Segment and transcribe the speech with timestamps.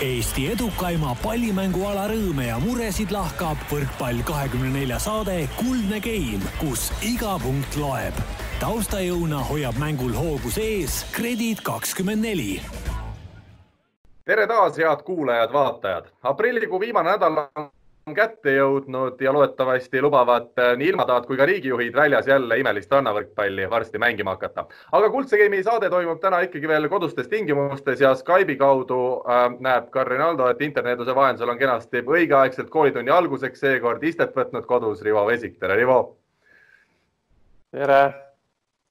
[0.00, 7.34] Eesti edukaima pallimänguala rõõme ja muresid lahkab võrkpall kahekümne nelja saade Kuldne Game, kus iga
[7.42, 8.16] punkt loeb.
[8.62, 12.62] taustajõuna hoiab mängul hoogus ees Kredit kakskümmend neli
[14.24, 16.08] tere taas, head kuulajad-vaatajad.
[16.22, 17.68] aprillikuu viimane nädal on
[18.06, 22.92] on kätte jõudnud ja loodetavasti lubavad äh, nii ilmataad kui ka riigijuhid väljas jälle imelist
[22.92, 24.66] rannavõrkpalli varsti mängima hakata.
[24.92, 29.90] aga Kuldse Game'i saade toimub täna ikkagi veel kodustes tingimustes ja Skype'i kaudu äh, näeb
[29.90, 35.26] ka Rinaldo, et internetuse vahendusel on kenasti õigeaegselt koolitunni alguseks seekord istet võtnud kodus Rivo
[35.26, 35.58] Vesik.
[35.60, 36.00] tere, Rivo.
[37.70, 38.29] tere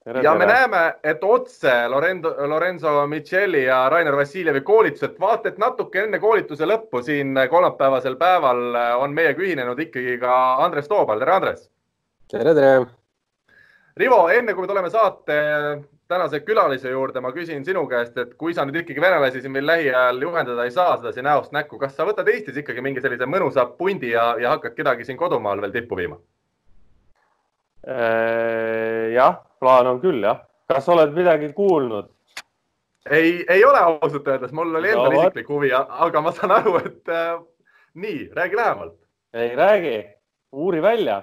[0.04, 0.38] Tere, ja tere.
[0.38, 6.18] me näeme, et otse Lorenzo, Lorenzo Micheli ja Rainer Vassiljevi koolitused, vaata et natuke enne
[6.18, 11.20] koolituse lõppu siin kolmapäevasel päeval on meiega ühinenud ikkagi ka Andres Toobal.
[11.20, 11.68] tere, Andres.
[12.32, 12.86] tere, tere.
[14.00, 15.36] Rivo, enne kui me tuleme saate
[16.10, 19.68] tänase külalise juurde, ma küsin sinu käest, et kui sa nüüd ikkagi venelasi siin veel
[19.68, 23.66] lähiajal juhendada ei saa sedasi näost näkku, kas sa võtad Eestis ikkagi mingi sellise mõnusa
[23.78, 26.18] pundi ja, ja hakkad kedagi siin kodumaal veel tippu viima?
[27.86, 30.40] Äh, jah, plaan on küll jah.
[30.70, 32.08] kas oled midagi kuulnud?
[33.10, 36.76] ei, ei ole ausalt öeldes, mul oli endal no, isiklik huvi, aga ma saan aru,
[36.84, 37.38] et äh,
[37.94, 38.96] nii, räägi lähemalt.
[39.34, 39.96] ei räägi,
[40.52, 41.22] uuri välja.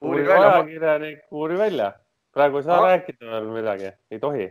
[0.00, 0.52] uuri välja.
[0.52, 1.92] ajakirjanik, uuri välja.
[2.34, 2.86] praegu ei saa ah.
[2.92, 4.50] rääkida veel midagi, ei tohi.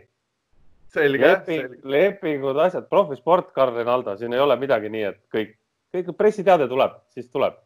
[0.92, 1.80] selge Leping, selge.
[1.84, 5.56] lepingud, asjad, profisport, Karl Rinaldo, siin ei ole midagi nii, et kõik,
[5.94, 7.56] kõik pressiteade tuleb, siis tuleb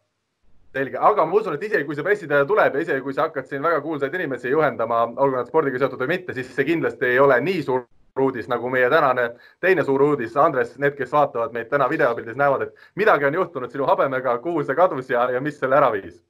[0.73, 3.49] selge, aga ma usun, et isegi kui see pressiteade tuleb ja isegi kui sa hakkad
[3.49, 7.21] siin väga kuulsaid inimesi juhendama, olgu nad spordiga seotud või mitte, siis see kindlasti ei
[7.21, 7.85] ole nii suur
[8.21, 10.37] uudis nagu meie tänane teine suur uudis.
[10.37, 14.65] Andres, need, kes vaatavad meid täna videopildis, näevad, et midagi on juhtunud sinu habemega, kuhu
[14.65, 16.21] see kadus ja, ja mis selle ära viis?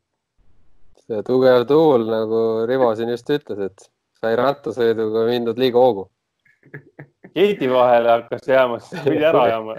[1.02, 2.40] see tugev tuul, nagu
[2.70, 3.88] Rivo siin just ütles, et
[4.22, 6.06] sai rattasõiduga mindud liiga hoogu.
[7.34, 9.76] Keiti vahele hakkas jääma, siis pidi ära jääma.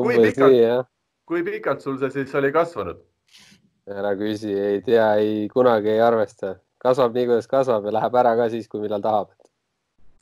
[0.00, 0.86] umbes nii, jah.
[1.28, 2.98] kui pikalt sul see siis oli kasvanud?
[3.94, 8.34] Ära küsi, ei tea, ei kunagi ei arvesta, kasvab nii, kuidas kasvab ja läheb ära
[8.38, 9.30] ka siis, kui millal tahab.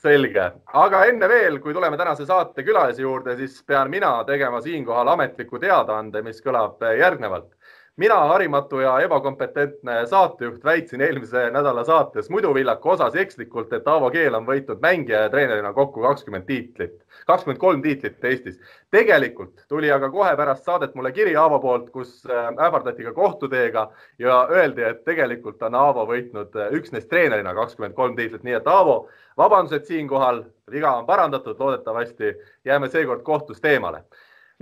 [0.04, 5.08] selge, aga enne veel, kui tuleme tänase saate külalise juurde, siis pean mina tegema siinkohal
[5.14, 7.54] ametliku teadaande, mis kõlab järgnevalt
[7.96, 14.34] mina, harimatu ja ebakompetentne saatejuht, väitsin eelmise nädala saates Muiduvillaku osas ekslikult, et Aavo Keel
[14.34, 16.96] on võitnud mängija ja treenerina kokku kakskümmend tiitlit,
[17.26, 18.58] kakskümmend kolm tiitlit Eestis.
[18.90, 23.90] tegelikult tuli aga kohe pärast saadet mulle kiri Aavo poolt, kus äh, ähvardati ka kohtuteega
[24.18, 28.66] ja öeldi, et tegelikult on Aavo võitnud äh, üksnes treenerina kakskümmend kolm tiitlit, nii et
[28.66, 32.34] Aavo, vabandused siinkohal, viga on parandatud, loodetavasti
[32.64, 34.02] jääme seekord kohtust eemale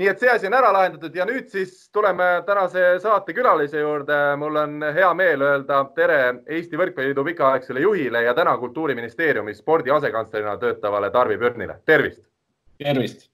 [0.01, 4.21] nii et see asi on ära lahendatud ja nüüd siis tuleme tänase saate külalise juurde.
[4.41, 10.57] mul on hea meel öelda tere Eesti Võrkpalliliidu pikaaegsele juhile ja täna Kultuuriministeeriumis spordi asekantslerina
[10.57, 11.77] töötavale Tarvi Pürnile.
[11.85, 12.25] tervist.
[12.79, 13.29] tervist.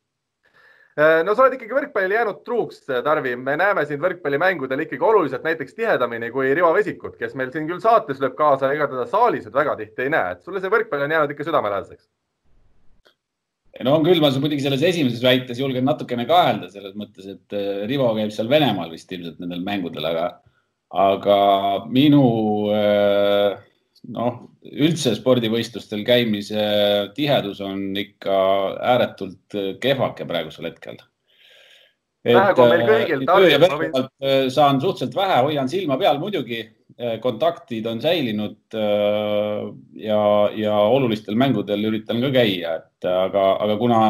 [0.98, 3.36] Äh, no sa oled ikkagi võrkpallile jäänud truuks, Tarvi.
[3.36, 7.78] me näeme sind võrkpallimängudel ikkagi oluliselt näiteks tihedamini kui Rivo Vesikut, kes meil siin küll
[7.80, 11.06] saates lööb kaasa, ega teda saalis nüüd väga tihti ei näe, et sulle see võrkpall
[11.06, 12.08] on jäänud ikka südamelähedaseks
[13.84, 17.84] no on küll, ma muidugi selles esimeses väites julgen natukene kahelda selles mõttes, et äh,
[17.90, 20.28] Rivo käib seal Venemaal vist ilmselt nendel mängudel, aga,
[21.04, 21.38] aga
[21.92, 22.22] minu
[22.74, 23.58] äh,
[24.14, 26.64] noh, üldse spordivõistlustel käimise
[27.16, 28.40] tihedus on ikka
[28.94, 30.98] ääretult äh, kehvake praegusel hetkel.
[32.26, 34.54] praegu on meil kõigil tarvis.
[34.54, 36.64] saan suhteliselt vähe, hoian silma peal muidugi
[37.22, 39.68] kontaktid on säilinud äh,
[40.02, 40.22] ja,
[40.56, 44.00] ja olulistel mängudel üritan ka käia, et aga, aga kuna,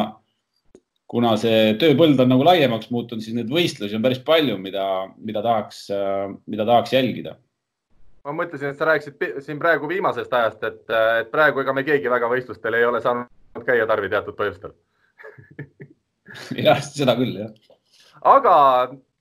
[1.09, 4.87] kuna see tööpõld on nagu laiemaks muutunud, siis neid võistlusi on päris palju, mida,
[5.21, 5.85] mida tahaks,
[6.49, 7.35] mida tahaks jälgida.
[8.25, 10.81] ma mõtlesin, et sa rääkisid siin praegu viimasest ajast, et,
[11.21, 14.73] et praegu ega me keegi väga võistlustel ei ole saanud käia Tarvi teatud põhjustel
[16.67, 17.53] jah, seda küll, jah.
[18.33, 18.55] aga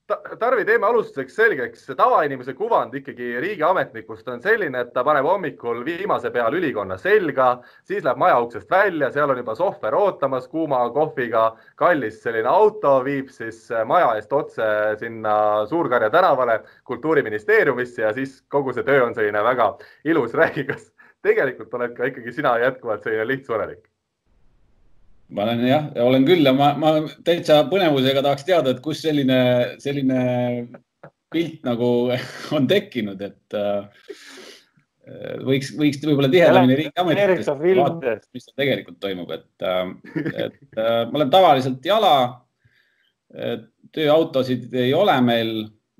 [0.08, 6.30] Tarvi, teeme alustuseks selgeks, tavainimese kuvand ikkagi riigiametnikust on selline, et ta paneb hommikul viimase
[6.32, 7.48] peal ülikonna selga,
[7.84, 11.42] siis läheb maja uksest välja, seal on juba sohver ootamas kuuma kohviga,
[11.76, 13.60] kallis selline auto viib siis
[13.90, 14.70] maja eest otse
[15.02, 15.36] sinna
[15.68, 19.74] Suur-Karja tänavale Kultuuriministeeriumisse ja siis kogu see töö on selline väga
[20.08, 20.32] ilus.
[20.32, 20.88] räägi, kas
[21.20, 23.87] tegelikult oled ka ikkagi sina jätkuvalt selline lihtsurelik?
[25.34, 26.94] Ma olen jah, olen küll ja ma, ma
[27.26, 29.38] täitsa põnevusega tahaks teada, et kust selline,
[29.82, 30.20] selline
[31.32, 31.90] pilt nagu
[32.56, 34.10] on tekkinud, et äh,
[35.44, 39.94] võiks, võiks võib-olla tihedamini riigiametites vaadata, mis tegelikult toimub, et, äh,
[40.48, 42.44] et äh, ma olen tavaliselt jala.
[43.92, 45.50] tööautosid ei ole meil,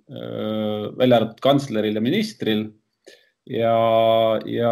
[0.09, 2.63] välja arvatud kantsleril ja ministril
[3.53, 3.75] ja,
[4.49, 4.71] ja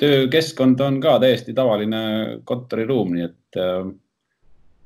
[0.00, 2.02] töökeskkond on ka täiesti tavaline
[2.48, 3.90] kontoriruum, nii et äh,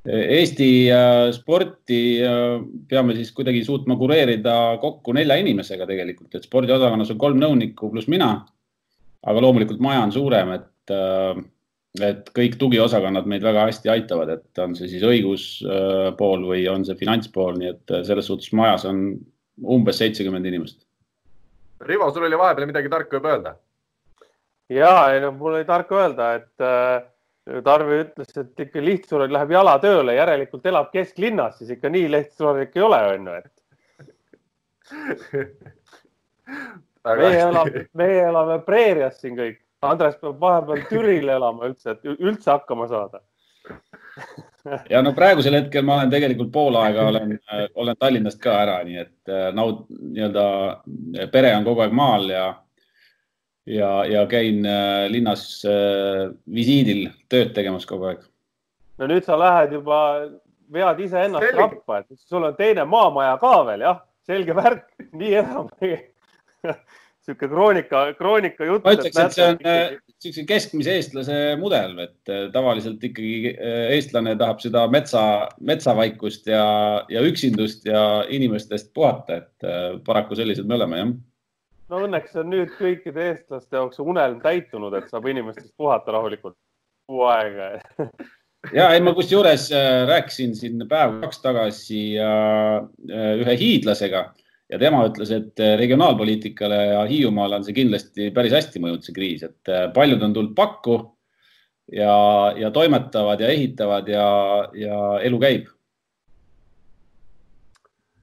[0.04, 2.58] Eesti äh, sporti äh,
[2.90, 8.10] peame siis kuidagi suutma kureerida kokku nelja inimesega tegelikult, et spordiosakonnas on kolm nõunikku pluss
[8.10, 8.34] mina.
[9.24, 10.92] aga loomulikult maja on suurem, et,
[12.04, 16.98] et kõik tugiosakonnad meid väga hästi aitavad, et on see siis õiguspool või on see
[17.00, 19.06] finantspool, nii et selles suhtes majas on
[19.64, 20.82] umbes seitsekümmend inimest.
[21.88, 23.54] Rivo, sul oli vahepeal midagi tarka juba öelda?
[24.72, 27.02] Ja, ei no mul oli tarka öelda, et äh,
[27.64, 32.68] Tarvi ütles, et ikka lihtsureid läheb jala tööle, järelikult elab kesklinnas, siis ikka nii lihtsureid
[32.68, 33.52] ikka ei ole, onju, et.
[37.04, 39.60] meie elame, meie elame preerias siin kõik.
[39.84, 43.20] Andres peab vahepeal Türil elama üldse, et üldse hakkama saada
[44.90, 47.36] ja no praegusel hetkel ma olen tegelikult pool aega olen,
[47.74, 52.46] olen Tallinnast ka ära, nii et äh, naud-, nii-öelda pere on kogu aeg maal ja
[53.66, 58.24] ja, ja käin äh, linnas äh, visiidil tööd tegemas kogu aeg.
[59.00, 60.00] no nüüd sa lähed juba,
[60.72, 64.86] vead iseennast rappa, et sul on teine maamaja ka veel, jah, selge värk,
[65.20, 65.70] nii enam
[67.24, 68.84] sihuke kroonika, kroonika jutt.
[68.84, 73.54] ma ütleks, et see on niisuguse keskmise eestlase mudel, et tavaliselt ikkagi
[73.96, 75.22] eestlane tahab seda metsa,
[75.64, 76.66] metsavaikust ja,
[77.12, 81.14] ja üksindust ja inimestest puhata, et paraku sellised me oleme, jah
[81.90, 86.56] no õnneks on nüüd kõikide eestlaste jaoks unelm täitunud, et saab inimestest puhata rahulikult.
[87.04, 87.74] Kuu aega
[88.78, 92.78] ja ei, ma kusjuures äh, rääkisin siin päev-kaks tagasi äh,
[93.42, 94.24] ühe hiidlasega
[94.72, 99.16] ja tema ütles, et äh, regionaalpoliitikale ja Hiiumaale on see kindlasti päris hästi mõjunud, see
[99.16, 100.96] kriis, et paljud on tulnud pakku
[101.92, 102.16] ja,
[102.56, 104.28] ja toimetavad ja ehitavad ja,
[104.78, 105.68] ja elu käib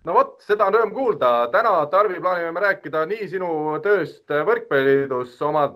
[0.08, 1.30] no vot, seda on rõõm kuulda.
[1.54, 3.50] täna, Tarvi, plaanime me rääkida nii sinu
[3.84, 5.68] tööst Võrkpalliliidus oma,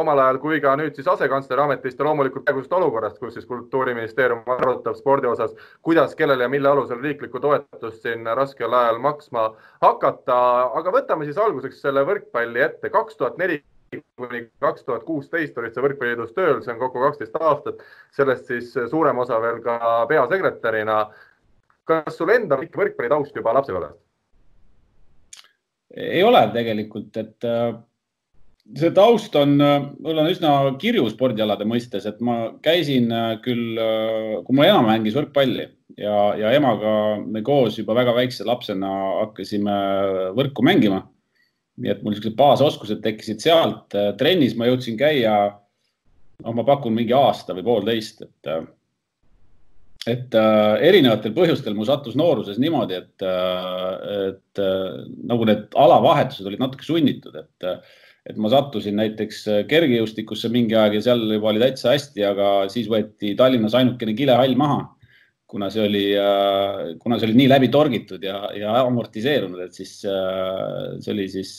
[0.00, 4.48] omal ajal kui ka nüüd siis asekantsleri ametist ja loomulikult praegusest olukorrast, kus siis Kultuuriministeerium
[4.56, 5.52] arutab spordi osas,
[5.84, 9.50] kuidas, kellele ja mille alusel riiklikku toetust siin raskel ajal maksma
[9.84, 10.40] hakata.
[10.80, 12.90] aga võtame siis alguseks selle võrkpalli ette.
[12.90, 13.60] kaks tuhat neli
[14.16, 17.84] kuni kaks tuhat kuusteist olid sa Võrkpalliliidus tööl, see on kokku kaksteist aastat,
[18.16, 19.78] sellest siis suurem osa veel ka
[20.08, 20.98] peasekretärina
[21.88, 24.00] kas sul endal ikka võrkpallitaust juba lapsepõlvest?
[25.94, 27.74] ei ole tegelikult, et äh,
[28.78, 33.78] see taust on, äh, mul on üsna kirju spordialade mõistes, et ma käisin äh, küll,
[34.46, 35.68] kui mu ema mängis võrkpalli
[36.00, 38.92] ja, ja emaga me koos juba väga väikse lapsena
[39.24, 39.74] hakkasime
[40.38, 41.04] võrku mängima.
[41.74, 43.94] nii et mul niisugused baasoskused tekkisid sealt.
[44.18, 45.34] trennis ma jõudsin käia,
[46.44, 48.73] noh, ma pakun mingi aasta või poolteist, et
[50.10, 56.48] et äh, erinevatel põhjustel mul sattus nooruses niimoodi, et äh,, et äh, nagu need alavahetused
[56.50, 57.78] olid natuke sunnitud, et äh,
[58.24, 62.50] et ma sattusin näiteks äh, kergejõustikusse mingi aeg ja seal juba oli täitsa hästi, aga
[62.72, 64.80] siis võeti Tallinnas ainukene kilehall maha,
[65.48, 69.98] kuna see oli äh,, kuna see oli nii läbi torgitud ja, ja amortiseerunud, et siis
[70.08, 71.58] äh, see oli siis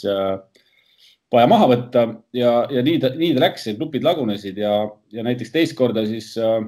[1.36, 2.06] vaja maha võtta
[2.36, 4.74] ja, ja nii ta, nii ta läks, grupid lagunesid ja,
[5.14, 6.60] ja näiteks teist korda siis äh,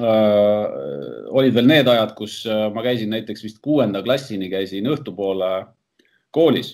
[0.00, 5.50] olid veel need ajad, kus äh, ma käisin näiteks vist kuuenda klassini käisin õhtupoole
[6.32, 6.70] koolis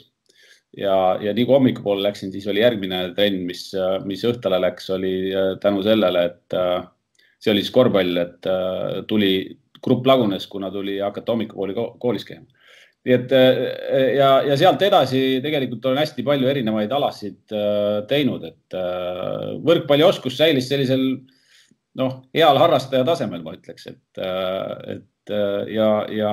[0.76, 4.86] ja, ja nii kui hommikupoole läksin, siis oli järgmine trenn, mis, äh, mis õhtule läks,
[4.94, 6.84] oli äh, tänu sellele, et äh,
[7.42, 9.32] see oli siis korvpall, et äh, tuli,
[9.82, 12.46] grupp lagunes, kuna tuli hakata hommikupooli koolis käima.
[13.06, 13.30] nii et
[14.18, 20.34] ja, ja sealt edasi tegelikult olen hästi palju erinevaid alasid äh, teinud, et äh, võrkpallioskus
[20.36, 21.37] säilis sellisel äh,
[21.98, 26.32] noh, heal harrastaja tasemel, ma ütleks, et, äh, et äh, ja, ja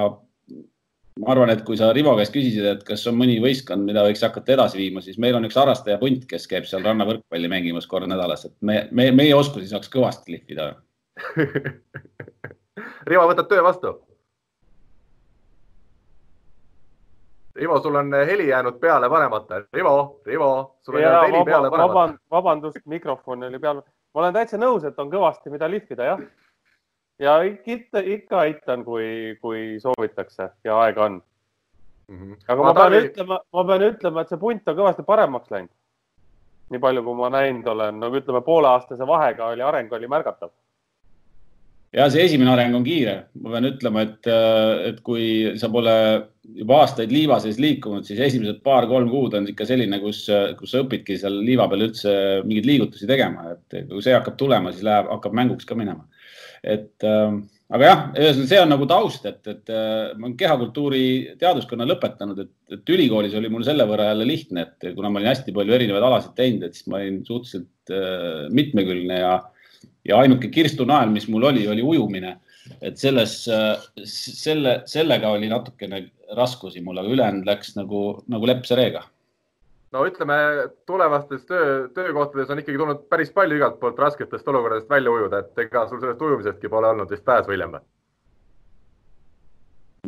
[1.22, 4.24] ma arvan, et kui sa Rivo käest küsisid, et kas on mõni võistkond, mida võiks
[4.26, 8.10] hakata edasi viima, siis meil on üks harrastaja punt, kes käib seal rannavõrkpalli mängimas kord
[8.12, 10.74] nädalas, et me, me, meie oskusi saaks kõvasti lihvida
[13.10, 13.94] Rivo, võtad töö vastu?
[17.56, 19.62] Rivo, sul on heli jäänud peale panemata.
[19.74, 20.50] Rivo, Rivo,
[20.84, 22.18] sul on jäänud heli peale panemata.
[22.32, 23.80] vabandust, mikrofon oli peal
[24.16, 26.22] ma olen täitsa nõus, et on kõvasti, mida lihvida, jah.
[27.20, 31.22] ja ikka, ikka aitan, kui, kui soovitakse ja aega on
[32.08, 32.20] mm.
[32.20, 32.38] -hmm.
[32.48, 33.08] aga ma, ma pean tali...
[33.10, 35.74] ütlema, ma pean ütlema, et see punt on kõvasti paremaks läinud.
[36.70, 40.52] nii palju, kui ma näinud olen, no ütleme, pooleaastase vahega oli areng oli märgatav
[41.96, 44.30] ja see esimene areng on kiire, ma pean ütlema, et,
[44.90, 45.96] et kui sa pole
[46.60, 50.26] juba aastaid liiva sees liikunud, siis esimesed paar-kolm kuud on ikka selline, kus,
[50.60, 52.14] kus sa õpidki seal liiva peal üldse
[52.46, 56.08] mingeid liigutusi tegema, et kui see hakkab tulema, siis läheb, hakkab mänguks ka minema.
[56.66, 57.34] et äh,
[57.76, 61.04] aga jah, ühesõnaga see on nagu taust, et, et äh, ma olen kehakultuuri
[61.42, 65.32] teaduskonna lõpetanud, et, et ülikoolis oli mul selle võrra jälle lihtne, et kuna ma olin
[65.32, 69.36] hästi palju erinevaid alasid teinud, et siis ma olin suhteliselt äh, mitmekülgne ja
[70.06, 72.38] ja ainuke kirstunael, mis mul oli, oli ujumine.
[72.82, 73.44] Et selles,
[74.10, 76.02] selle, sellega oli natukene
[76.38, 79.04] raskusi mul, aga ülejäänud läks nagu, nagu lepsa reega.
[79.94, 80.36] No ütleme,
[80.90, 85.68] tulevastes töö, töökohtades on ikkagi tulnud päris palju igalt poolt rasketest olukordadest välja ujuda, et
[85.68, 87.78] ega sul sellest ujumisestki pole olnud vist pääsu hiljem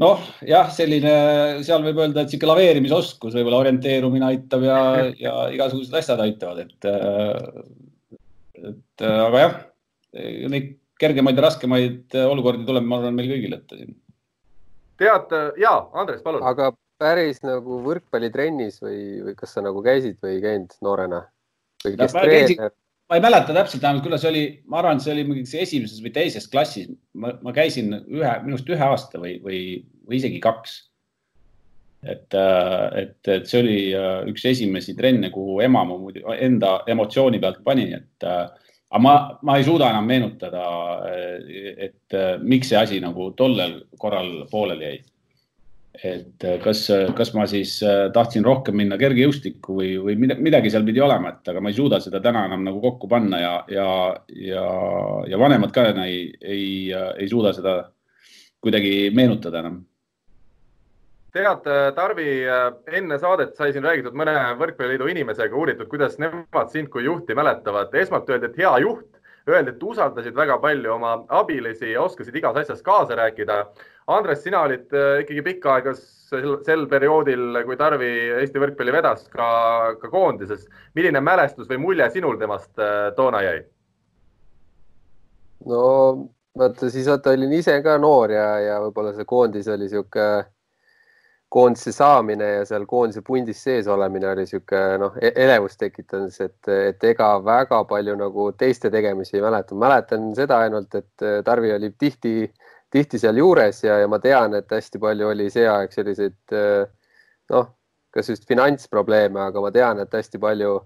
[0.01, 1.13] noh, jah, selline,
[1.65, 4.79] seal võib öelda, et sihuke laveerimisoskus, võib-olla orienteerumine aitab ja,
[5.17, 6.89] ja igasugused asjad aitavad, et,
[8.61, 9.57] et aga jah,
[10.51, 13.95] neid kergemaid ja raskemaid olukordi tuleb, ma arvan, meil kõigil ette siin.
[14.97, 16.41] tead, ja Andres, palun.
[16.41, 21.23] aga päris nagu võrkpallitrennis või, või kas sa nagu käisid või ei käinud noorena?
[21.85, 22.73] või kes treener?
[23.07, 26.11] ma ei mäleta täpselt vähemalt, kuidas oli, ma arvan, et see oli mingiks esimeses või
[26.15, 26.89] teises klassis.
[27.13, 29.61] ma, ma käisin ühe, minu arust ühe aasta või, või,
[30.07, 30.77] või isegi kaks.
[32.03, 37.39] et, äh, et, et see oli äh, üks esimesi trenne, kuhu ema mu enda emotsiooni
[37.43, 38.45] pealt pani, et äh,
[38.89, 39.13] aga ma,
[39.43, 40.63] ma ei suuda enam meenutada,
[41.87, 44.97] et miks see asi nagu tollel korral pooleli jäi
[46.05, 46.83] et kas,
[47.17, 47.77] kas ma siis
[48.13, 51.99] tahtsin rohkem minna kergejõustikku või, või midagi seal pidi olema, et aga ma ei suuda
[52.03, 53.87] seda täna enam nagu kokku panna ja, ja,
[54.29, 54.65] ja,
[55.31, 57.77] ja vanemad ka ei, ei, ei suuda seda
[58.61, 59.81] kuidagi meenutada enam.
[61.37, 62.31] Tead, Tarvi,
[62.99, 67.93] enne saadet sai siin räägitud mõne võrkpalliliidu inimesega, uuritud, kuidas nemad sind kui juhti mäletavad.
[67.95, 72.57] esmalt öeldi, et hea juht, öeldi, et usaldasid väga palju oma abilisi ja oskasid igas
[72.63, 73.61] asjas kaasa rääkida
[74.07, 79.25] Andres, sina olid äh, ikkagi pikka aega sel, sel perioodil, kui Tarvi Eesti võrkpalli vedas
[79.33, 79.47] ka,
[79.99, 80.63] ka koondises.
[80.95, 83.57] milline mälestus või mulje sinul temast äh, toona jäi?
[85.67, 85.81] no
[86.57, 90.27] vaata, siis vaata olin ise ka noor ja, ja võib-olla see koondis oli sihuke,
[91.49, 96.67] koondise saamine ja seal koondise pundis sees olemine oli sihuke noh, e-, elevust tekitamas, et,
[96.67, 99.75] et ega väga palju nagu teiste tegemisi ei mäleta.
[99.75, 104.71] mäletan seda ainult, et Tarvi oli tihti äh, tihti sealjuures ja, ja ma tean, et
[104.71, 106.85] hästi palju oli see aeg selliseid äh,
[107.53, 107.71] noh,
[108.13, 110.77] kas just finantsprobleeme, aga ma tean, et hästi palju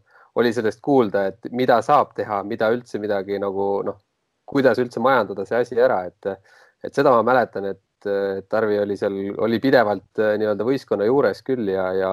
[0.41, 3.99] oli sellest kuulda, et mida saab teha, mida üldse midagi nagu noh,
[4.47, 6.51] kuidas üldse majandada see asi ära, et,
[6.83, 11.43] et seda ma mäletan, et, et Tarvi oli seal, oli pidevalt äh, nii-öelda võistkonna juures
[11.47, 12.11] küll ja, ja,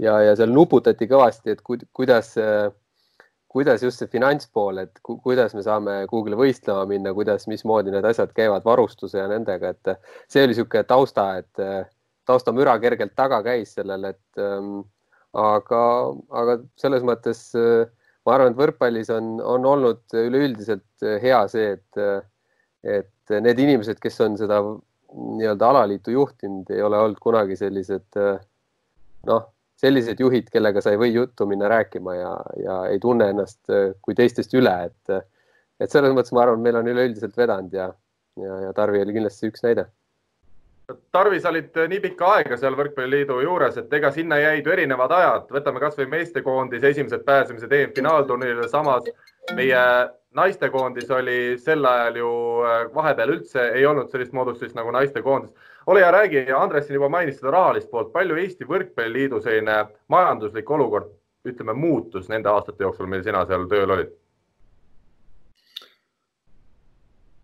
[0.00, 2.68] ja, ja seal nuputati kõvasti, et kuidas äh,
[3.54, 8.06] kuidas just see finantspool, et ku, kuidas me saame kuhugile võistlema minna, kuidas, mismoodi need
[8.08, 9.92] asjad käivad varustuse ja nendega, et
[10.26, 11.62] see oli niisugune tausta, et
[12.26, 14.80] taustamüra kergelt taga käis sellel, et ähm,
[15.38, 15.82] aga,
[16.34, 17.84] aga selles mõttes äh,
[18.26, 22.26] ma arvan, et võrkpallis on, on olnud üleüldiselt hea see, et,
[22.82, 24.60] et need inimesed, kes on seda
[25.14, 28.18] nii-öelda alaliitu juhtinud, ei ole olnud kunagi sellised
[29.26, 29.44] noh,
[29.80, 32.30] sellised juhid, kellega sa ei või juttu minna rääkima ja,
[32.62, 35.26] ja ei tunne ennast äh, kui teistest üle, et,
[35.80, 37.90] et selles mõttes ma arvan, meil on üleüldiselt vedanud ja,
[38.40, 39.88] ja, ja Tarvi oli kindlasti üks näide.
[41.16, 45.14] Tarvi, sa olid nii pikka aega seal Võrkpalliliidu juures, et ega sinna jäid ju erinevad
[45.16, 49.08] ajad, võtame kasvõi meestekoondise esimesed pääsemised EM-finaalturniirile, samas
[49.56, 49.80] meie
[50.34, 52.32] naistekoondis oli sel ajal ju
[52.66, 55.54] äh, vahepeal üldse ei olnud sellist moodustist nagu naistekoondis
[55.86, 60.70] ole hea, räägi, Andres siin juba mainis seda rahalist poolt, palju Eesti Võrkpalliliidu selline majanduslik
[60.70, 61.10] olukord,
[61.48, 64.12] ütleme, muutus nende aastate jooksul, mil sina seal tööl olid?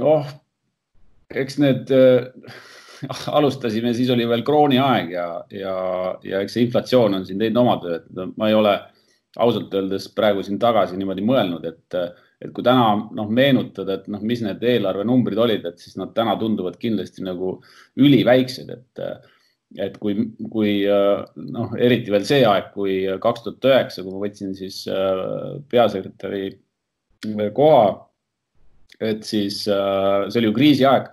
[0.00, 0.24] noh,
[1.36, 2.54] eks need äh,
[3.38, 5.74] alustasime, siis oli veel krooni aeg ja, ja,
[6.24, 8.08] ja eks see inflatsioon on siin teinud oma tööd.
[8.40, 8.72] ma ei ole
[9.36, 11.98] ausalt öeldes praegu siin tagasi niimoodi mõelnud, et
[12.40, 16.38] et kui täna noh, meenutada, et noh, mis need eelarvenumbrid olid, et siis nad täna
[16.40, 17.58] tunduvad kindlasti nagu
[18.00, 19.04] üliväiksed, et
[19.78, 20.16] et kui,
[20.50, 20.80] kui
[21.54, 24.80] noh, eriti veel see aeg, kui kaks tuhat üheksa, kui ma võtsin siis
[25.70, 26.48] peasekretäri
[27.54, 27.84] koha,
[28.98, 31.06] et siis see oli ju kriisiaeg.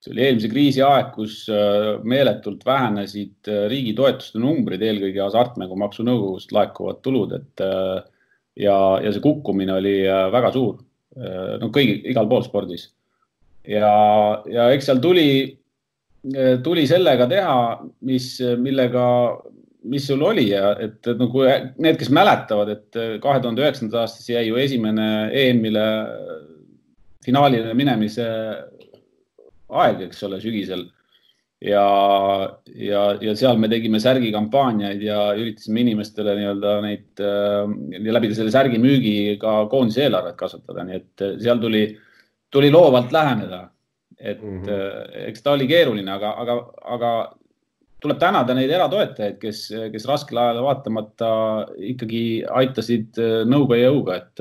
[0.00, 1.44] see oli eelmise kriisi aeg, kus
[2.02, 7.64] meeletult vähenesid riigi toetuste numbrid, eelkõige Hasartmängumaksu Nõukogust laekuvad tulud, et
[8.56, 10.80] ja, ja see kukkumine oli äh, väga suur.
[11.16, 12.90] Äh, no kõigi, igal pool spordis.
[13.68, 13.92] ja,
[14.48, 15.30] ja eks seal tuli,
[16.34, 17.56] äh, tuli sellega teha,
[18.08, 19.06] mis, millega,
[19.90, 24.34] mis sul oli ja et, et nagu need, kes mäletavad, et kahe tuhande üheksandal aastal
[24.34, 25.86] jäi ju esimene EM-ile
[27.24, 28.26] finaalile minemise
[29.70, 30.88] aeg, eks ole, sügisel
[31.60, 31.86] ja,
[32.74, 38.80] ja, ja seal me tegime särgikampaaniaid ja üritasime inimestele nii-öelda neid äh, läbi selle särgi
[38.80, 41.84] müügi ka koondise eelarvet kasvatada, nii et äh, seal tuli,
[42.52, 43.68] tuli loovalt läheneda.
[44.20, 45.28] et mm -hmm.
[45.28, 46.54] eks ta oli keeruline, aga, aga,
[46.94, 47.10] aga
[48.02, 49.62] tuleb tänada neid eratoetajaid, kes,
[49.92, 51.30] kes raskel ajal vaatamata
[51.76, 53.16] ikkagi aitasid
[53.48, 54.40] nõuga ja jõuga, et,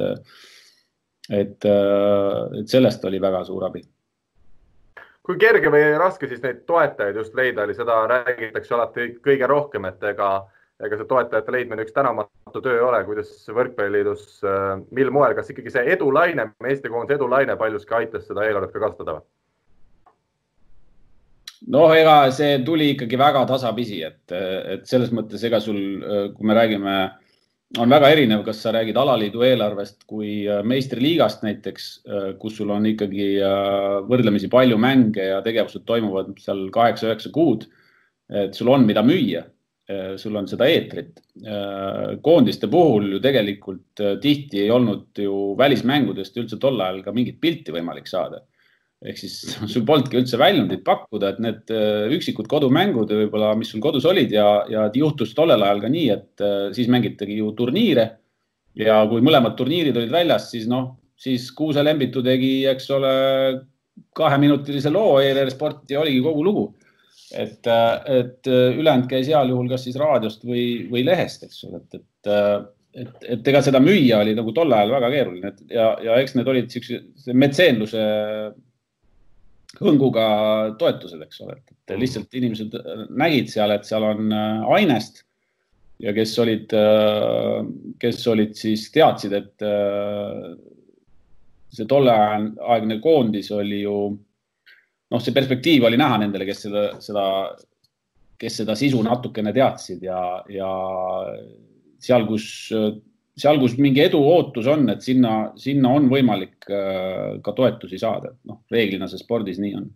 [1.29, 1.65] et,
[2.59, 3.85] et sellest oli väga suur abi
[5.25, 9.85] kui kerge või raske siis neid toetajaid just leida oli, seda räägitakse alati kõige rohkem,
[9.89, 10.29] et ega,
[10.83, 15.51] ega see toetajate leidmine üks tänamatu töö ei ole, kuidas Võrkpalliliidus, äh, mil moel, kas
[15.53, 19.21] ikkagi see edulaine, Eesti koondise edulaine paljuski aitas seda eelarvet ka kasvatada?
[21.69, 25.77] noh, ega see tuli ikkagi väga tasapisi, et, et selles mõttes, ega sul,
[26.33, 27.17] kui me räägime äh,
[27.77, 32.71] on väga erinev, kas sa räägid alaliidu eelarvest kui äh, meistriliigast näiteks, äh, kus sul
[32.73, 37.67] on ikkagi äh, võrdlemisi palju mänge ja tegevused toimuvad seal kaheksa-üheksa kuud.
[38.29, 39.39] et sul on, mida müüa,
[40.21, 41.15] sul on seda eetrit.
[42.21, 47.73] koondiste puhul ju tegelikult tihti ei olnud ju välismängudest üldse tol ajal ka mingit pilti
[47.73, 48.43] võimalik saada
[49.05, 49.35] ehk siis
[49.71, 54.33] sul polnudki üldse väljundit pakkuda, et need äh, üksikud kodumängud võib-olla, mis sul kodus olid
[54.35, 58.09] ja, ja juhtus tollel ajal ka nii, et äh, siis mängitagi ju turniire.
[58.79, 63.13] ja kui mõlemad turniirid olid väljas, siis noh, siis Kuuse Lembitu tegi, eks ole,
[64.15, 66.67] kaheminutilise loo ERR Sporti ja oligi kogu lugu.
[67.29, 71.83] et, äh, et ülejäänud käis heal juhul kas siis raadiost või, või lehest, eks ole,
[71.83, 75.91] et, et et, et ega seda müüa oli nagu tol ajal väga keeruline, et ja,
[76.01, 78.01] ja eks need olid siukse metseenluse
[79.77, 80.25] hõnguga
[80.79, 82.73] toetused, eks ole, et lihtsalt inimesed
[83.19, 85.23] nägid seal, et seal on äh, ainest
[86.01, 87.59] ja kes olid, äh,
[88.01, 90.49] kes olid siis teadsid, et äh,
[91.69, 97.25] see tolleaegne koondis oli ju noh, see perspektiiv oli näha nendele, kes seda, seda,
[98.41, 100.71] kes seda sisu natukene teadsid ja, ja
[102.01, 102.49] seal, kus
[103.39, 108.33] seal, kus mingi edu ootus on, et sinna, sinna on võimalik äh, ka toetusi saada,
[108.49, 109.89] noh, reeglina see spordis nii on.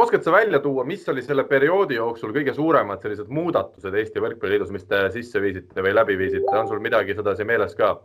[0.00, 4.72] oskad sa välja tuua, mis oli selle perioodi jooksul kõige suuremad sellised muudatused Eesti Võrkpalliliidus,
[4.74, 7.96] mis te sisse viisite või läbi viisite, on sul midagi sedasi meeles ka?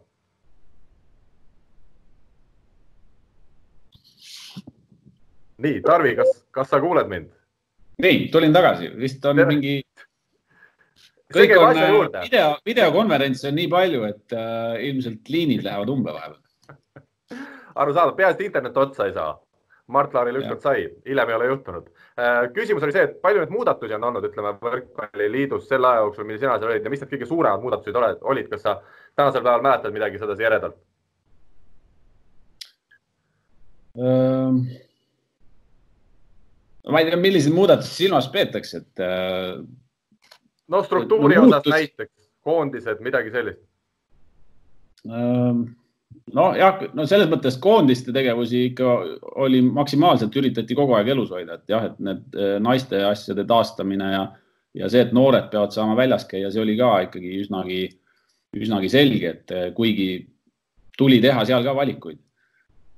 [5.65, 7.31] nii, Tarvi, kas, kas sa kuuled mind?
[8.03, 9.53] nii, tulin tagasi, vist on Tere.
[9.53, 9.77] mingi
[11.33, 16.77] kõik on äh, video, videokonverentse on nii palju, et äh, ilmselt liinid lähevad umbe vahepeal.
[17.81, 19.33] arusaadav, peaasi, et internet otsa ei saa.
[19.93, 22.47] Mart Laaril ükskord sai, hiljem ei ole juhtunud äh,.
[22.55, 26.39] küsimus oli see, et palju neid muudatusi on olnud, ütleme võrkpalliliidus selle aja jooksul, mil
[26.41, 28.79] sina seal olid ja mis need kõige suuremad muudatused oled, olid, kas sa
[29.13, 30.79] tänasel päeval mäletad midagi sedasi eredalt
[34.01, 34.63] ähm.?
[36.89, 39.61] ma ei tea, milliseid muudatusi silmas peetakse, et äh,
[40.71, 42.13] no struktuuri no, osas näiteks,
[42.45, 43.61] koondised, midagi sellist.
[45.05, 45.65] Ehm,
[46.33, 48.95] nojah, no selles mõttes koondiste tegevusi ikka
[49.45, 54.11] oli maksimaalselt üritati kogu aeg elus hoida, et jah, et need eh, naiste asjade taastamine
[54.13, 54.25] ja,
[54.81, 57.81] ja see, et noored peavad saama väljas käia, see oli ka ikkagi üsnagi,
[58.57, 60.09] üsnagi selge, et eh, kuigi
[60.97, 62.21] tuli teha seal ka valikuid.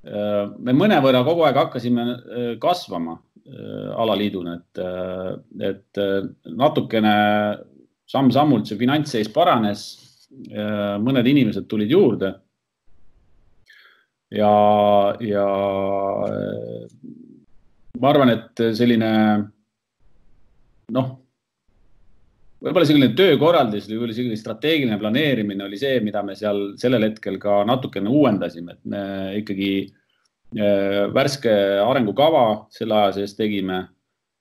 [0.03, 7.13] Me mõnevõrra kogu aeg hakkasime eh, kasvama Äh, alaliiduna, et, äh, et äh, natukene
[8.11, 10.03] samm-sammult see finantsseis paranes.
[10.99, 12.33] mõned inimesed tulid juurde.
[14.29, 14.49] ja,
[15.23, 15.45] ja
[18.01, 19.11] ma arvan, et selline
[20.91, 21.07] noh,
[22.63, 27.61] võib-olla selline töökorraldus või selline strateegiline planeerimine oli see, mida me seal sellel hetkel ka
[27.67, 29.03] natukene uuendasime, et me
[29.43, 29.71] ikkagi
[30.55, 31.51] Äh, värske
[31.83, 33.81] arengukava selle aja sees tegime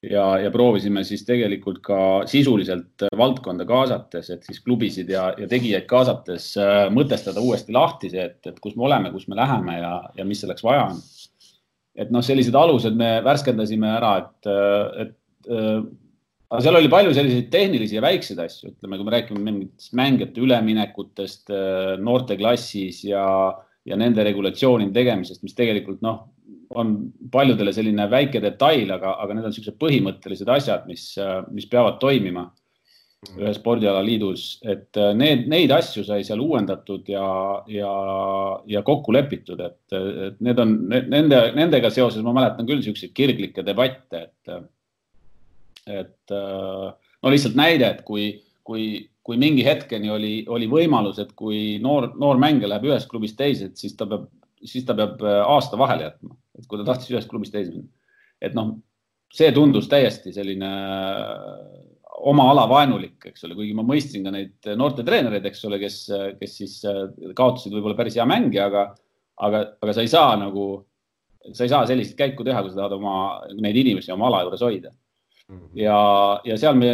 [0.06, 1.98] ja, ja proovisime siis tegelikult ka
[2.30, 8.22] sisuliselt valdkonda kaasates, et siis klubisid ja, ja tegijaid kaasates äh, mõtestada uuesti lahti see,
[8.22, 11.02] et, et kus me oleme, kus me läheme ja, ja mis selleks vaja on.
[11.98, 14.50] et noh, sellised alused me värskendasime ära, et,
[15.08, 15.80] et äh,
[16.50, 20.42] aga seal oli palju selliseid tehnilisi ja väikseid asju, ütleme, kui me räägime mingitest mängijate
[20.44, 21.54] üleminekutest
[22.02, 23.26] noorteklassis ja
[23.86, 26.24] ja nende regulatsioonide tegemisest, mis tegelikult noh,
[26.74, 26.94] on
[27.32, 31.12] paljudele selline väike detail, aga, aga need on niisugused põhimõttelised asjad, mis,
[31.54, 32.48] mis peavad toimima
[33.34, 37.26] ühe spordialaliidus, et äh, need, neid asju sai seal uuendatud ja,
[37.72, 37.92] ja,
[38.70, 39.96] ja kokku lepitud, et
[40.44, 44.68] need on nende, nendega seoses ma mäletan küll niisuguseid kirglikke debatte, et,
[45.86, 46.88] et äh,
[47.22, 48.30] no lihtsalt näide, et kui,
[48.66, 53.34] kui kui mingi hetkeni oli, oli võimalus, et kui noor, noor mängija läheb ühest klubist
[53.38, 54.28] teise, et siis ta peab,
[54.62, 57.90] siis ta peab äh, aasta vahele jätma, et kui ta tahtis ühest klubist teise minna.
[58.38, 58.76] et noh,
[59.34, 61.56] see tundus täiesti selline äh,
[62.30, 65.98] oma ala vaenulik, eks ole, kuigi ma mõistsin ka neid noortetreenereid, eks ole, kes,
[66.38, 66.76] kes siis
[67.36, 68.84] kaotasid võib-olla päris hea mängija, aga,
[69.48, 70.68] aga, aga sa ei saa nagu,
[71.50, 73.16] sa ei saa sellist käiku teha, kui sa tahad oma,
[73.58, 74.94] neid inimesi oma ala juures hoida.
[75.46, 75.66] Mhm.
[75.78, 75.98] ja,
[76.42, 76.90] ja seal me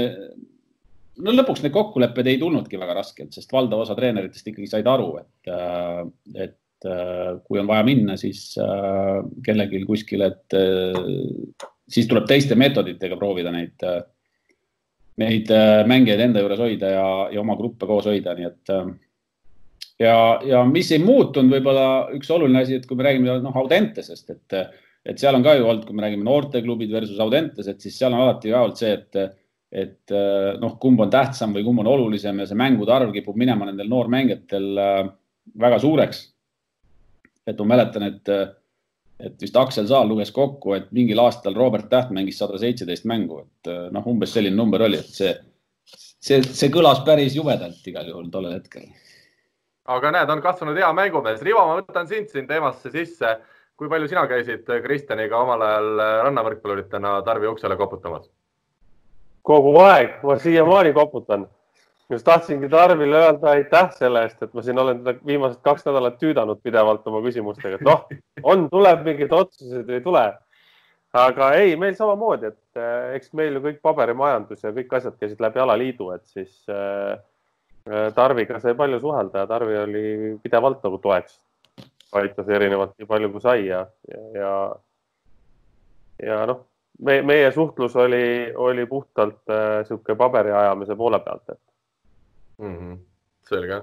[1.21, 5.11] no lõpuks need kokkulepped ei tulnudki väga raskelt, sest valdav osa treeneritest ikkagi said aru,
[5.21, 6.01] et, äh,
[6.47, 10.59] et äh, kui on vaja minna, siis äh, kellelgi kuskil, et
[11.93, 13.77] siis tuleb teiste meetoditega proovida neid,
[15.21, 15.51] neid
[15.89, 18.73] mängijaid enda juures hoida ja, ja oma gruppe koos hoida, nii et
[20.01, 20.15] ja,
[20.49, 21.87] ja mis ei muutunud, võib-olla
[22.17, 24.57] üks oluline asi, et kui me räägime noh, Audentesest, et,
[25.07, 28.15] et seal on ka ju olnud, kui me räägime noorteklubid versus Audentes, et siis seal
[28.15, 29.39] on alati ka olnud see, et,
[29.85, 30.15] et
[30.63, 33.91] noh, kumb on tähtsam või kumb on olulisem ja see mängude arv kipub minema nendel
[33.91, 34.69] noormängijatel
[35.59, 36.29] väga suureks.
[37.47, 38.29] et ma mäletan, et,
[39.19, 43.41] et vist Aksel Saal luges kokku, et mingil aastal Robert Täht mängis sada seitseteist mängu,
[43.43, 45.33] et noh, umbes selline number oli, et see,
[45.87, 48.87] see, see kõlas päris jubedalt igal juhul tollel hetkel
[49.91, 51.43] aga näed, on kasvanud hea mängumees.
[51.43, 53.35] Rivo, ma võtan sind siin teemasse sisse.
[53.83, 58.29] Kui palju sina käisid Kristjaniga omal ajal rannavõrkpalluritena Tarvi uksele koputamas?
[59.43, 61.49] kogu aeg, ma siiamaani koputan.
[62.11, 66.21] just tahtsingi Tarvile öelda aitäh selle eest, et ma siin olen teda viimased kaks nädalat
[66.21, 68.07] tüüdanud pidevalt oma küsimustega, et noh,
[68.43, 70.25] on, tuleb mingeid otsuseid ei tule.
[71.13, 75.43] aga ei, meil samamoodi, et eh, eks meil ju kõik paberimajandus ja kõik asjad käisid
[75.43, 77.19] läbi alaliidu, et siis äh,
[77.83, 80.03] Äh, Tarviga sai palju suhelda ja Tarvi oli
[80.43, 81.41] pidevalt nagu toeks.
[82.19, 84.53] Aitas erinevalt nii palju kui sai ja, ja, ja,
[86.27, 86.65] ja noh,
[87.07, 91.61] me, meie suhtlus oli, oli puhtalt niisugune äh, paberi ajamise poole pealt, et
[92.63, 92.75] mm.
[92.77, 92.99] -hmm.
[93.49, 93.83] selge.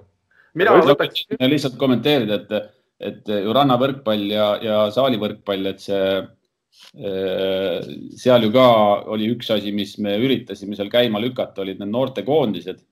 [0.54, 1.26] mina võtaks.
[1.40, 7.90] lihtsalt kommenteerida, et, et ju rannavõrkpall ja, ja saalivõrkpall, et see äh,
[8.24, 8.70] seal ju ka
[9.16, 12.86] oli üks asi, mis me üritasime seal käima lükata, olid need noortekoondised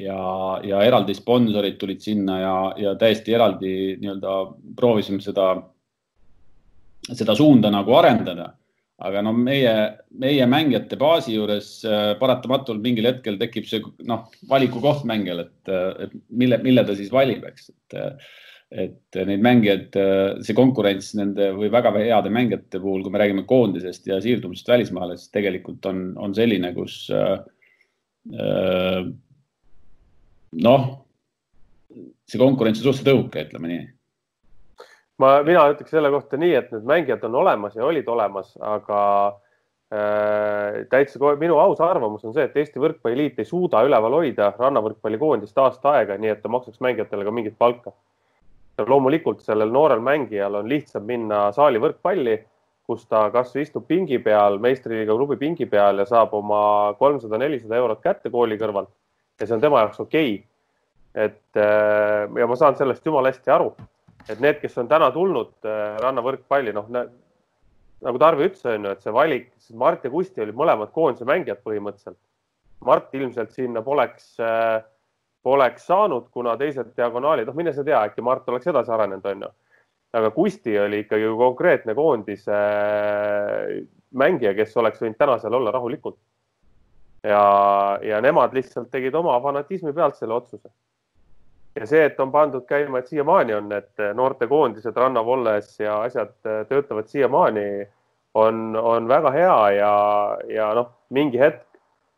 [0.00, 0.18] ja,
[0.64, 4.34] ja eraldi sponsorid tulid sinna ja, ja täiesti eraldi nii-öelda
[4.76, 5.54] proovisime seda,
[7.12, 8.52] seda suunda nagu arendada.
[9.04, 9.72] aga no meie,
[10.22, 15.72] meie mängijate baasi juures äh, paratamatult mingil hetkel tekib see noh, valikukoht mängijal, et,
[16.06, 17.98] et mille, mille ta siis valib, eks, et
[18.74, 19.96] et neid mängijaid,
[20.42, 25.18] see konkurents nende või väga heade mängijate puhul, kui me räägime koondisest ja siirdumisest välismaale,
[25.20, 27.36] siis tegelikult on, on selline, kus äh,
[30.62, 30.86] noh,
[32.28, 33.82] see konkurents on suhteliselt õhuke, ütleme nii.
[35.22, 39.00] ma, mina ütleks selle kohta nii, et need mängijad on olemas ja olid olemas, aga
[39.94, 45.58] äh, täitsa minu aus arvamus on see, et Eesti Võrkpalliliit ei suuda üleval hoida rannavõrkpallikoondist
[45.62, 47.94] aasta aega, nii et ta maksaks mängijatele ka mingit palka.
[48.78, 52.40] loomulikult sellel noorel mängijal on lihtsam minna saali võrkpalli,
[52.84, 57.78] kus ta kasvõi istub pingi peal, meistriliiga klubi pingi peal ja saab oma kolmsada, nelisada
[57.78, 58.90] eurot kätte kooli kõrvalt
[59.40, 61.26] ja see on tema jaoks okei okay..
[61.26, 63.72] et äh, ja ma saan sellest jumala hästi aru,
[64.28, 66.88] et need, kes on täna tulnud äh, rannavõrkpalli, noh,
[68.04, 71.62] nagu Tarvi ütles, on ju, et see valik, Mart ja Kusti olid mõlemad koondise mängijad
[71.64, 72.18] põhimõtteliselt.
[72.84, 74.82] Mart ilmselt sinna poleks, äh,
[75.44, 79.46] poleks saanud, kuna teised diagonaalid, noh, mine sa tea, äkki Mart oleks edasi arenenud, on
[79.46, 79.52] ju.
[80.14, 82.58] aga Kusti oli ikkagi konkreetne koondise
[84.14, 86.20] mängija, kes oleks võinud täna seal olla rahulikult
[87.24, 90.68] ja, ja nemad lihtsalt tegid oma fanatismi pealt selle otsuse.
[91.74, 96.34] ja see, et on pandud käima, et siiamaani on need noortekoondised rannavolles ja asjad
[96.68, 97.64] töötavad siiamaani,
[98.34, 99.94] on, on väga hea ja,
[100.48, 101.66] ja noh, mingi hetk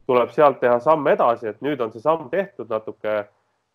[0.06, 3.16] tuleb sealt teha samm edasi, et nüüd on see samm tehtud natuke,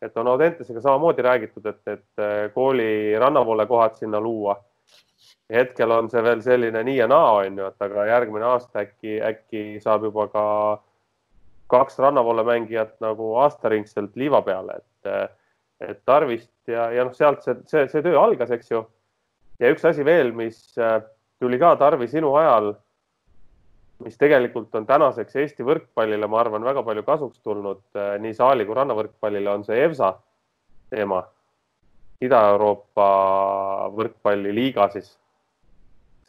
[0.02, 4.60] et on Audentesega samamoodi räägitud, et, et kooli rannavoole kohad sinna luua.
[5.52, 9.18] hetkel on see veel selline nii ja naa, on ju, et aga järgmine aasta äkki,
[9.22, 10.44] äkki saab juba ka
[11.72, 15.32] kaks rannavoole mängijat nagu aastaringselt liiva peale, et,
[15.88, 18.84] et Tarvist ja, ja noh, sealt see, see, see töö algas, eks ju.
[19.62, 21.00] ja üks asi veel, mis äh,
[21.42, 22.74] tuli ka Tarvi sinu ajal,
[24.02, 28.68] mis tegelikult on tänaseks Eesti võrkpallile, ma arvan, väga palju kasuks tulnud äh, nii saali
[28.68, 30.14] kui rannavõrkpallile, on see EVSA
[30.92, 31.24] teema.
[32.22, 33.06] Ida-Euroopa
[33.98, 35.16] võrkpalliliiga siis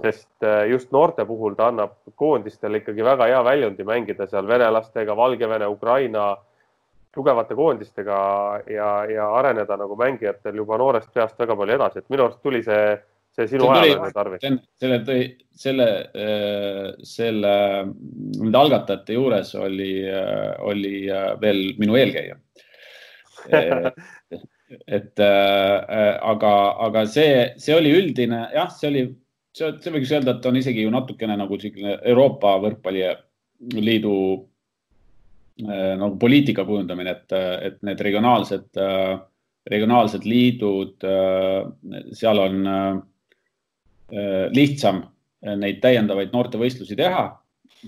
[0.02, 5.16] sest äh, just noorte puhul ta annab koondistele ikkagi väga hea väljundi mängida seal venelastega,
[5.16, 6.32] Valgevene, Ukraina
[7.14, 8.18] tugevate koondistega
[8.72, 12.62] ja, ja areneda nagu mängijatel juba noorest peast väga palju edasi, et minu arust tuli
[12.64, 12.96] see,
[13.36, 14.46] see sinu ajal tarvis.
[14.80, 15.20] selle tõi,
[15.64, 17.54] selle, äh, selle,
[18.40, 20.96] nende algatajate juures oli, äh, oli
[21.42, 22.40] veel minu eelkäija
[24.86, 26.52] et äh, aga,
[26.86, 29.02] aga see, see oli üldine, jah, see oli
[29.56, 36.16] see, see võiks öelda, et on isegi ju natukene nagu selline Euroopa Võrkpalliliidu äh, nagu
[36.20, 37.36] poliitika kujundamine, et,
[37.68, 39.16] et need regionaalsed, äh,
[39.72, 41.58] regionaalsed liidud äh,,
[42.18, 43.02] seal on äh,
[44.52, 45.04] lihtsam
[45.42, 47.22] neid täiendavaid noortevõistlusi teha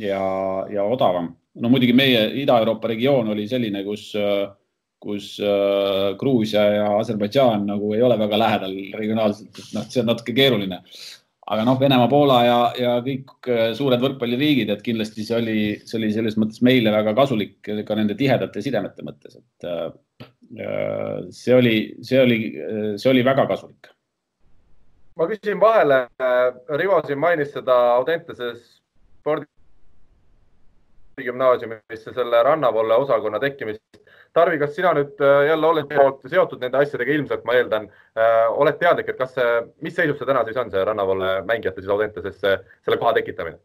[0.01, 0.23] ja,
[0.73, 1.29] ja odavam.
[1.61, 4.09] no muidugi meie Ida-Euroopa regioon oli selline, kus
[5.05, 10.09] kus äh, Gruusia ja Aserbaidžaan nagu ei ole väga lähedal regionaalselt, et noh, see on
[10.09, 10.81] natuke keeruline
[11.45, 16.13] aga noh, Venemaa, Poola ja, ja kõik suured võrkpalliriigid, et kindlasti see oli, see oli
[16.15, 19.69] selles mõttes meile väga kasulik ka nende tihedate sidemete mõttes, et
[21.35, 22.39] see oli, see oli,
[22.97, 23.91] see oli väga kasulik.
[25.21, 26.07] ma küsin vahele,
[26.81, 29.47] Rivo siin mainis seda Audentese spordi
[31.23, 34.04] gümnaasiumisse selle rannavalle osakonna tekkimist.
[34.35, 35.93] Tarvi, kas sina nüüd äh, jälle oled
[36.31, 37.87] seotud nende asjadega, ilmselt ma eeldan,
[38.19, 39.37] äh, oled teadlik, et kas
[39.85, 43.61] mis seisus see täna siis on, see rannavalle mängijate siis Audentesesse selle koha tekitamine?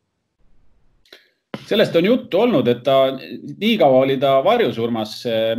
[1.69, 5.11] sellest on juttu olnud, et ta nii kaua oli ta varjusurmas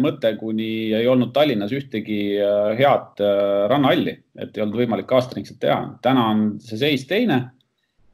[0.02, 3.22] mõte, kuni ei olnud Tallinnas ühtegi äh, head
[3.70, 5.80] rannahalli, et ei olnud võimalik aastaringselt teha.
[6.02, 7.44] täna on see seis teine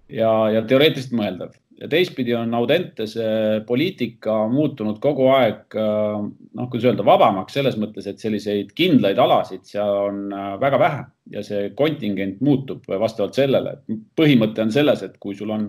[0.09, 3.27] ja, ja teoreetiliselt mõeldav ja teistpidi on Audentese
[3.67, 6.21] poliitika muutunud kogu aeg, äh,
[6.57, 11.03] noh, kuidas öelda, vabamaks selles mõttes, et selliseid kindlaid alasid seal on äh, väga vähe
[11.37, 13.77] ja see kontingent muutub vastavalt sellele.
[14.17, 15.69] põhimõte on selles, et kui sul on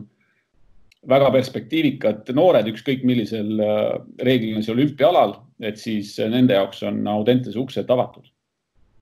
[1.08, 3.92] väga perspektiivikad noored, ükskõik millisel äh,
[4.24, 8.24] reeglina see olümpiaalal, et siis nende jaoks on Audentese uksed avatud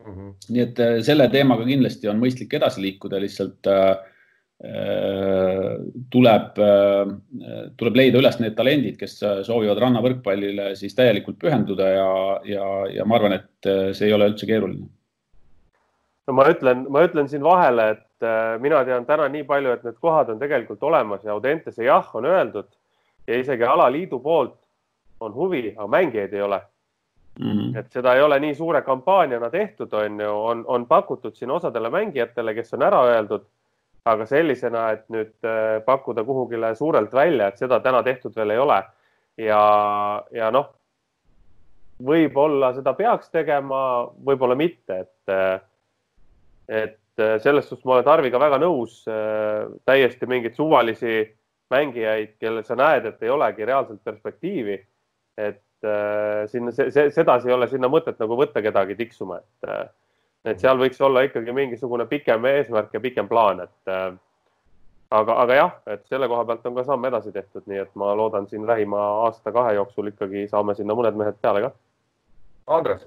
[0.06, 0.12] mm.
[0.12, 0.34] -hmm.
[0.50, 4.12] nii et selle teemaga kindlasti on mõistlik edasi liikuda, lihtsalt äh, Äh,
[6.12, 7.10] tuleb, äh,
[7.76, 12.12] tuleb leida üles need talendid, kes soovivad rannavõrkpallile siis täielikult pühenduda ja,
[12.48, 14.88] ja, ja ma arvan, et äh, see ei ole üldse keeruline.
[16.28, 18.28] no ma ütlen, ma ütlen siin vahele, et
[18.64, 22.26] mina tean täna nii palju, et need kohad on tegelikult olemas ja Audentese jah, on
[22.26, 22.70] öeldud
[23.28, 24.56] ja isegi alaliidu poolt
[25.20, 26.62] on huvi, aga mängijaid ei ole
[27.40, 27.52] mm.
[27.52, 27.78] -hmm.
[27.80, 31.90] et seda ei ole nii suure kampaaniana tehtud, on ju, on, on pakutud siin osadele
[31.90, 33.46] mängijatele, kes on ära öeldud
[34.06, 38.62] aga sellisena, et nüüd äh, pakkuda kuhugile suurelt välja, et seda täna tehtud veel ei
[38.62, 38.82] ole.
[39.42, 39.62] ja,
[40.32, 40.70] ja noh,
[42.06, 43.80] võib-olla seda peaks tegema,
[44.28, 45.58] võib-olla mitte, et, äh,
[46.84, 49.02] et äh, selles suhtes ma olen Tarviga väga nõus.
[49.86, 51.26] täiesti mingeid suvalisi
[51.74, 54.80] mängijaid, kellel sa näed, et ei olegi reaalselt perspektiivi.
[55.38, 55.62] et
[56.48, 59.92] sinna, sedasi ei ole sinna mõtet nagu võtta kedagi tiksuma, et
[60.46, 64.14] et seal võiks olla ikkagi mingisugune pikem eesmärk ja pikem plaan, et äh,
[65.16, 68.14] aga, aga jah, et selle koha pealt on ka samm edasi tehtud, nii et ma
[68.18, 71.72] loodan siin lähima aasta-kahe jooksul ikkagi saame sinna mõned mehed peale ka.
[72.78, 73.06] Andres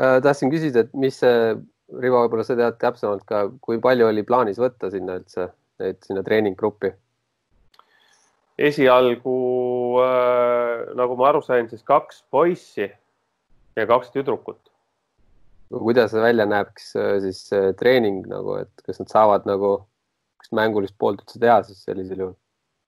[0.00, 0.20] äh,.
[0.24, 4.58] tahtsin küsida, et mis see, Rivo, võib-olla sa tead täpsemalt ka, kui palju oli plaanis
[4.60, 5.48] võtta sinna üldse,
[5.80, 6.92] neid sinna treeninggruppi?
[8.58, 9.36] esialgu
[10.02, 14.67] äh, nagu ma aru sain, siis kaks poissi ja kaks tüdrukut
[15.72, 19.72] kuidas see välja näeb, kas äh, siis äh, treening nagu, et kas nad saavad nagu,
[20.40, 22.36] kas mängulist poolt üldse teha siis sellisel juhul?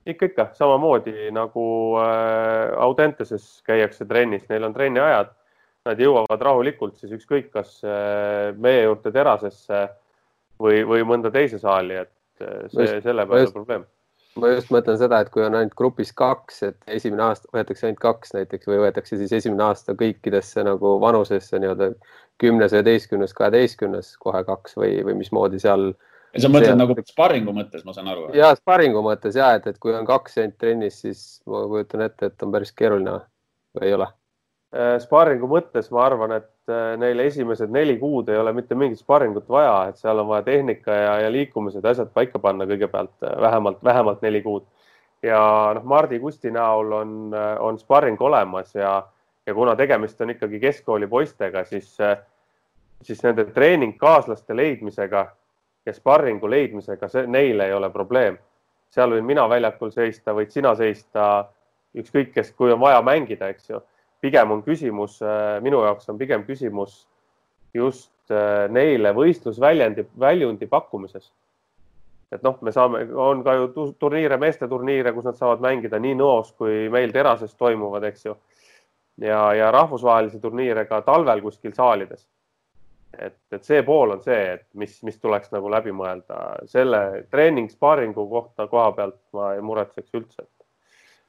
[0.07, 1.65] ikka, ikka samamoodi nagu
[2.01, 5.37] äh, Audenteses käiakse trennis, neil on trenniajad.
[5.89, 9.87] Nad jõuavad rahulikult siis ükskõik, kas äh, meie juurde terasesse
[10.61, 13.87] või, või mõnda teise saali, et äh, see, selle peale probleem
[14.39, 18.03] ma just mõtlen seda, et kui on ainult grupis kaks, et esimene aasta võetakse ainult
[18.03, 21.91] kaks näiteks või võetakse siis esimene aasta kõikidesse nagu vanusesse nii-öelda
[22.41, 25.91] kümnes, üheteistkümnes, kaheteistkümnes kohe kaks või, või mismoodi seal.
[26.39, 28.31] sa mõtled nagu sparringu mõttes, ma saan aru?
[28.37, 32.31] ja sparringu mõttes ja et, et kui on kaks ainult trennis, siis ma kujutan ette,
[32.31, 33.19] et on päris keeruline
[33.77, 34.09] või ei ole?
[34.71, 39.01] Äh, sparringu mõttes ma arvan, et äh, neile esimesed neli kuud ei ole mitte mingit
[39.03, 43.35] sparringut vaja, et seal on vaja tehnika ja, ja liikumised, asjad paika panna kõigepealt äh,
[43.43, 44.69] vähemalt, vähemalt neli kuud.
[45.27, 45.41] ja
[45.75, 48.95] noh, Mardi Kusti näol on, on sparring olemas ja,
[49.47, 51.99] ja kuna tegemist on ikkagi keskkooli poistega, siis
[53.03, 55.27] siis nende treeningkaaslaste leidmisega
[55.87, 58.39] ja sparringu leidmisega, see neile ei ole probleem.
[58.91, 61.49] seal võin mina väljakul seista, võid sina seista,
[61.95, 63.81] ükskõik kes, kui on vaja mängida, eks ju.
[64.21, 67.05] Pigem on küsimus, äh, minu jaoks on pigem küsimus
[67.75, 71.33] just äh, neile võistlusväljundi, väljundi pakkumises.
[72.31, 76.53] et noh, me saame, on ka ju turniire, meesteturniire, kus nad saavad mängida nii Nõos
[76.55, 78.37] kui meil Terases toimuvad, eks ju.
[79.21, 82.27] ja, ja rahvusvahelisi turniire ka talvel kuskil saalides
[83.19, 87.71] et, et see pool on see, et mis, mis tuleks nagu läbi mõelda selle treening
[87.73, 90.47] spaaringu kohta koha pealt ma ei muretseks üldse.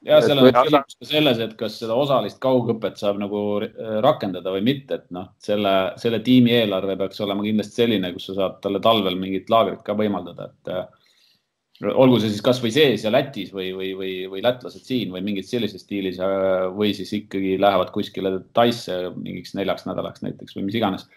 [0.06, 4.54] Ja seal on küsimus ka selles, et kas seda osalist kaugõpet saab nagu äh, rakendada
[4.54, 8.58] või mitte, et noh, selle, selle tiimi eelarve peaks olema kindlasti selline, kus sa saad
[8.64, 13.54] talle talvel mingit laagrit ka võimaldada, et äh, olgu see siis kasvõi sees ja Lätis
[13.54, 17.94] või, või, või, või lätlased siin või mingid sellises stiilis äh, või siis ikkagi lähevad
[17.94, 21.08] kuskile Taisse mingiks neljaks nädalaks näiteks või mis iganes.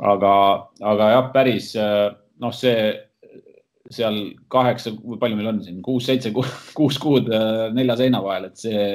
[0.00, 0.32] Aga,
[0.80, 2.88] aga jah, päris noh, see
[3.88, 4.18] seal
[4.52, 6.32] kaheksa, kui palju meil on siin, kuus-seitse,
[6.78, 8.86] kuus kuud äh, nelja seina vahel, et see,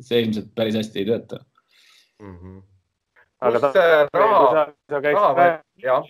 [0.00, 1.40] see ilmselt päris hästi ei tööta
[2.22, 2.36] mm.
[2.36, 2.60] -hmm.
[3.48, 3.72] aga ta,
[4.16, 5.48] raha, raha,
[5.82, 6.08] jah.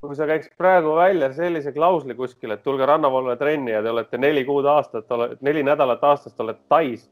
[0.00, 4.18] kui sa käiks praegu välja sellise klausli kuskil, et tulge rannavoolule trenni ja te olete
[4.18, 5.08] neli kuud aastat,
[5.40, 7.10] neli nädalat aastast olete Tais.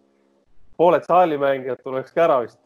[0.77, 2.61] pooled saalimängijad tulekski ära vist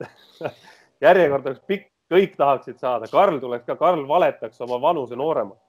[1.06, 5.68] järjekord oleks pikk, kõik tahaksid saada, Karl tuleks ka, Karl valetaks oma vanuse nooremaks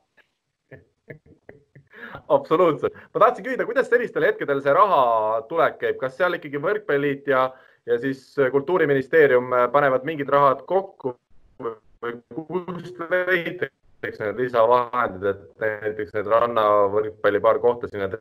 [2.27, 5.01] absoluutselt, ma tahtsin küsida, kuidas sellistel hetkedel see raha
[5.49, 7.47] tulek käib, kas seal ikkagi Võrkpalliliit ja,
[7.89, 11.15] ja siis Kultuuriministeerium panevad mingid rahad kokku
[11.59, 18.11] või kust leitakse need lisavahendid, et näiteks need rannavõrkpallipaar kohta sinna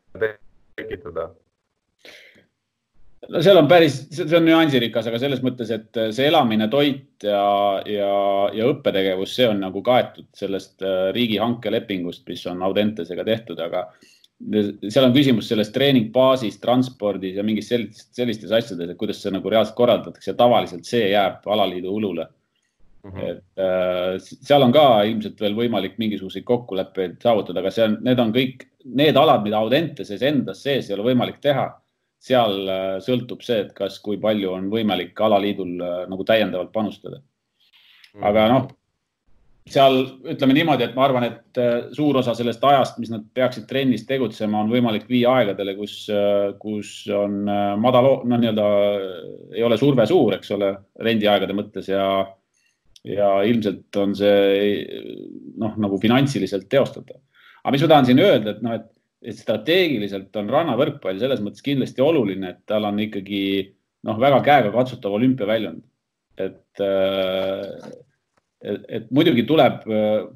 [0.77, 1.31] tekitada?
[3.27, 7.43] No seal on päris, see on nüansirikas, aga selles mõttes, et see elamine, toit ja,
[7.89, 8.13] ja,
[8.55, 13.89] ja õppetegevus, see on nagu kaetud sellest äh, riigihanke lepingust, mis on Audentesega tehtud, aga
[14.39, 19.51] seal on küsimus selles treeningbaasis, transpordis ja mingis sellistes, sellistes asjades, et kuidas see nagu
[19.51, 23.11] reaalselt korraldatakse ja tavaliselt see jääb alaliidu õlule mm.
[23.11, 23.33] -hmm.
[23.33, 28.23] et äh, seal on ka ilmselt veel võimalik mingisuguseid kokkuleppeid saavutada, aga see on, need
[28.23, 31.67] on kõik need alad, mida Audenteses endas sees ei ole võimalik teha
[32.23, 37.23] seal äh, sõltub see, et kas, kui palju on võimalik alaliidul äh, nagu täiendavalt panustada.
[38.19, 38.65] aga noh,
[39.69, 40.01] seal
[40.33, 44.07] ütleme niimoodi, et ma arvan, et äh, suur osa sellest ajast, mis nad peaksid trennis
[44.09, 46.01] tegutsema, on võimalik viia aegadele, kus,
[46.59, 47.45] kus on
[47.79, 48.67] madal, no nii-öelda
[49.55, 50.73] ei ole surve suur, eks ole,
[51.05, 52.09] rendiaegade mõttes ja,
[53.07, 54.83] ja ilmselt on see
[55.61, 57.21] noh, nagu finantsiliselt teostatav.
[57.63, 58.91] aga mis ma tahan siin öelda, et noh, et
[59.23, 63.43] et strateegiliselt on rannavõrkpall selles mõttes kindlasti oluline, et tal on ikkagi
[64.07, 65.83] noh, väga käegakatsutav olümpiaväljund.
[66.39, 67.89] et, äh,
[68.63, 70.29] et, et muidugi tuleb äh,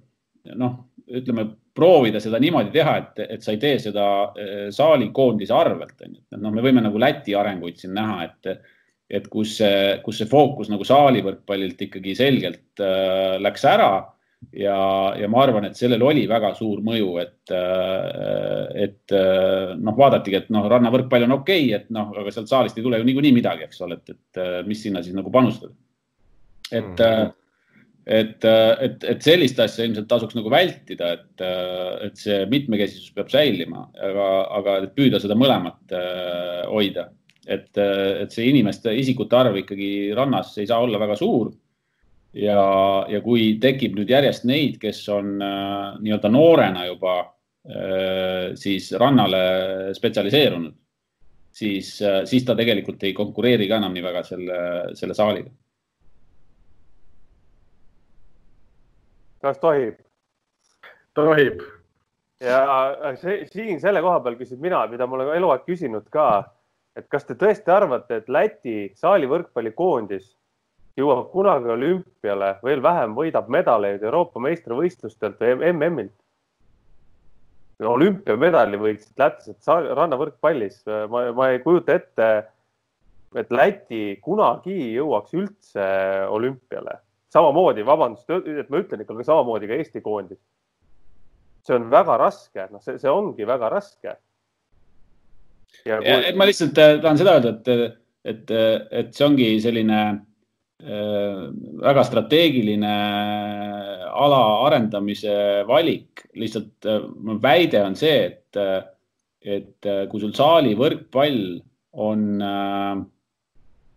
[0.59, 5.95] noh, ütleme proovida seda niimoodi teha, et, et sa ei tee seda äh, saalikoondise arvelt,
[6.03, 8.67] on ju, et noh, me võime nagu Läti arenguid siin näha, et,
[9.13, 13.93] et kus see, kus see fookus nagu saalivõrkpallilt ikkagi selgelt äh, läks ära
[14.51, 14.79] ja,
[15.19, 17.53] ja ma arvan, et sellel oli väga suur mõju, et,
[18.87, 19.15] et
[19.79, 23.01] noh, vaadatigi, et noh, rannavõrkpall on okei okay,, et noh, aga sealt saalist ei tule
[23.01, 25.73] ju niikuinii midagi, eks ole, et, et mis sinna siis nagu panustada.
[26.73, 27.33] et mm,
[28.03, 31.43] et, et, et sellist asja ilmselt tasuks nagu vältida, et,
[32.09, 34.29] et see mitmekesisus peab säilima, aga,
[34.59, 35.95] aga püüda seda mõlemat
[36.67, 37.09] hoida,
[37.47, 41.53] et, et see inimeste, isikute arv ikkagi rannas ei saa olla väga suur
[42.33, 42.63] ja,
[43.09, 49.93] ja kui tekib nüüd järjest neid, kes on äh, nii-öelda noorena juba äh, siis rannale
[49.97, 50.75] spetsialiseerunud,
[51.53, 54.63] siis äh,, siis ta tegelikult ei konkureeri ka enam nii väga selle,
[54.99, 55.53] selle saaliga.
[59.43, 59.97] kas tohib?
[61.19, 61.63] tohib.
[62.41, 62.65] ja
[63.11, 66.47] äh, see, siin selle koha peal küsin mina, mida ma olen eluaeg küsinud ka,
[66.97, 70.31] et kas te tõesti arvate, et Läti saalivõrkpallikoondis
[70.99, 76.19] jõuab kunagi olümpiale, veel vähem võidab medaleid Euroopa meistrivõistlustelt või MM-ilt.
[77.83, 82.29] olümpiamedali võitsid lätlased rannavõrkpallis, ma, ma ei kujuta ette,
[83.35, 85.87] et Läti kunagi jõuaks üldse
[86.29, 87.01] olümpiale.
[87.33, 90.39] samamoodi, vabandust, et ma ütlen ikka, aga samamoodi ka Eesti koondis.
[91.63, 94.17] see on väga raske, noh, see, see ongi väga raske.
[95.85, 96.35] Kui...
[96.37, 98.51] ma lihtsalt äh, tahan seda öelda, et, et,
[98.91, 99.99] et see ongi selline
[100.83, 102.93] väga strateegiline
[104.13, 105.35] ala arendamise
[105.69, 107.05] valik, lihtsalt äh,
[107.43, 108.83] väide on see, et, äh,
[109.43, 111.61] et kui sul saali võrkpall
[112.03, 112.21] on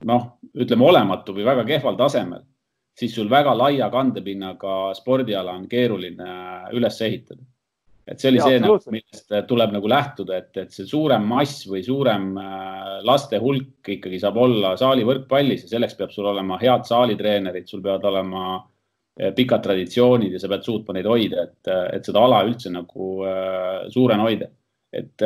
[0.10, 0.24] noh,
[0.58, 2.42] ütleme olematu või väga kehval tasemel,
[2.98, 6.32] siis sul väga laia kandepinnaga spordiala on keeruline
[6.74, 7.44] üles ehitada
[8.06, 11.66] et see oli ja, see, nagu, millest tuleb nagu lähtuda, et, et see suurem mass
[11.70, 16.60] või suurem äh, laste hulk ikkagi saab olla saali võrkpallis ja selleks peab sul olema
[16.62, 21.74] head saalitreenerid, sul peavad olema äh, pikad traditsioonid ja sa pead suutma neid hoida, et,
[21.98, 24.52] et seda ala üldse nagu äh, suurena hoida.
[24.96, 25.24] et,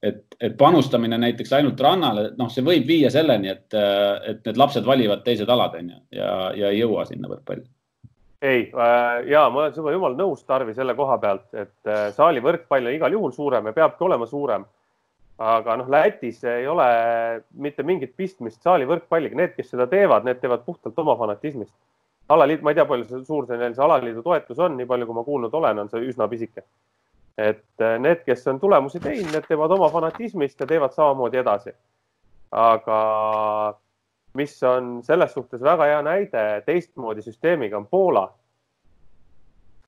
[0.00, 4.86] et, et panustamine näiteks ainult rannale, noh, see võib viia selleni, et, et need lapsed
[4.86, 7.66] valivad teised alad, on ju, ja, ja ei jõua sinna võrkpalli
[8.44, 12.42] ei äh,, ja ma olen sinuga jumala nõus, Tarvi, selle koha pealt, et äh, saali
[12.44, 14.66] võrkpall on igal juhul suurem ja peabki olema suurem.
[15.38, 16.84] aga noh, Lätis ei ole
[17.58, 21.74] mitte mingit pistmist saali võrkpalliga, need, kes seda teevad, need teevad puhtalt oma fanatismist.
[22.28, 25.06] alaliit, ma ei tea, palju see suur see neil see alaliidu toetus on, nii palju,
[25.06, 26.66] kui ma kuulnud olen, on see üsna pisike.
[27.38, 31.72] et äh, need, kes on tulemusi teinud, need teevad oma fanatismist ja teevad samamoodi edasi.
[32.52, 33.00] aga
[34.34, 38.28] mis on selles suhtes väga hea näide teistmoodi süsteemiga, on Poola.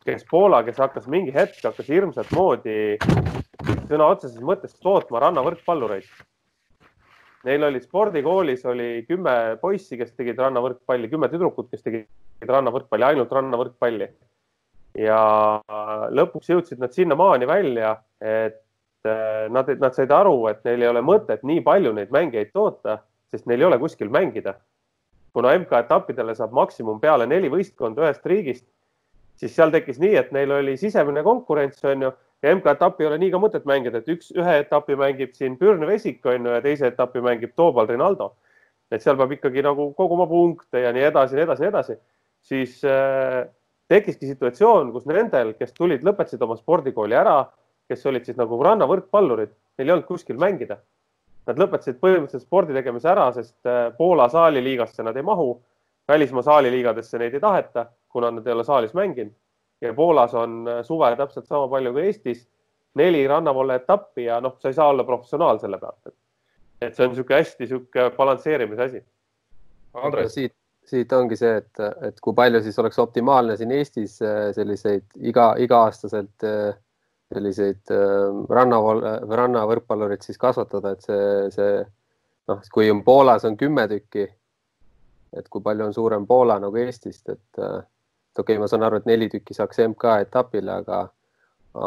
[0.06, 2.96] Kes Poola, kes hakkas mingi hetk, hakkas hirmsat moodi
[3.90, 6.06] sõna otseses mõttes tootma rannavõrkpallureid.
[7.46, 13.34] Neil oli spordikoolis oli kümme poissi, kes tegid rannavõrkpalli, kümme tüdrukut, kes tegid rannavõrkpalli, ainult
[13.34, 14.08] rannavõrkpalli.
[14.96, 15.18] ja
[16.16, 17.90] lõpuks jõudsid nad sinnamaani välja,
[18.20, 18.62] et
[19.04, 23.02] äh, nad, nad said aru, et neil ei ole mõtet nii palju neid mängijaid toota,
[23.30, 24.54] sest neil ei ole kuskil mängida.
[25.36, 28.64] kuna MK-etappidele saab maksimum peale neli võistkonda ühest riigist,
[29.40, 32.12] siis seal tekkis nii, et neil oli sisemine konkurents, on ju,
[32.42, 35.88] ja MK-etappi ei ole nii ka mõtet mängida, et üks, ühe etapi mängib siin Pürne
[35.88, 38.34] Vesik, on ju, ja teise etapi mängib Toobal Rinaldo.
[38.90, 41.94] et seal peab ikkagi nagu koguma punkte ja nii edasi, nii edasi, nii edasi,
[42.46, 43.40] siis äh,
[43.90, 47.40] tekkiski situatsioon, kus nendel, kes tulid, lõpetasid oma spordikooli ära,
[47.90, 50.78] kes olid siis nagu rannavõrkpallurid, neil ei olnud kuskil mängida.
[51.46, 55.56] Nad lõpetasid põhimõtteliselt spordi tegemise ära, sest äh, Poola saaliliigasse nad ei mahu,
[56.06, 59.34] välismaa saaliliigadesse neid ei taheta, kuna nad ei ole saalis mänginud.
[59.84, 62.46] Ja Poolas on äh, suve täpselt sama palju kui Eestis,
[62.96, 66.16] neli rannavolle etappi ja noh, sa ei saa olla professionaal selle pealt, et,
[66.88, 69.02] et see on niisugune hästi niisugune balansseerimise asi.
[69.96, 70.56] Andres, siit
[70.86, 75.50] siit ongi see, et, et kui palju siis oleks optimaalne siin Eestis äh, selliseid iga,
[75.62, 76.76] iga-aastaselt äh,
[77.34, 78.78] selliseid äh, ranna,
[79.40, 81.80] rannavõrkpallureid siis kasvatada, et see, see
[82.50, 84.28] noh, kui on Poolas on kümme tükki,
[85.36, 87.64] et kui palju on suurem Poola nagu Eestist, et,
[88.36, 91.00] et okei okay,, ma saan aru, et neli tükki saaks MK-etapile, aga,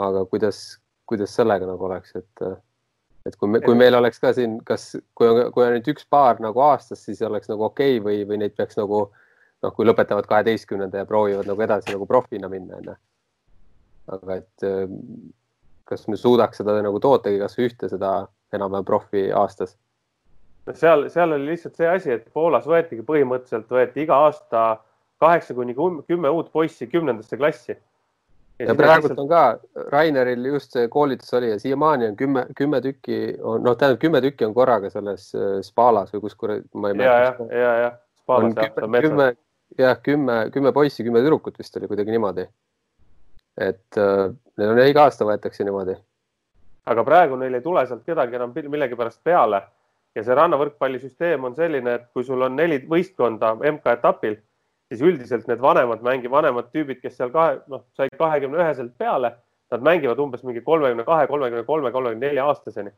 [0.01, 0.79] aga kuidas,
[1.09, 2.45] kuidas sellega nagu oleks, et
[3.27, 6.07] et kui me, kui meil oleks ka siin, kas, kui on, kui on nüüd üks
[6.09, 9.03] paar nagu aastas, siis oleks nagu okei okay või, või neid peaks nagu
[9.61, 12.95] noh, kui lõpetavad kaheteistkümnenda ja proovivad nagu edasi nagu profina minna, onju.
[14.15, 14.67] aga et
[15.89, 18.13] kas me suudaks seda nagu tootagi kasvõi ühte seda
[18.55, 19.75] enam-vähem profi aastas?
[20.73, 24.63] seal, seal oli lihtsalt see asi, et Poolas võetigi põhimõtteliselt võeti iga aasta
[25.19, 25.75] kaheksa kuni
[26.07, 27.77] kümme uut poissi kümnendasse klassi
[28.59, 29.43] ja praegult on ka,
[29.93, 34.47] Raineril just see koolitus oli ja siiamaani on kümme, kümme tükki, noh, tähendab kümme tükki
[34.47, 37.47] on korraga selles äh, Spalas või kus kuradi, ma ei mäleta.
[37.49, 39.39] ja, ja, ja, Spalas jah, ta on metsas.
[39.79, 42.47] jah, kümme, kümme poissi, kümme tüdrukut vist oli kuidagi niimoodi.
[43.59, 45.95] et äh, neil on iga aasta võetakse niimoodi.
[46.85, 49.63] aga praegu neil ei tule sealt kedagi enam millegipärast peale
[50.15, 54.35] ja see rannavõrkpallisüsteem on selline, et kui sul on neli võistkonda MK-etapil
[54.89, 59.35] siis üldiselt need vanemad mängi-, vanemad tüübid, kes seal kahe, noh, said kahekümne üheselt peale,
[59.69, 62.91] nad mängivad umbes mingi kolmekümne kahe, kolmekümne kolme, kolmekümne nelja aastaseni.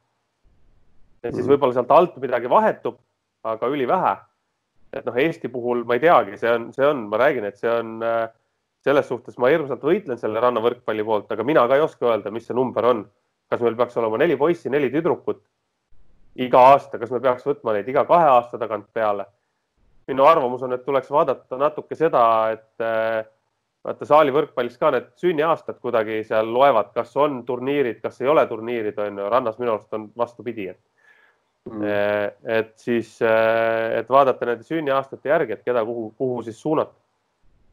[1.24, 1.54] et siis mhm.
[1.54, 3.00] võib-olla sealt alt midagi vahetub,
[3.44, 4.16] aga ülivähe.
[4.94, 7.70] et noh, Eesti puhul ma ei teagi, see on, see on, ma räägin, et see
[7.72, 8.28] on äh,
[8.84, 12.48] selles suhtes ma hirmsalt võitlen selle rannavõrkpalli poolt, aga mina ka ei oska öelda, mis
[12.48, 13.06] see number on.
[13.52, 15.42] kas meil peaks olema neli poissi, neli tüdrukut
[16.39, 19.26] iga aasta, kas me peaks võtma neid iga kahe aasta tagant peale
[20.12, 23.24] minu arvamus on, et tuleks vaadata natuke seda, et äh,
[23.86, 28.45] vaata saali võrkpallis ka need sünniaastad kuidagi seal loevad, kas on turniirid, kas ei ole
[28.49, 30.82] turniirid, on ju, rannas minu arust on vastupidi, et
[31.70, 31.86] mm.
[31.86, 32.26] Äh,
[32.59, 36.95] et siis, äh, et vaadata nende sünniaastate järgi, et keda, kuhu, kuhu siis suunata.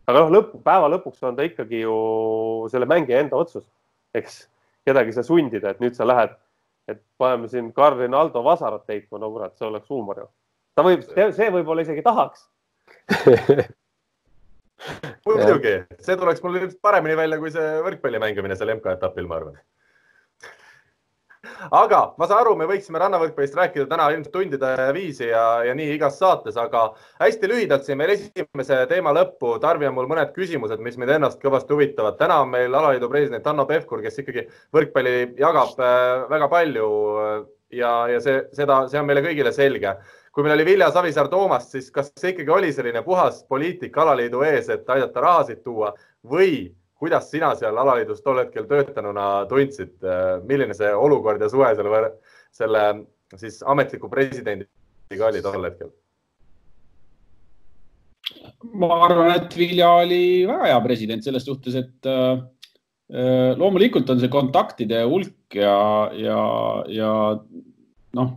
[0.08, 1.96] aga noh, lõpp, päeva lõpuks on ta ikkagi ju
[2.72, 3.66] selle mängija enda otsus,
[4.16, 4.46] eks
[4.88, 6.32] kedagi sa sundida, et nüüd sa lähed,
[6.88, 10.28] et paneme siin Karl Rinaldo vasarat heitma, no kurat, see oleks huumor ju
[10.78, 12.46] ta võib, see võib-olla isegi tahaks
[15.26, 15.74] muidugi,
[16.04, 19.58] see tuleks mul paremini välja kui see võrkpalli mängimine seal MK-etapil, ma arvan.
[21.74, 25.90] aga ma saan aru, me võiksime rannavõrkpallist rääkida täna ilmselt tundide viisi ja, ja nii
[25.96, 26.84] igas saates, aga
[27.22, 29.56] hästi lühidalt siin veel esimese teema lõppu.
[29.62, 32.18] Tarvi on mul mõned küsimused, mis mind ennast kõvasti huvitavad.
[32.20, 36.88] täna on meil alaliidu president Hanno Pevkur, kes ikkagi võrkpalli jagab äh, väga palju
[37.24, 37.38] äh,
[37.82, 39.96] ja, ja see, seda, see on meile kõigile selge
[40.32, 44.68] kui meil oli Vilja Savisaar-Toomast, siis kas see ikkagi oli selline puhas poliitika alaliidu ees,
[44.72, 45.92] et aidata rahasid tuua
[46.28, 46.68] või
[46.98, 49.94] kuidas sina seal alaliidus tol hetkel töötanuna tundsid,
[50.48, 52.10] milline see olukord ja suhe selle,
[52.54, 52.84] selle
[53.38, 55.94] siis ametliku presidendiga oli tol hetkel?
[58.74, 64.28] ma arvan, et Vilja oli väga hea president selles suhtes, et äh, loomulikult on see
[64.32, 65.78] kontaktide hulk ja,
[66.18, 66.42] ja,
[66.92, 67.12] ja
[68.18, 68.34] noh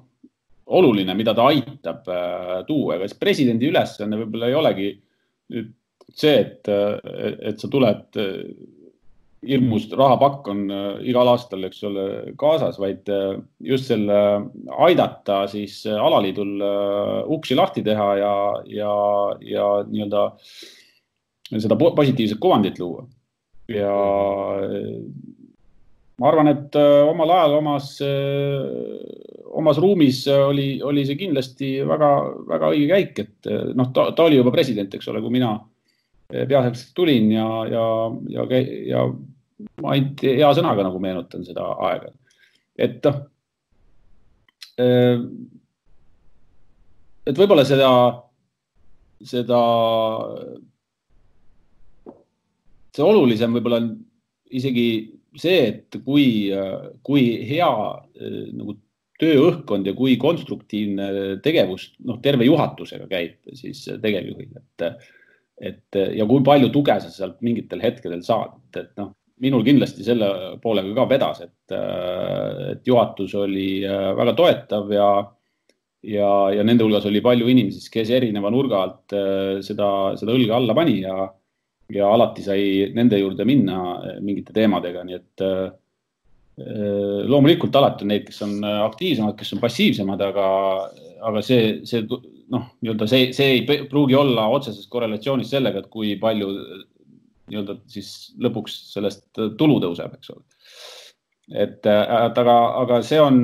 [0.71, 4.91] oluline, mida ta aitab äh, tuua, ega siis presidendi ülesanne võib-olla ei olegi
[5.51, 5.71] nüüd
[6.11, 6.99] see, et, äh,
[7.51, 8.43] et sa tuled, äh,
[9.41, 10.59] hirmus rahapakk on
[11.01, 12.03] igal aastal, eks ole,
[12.37, 13.07] kaasas, vaid
[13.65, 14.17] just selle
[14.85, 16.61] aidata siis alaliidul
[17.33, 18.35] uksi lahti teha ja,
[18.69, 18.91] ja,
[19.41, 20.27] ja nii-öelda
[21.57, 23.07] seda positiivset kuvandit luua.
[23.73, 23.97] ja
[26.21, 26.77] ma arvan, et
[27.09, 27.95] omal ajal omas
[29.59, 34.93] omas ruumis oli, oli see kindlasti väga-väga õige käik, et noh, ta, oli juba president,
[34.95, 35.53] eks ole, kui mina
[36.31, 37.85] peasekretäriks tulin ja, ja,
[38.31, 38.45] ja,
[38.87, 39.05] ja
[39.83, 42.11] ma ainult hea sõnaga nagu meenutan seda aega.
[42.79, 43.17] et noh,
[47.27, 47.89] et võib-olla seda,
[49.21, 49.59] seda
[52.95, 53.91] see olulisem võib-olla on
[54.51, 54.87] isegi
[55.39, 56.51] see, et kui,
[57.05, 57.69] kui hea
[58.55, 58.75] nagu
[59.21, 61.07] tööõhkkond ja kui konstruktiivne
[61.45, 65.09] tegevus noh, terve juhatusega käib siis tegevjuhil, et,
[65.71, 70.05] et ja kui palju tuge sa sealt mingitel hetkedel saad, et, et noh, minul kindlasti
[70.05, 70.29] selle
[70.61, 75.11] poolega ka vedas, et, et juhatus oli väga toetav ja,
[76.05, 79.15] ja, ja nende hulgas oli palju inimesi, kes erineva nurga alt
[79.65, 81.25] seda, seda õlga alla pani ja,
[81.91, 83.81] ja alati sai nende juurde minna
[84.21, 85.71] mingite teemadega, nii et Äh,
[86.59, 90.47] loomulikult alati on neid, kes on äh, aktiivsemad, kes on passiivsemad, aga,
[91.29, 92.03] aga see, see
[92.51, 96.51] noh, nii-öelda see, see ei pruugi olla otseses korrelatsioonis sellega, et kui palju
[97.51, 99.25] nii-öelda siis lõpuks sellest
[99.59, 100.43] tulu tõuseb, eks ole.
[101.51, 103.41] et, et aga, aga see on,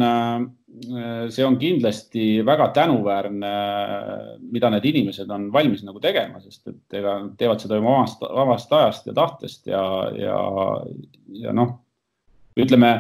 [1.34, 3.56] see on kindlasti väga tänuväärne,
[4.52, 8.80] mida need inimesed on valmis nagu tegema, sest et ega teevad seda oma vabast, vabast
[8.80, 9.84] ajast ja tahtest ja,
[10.20, 10.40] ja,
[11.48, 11.76] ja noh
[12.66, 12.92] ütleme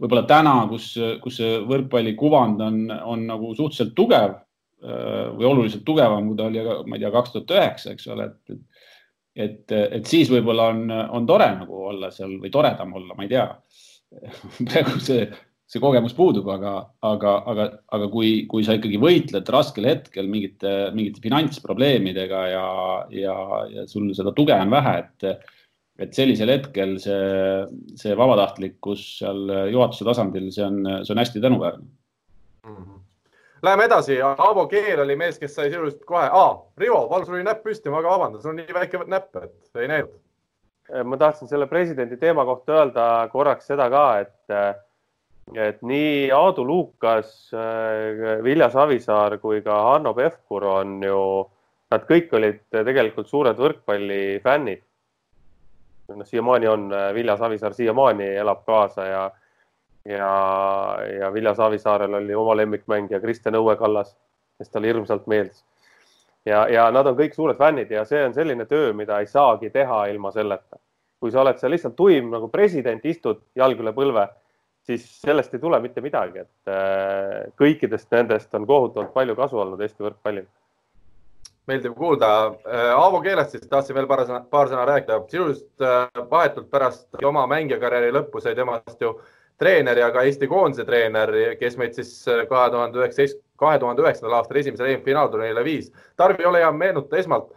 [0.00, 0.90] võib-olla täna, kus,
[1.22, 6.50] kus see võrkpalli kuvand on, on nagu suhteliselt tugev äh, või oluliselt tugevam, kui ta
[6.50, 8.60] oli, ma ei tea, kaks tuhat üheksa, eks ole, et,
[9.46, 13.32] et, et siis võib-olla on, on tore nagu olla seal või toredam olla, ma ei
[13.32, 13.48] tea.
[14.68, 15.26] praegu see,
[15.66, 20.76] see kogemus puudub, aga, aga, aga, aga kui, kui sa ikkagi võitled raskel hetkel mingite,
[20.94, 22.66] mingite finantsprobleemidega ja,
[23.16, 23.36] ja,
[23.72, 25.55] ja sul seda tuge on vähe, et
[26.02, 27.22] et sellisel hetkel see,
[27.96, 31.84] see vabatahtlikkus seal juhatuse tasandil, see on, see on hästi tänuväärne
[32.66, 32.76] mm.
[32.76, 33.00] -hmm.
[33.62, 37.46] Läheme edasi, Aavo Keel oli mees, kes sai sisuliselt kohe ah,, Rivo, palun, sul oli
[37.46, 40.12] näpp püsti, ma väga vabandan, sul on nii väike näpp, et ei näinud.
[41.04, 44.52] ma tahtsin selle presidendi teema kohta öelda korraks seda ka, et,
[45.56, 47.50] et nii Aadu Luukas,
[48.44, 51.18] Vilja Savisaar kui ka Hanno Pevkur on ju,
[51.90, 54.85] nad kõik olid tegelikult suured võrkpallifännid
[56.14, 59.30] noh, siiamaani on äh, Vilja Savisaar siiamaani elab kaasa ja,
[60.04, 60.30] ja,
[61.20, 64.16] ja Vilja Savisaarel oli oma lemmikmängija Kristjan Õue-Kallas,
[64.58, 65.64] kes talle hirmsalt meeldis.
[66.46, 69.70] ja, ja nad on kõik suured fännid ja see on selline töö, mida ei saagi
[69.70, 70.78] teha ilma selleta.
[71.20, 74.28] kui sa oled seal lihtsalt tuim nagu president, istud jalg üle põlve,
[74.86, 79.80] siis sellest ei tule mitte midagi, et äh, kõikidest nendest on kohutavalt palju kasu olnud
[79.80, 80.46] Eesti võrkpallil
[81.66, 82.30] meeldiv kuulda.
[82.66, 85.20] Äh, Aavo keelest siis tahtsin veel paar sõna, paar sõna rääkida.
[85.30, 89.16] sisuliselt äh, vahetult pärast oma mängijakarjääri lõppu sai temast ju
[89.58, 94.04] treener ja ka Eesti koondise treener, kes meid siis äh, kahe tuhande üheksateist, kahe tuhande
[94.04, 95.90] üheksandal aastal esimesele EM-finaalturniirile viis.
[96.16, 97.50] Tarvi, ole hea, meenuta esmalt,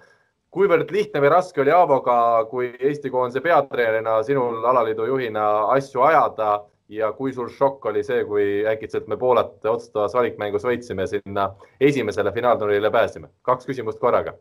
[0.56, 5.46] kuivõrd lihtne või raske oli Aavoga kui Eesti koondise peatreenerina sinul alaliidu juhina
[5.76, 11.06] asju ajada ja kui suur šokk oli see, kui äkitselt me Poolat otsustavas valikmängus võitsime,
[11.10, 13.30] sinna esimesele finaalturniirile pääsime?
[13.46, 14.34] kaks küsimust korraga.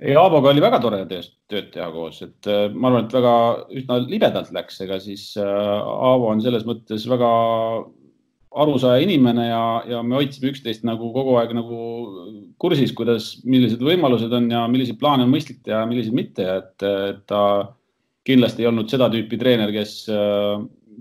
[0.00, 3.34] ei, Aaboga oli väga tore tööd teha koos, et äh, ma arvan, et väga
[3.82, 5.52] üsna libedalt läks, ega siis äh,
[6.08, 7.30] Aavo on selles mõttes väga
[8.54, 11.78] arusaaja inimene ja, ja me hoidsime üksteist nagu kogu aeg nagu
[12.62, 16.84] kursis, kuidas, millised võimalused on ja milliseid plaane on mõistlik teha ja milliseid mitte, et,
[16.84, 17.40] et ta
[18.24, 19.96] kindlasti ei olnud seda tüüpi treener, kes,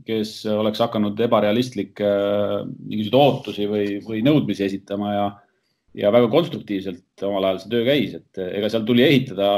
[0.08, 2.10] kes oleks hakanud ebarealistlikke
[2.66, 5.30] mingisuguseid ootusi või, või nõudmisi esitama ja,
[6.04, 9.54] ja väga konstruktiivselt omal ajal see töö käis, et ega seal tuli ehitada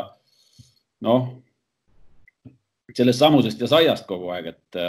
[1.05, 1.27] noh,
[2.95, 4.79] sellest samusest ja saiast kogu aeg, et,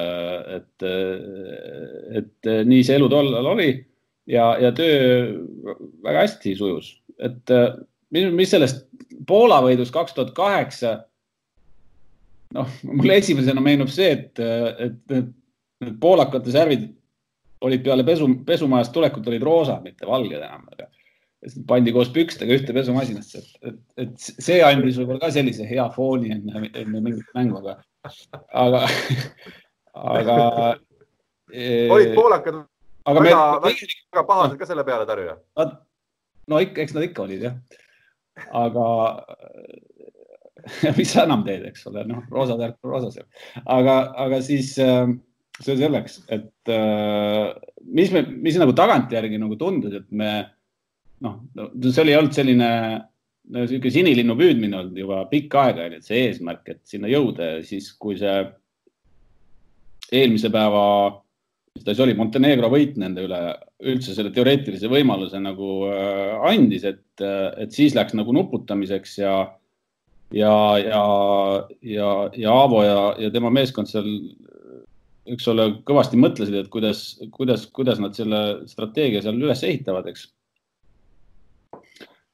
[0.58, 0.86] et,
[2.20, 3.70] et nii see elu tollal oli
[4.30, 5.32] ja, ja töö
[6.04, 7.56] väga hästi sujus, et
[8.14, 8.84] mis, mis sellest
[9.26, 10.90] Poola võidust kaks tuhat kaheksa
[12.54, 15.32] noh, mulle esimesena meenub see, et, et need,
[15.82, 16.86] need poolakate särvid
[17.66, 20.68] olid peale pesu, pesumajast tulekut olid roosa, mitte valged enam.
[21.68, 26.32] pandi koos pükstega ühte pesumasinasse, et, et, et see andis võib-olla ka sellise hea fooni
[26.34, 27.76] enne, enne mingit mängu, aga,
[28.50, 28.86] aga,
[29.94, 30.38] aga.
[31.94, 32.64] olid poolakad
[33.06, 35.36] aga väga, me, väga, väga pahased ka selle peale, Tarju?
[36.50, 37.54] no ikka, eks nad ikka olid jah.
[38.64, 38.86] aga
[40.98, 43.28] mis sa enam teed, eks ole, noh, roosa tärk, roosa sööb.
[43.64, 43.96] aga,
[44.26, 45.06] aga siis äh,
[45.62, 47.54] see selleks, et äh,
[47.86, 50.32] mis me, mis nagu tagantjärgi nagu tundus, et me
[51.24, 51.40] noh,
[51.86, 52.70] see oli olnud selline
[53.46, 57.92] niisugune sinilinnu püüdmine olnud juba pikka aega, et see eesmärk, et sinna jõuda ja siis,
[57.94, 58.34] kui see
[60.16, 60.82] eelmise päeva,
[61.76, 63.40] mis ta siis oli, Montenegro võit nende üle
[63.86, 69.38] üldse selle teoreetilise võimaluse nagu äh, andis, et, et siis läks nagu nuputamiseks ja
[70.34, 71.02] ja, ja,
[71.82, 74.08] ja, ja Aavo ja, ja tema meeskond seal,
[75.26, 77.04] eks ole, kõvasti mõtlesid, et kuidas,
[77.34, 80.28] kuidas, kuidas nad selle strateegia seal üles ehitavad, eks.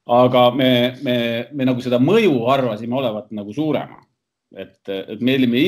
[0.05, 0.71] aga me,
[1.05, 1.17] me,
[1.53, 4.01] me nagu seda mõju arvasime olevat nagu suurema.
[4.53, 5.61] et, et me olime,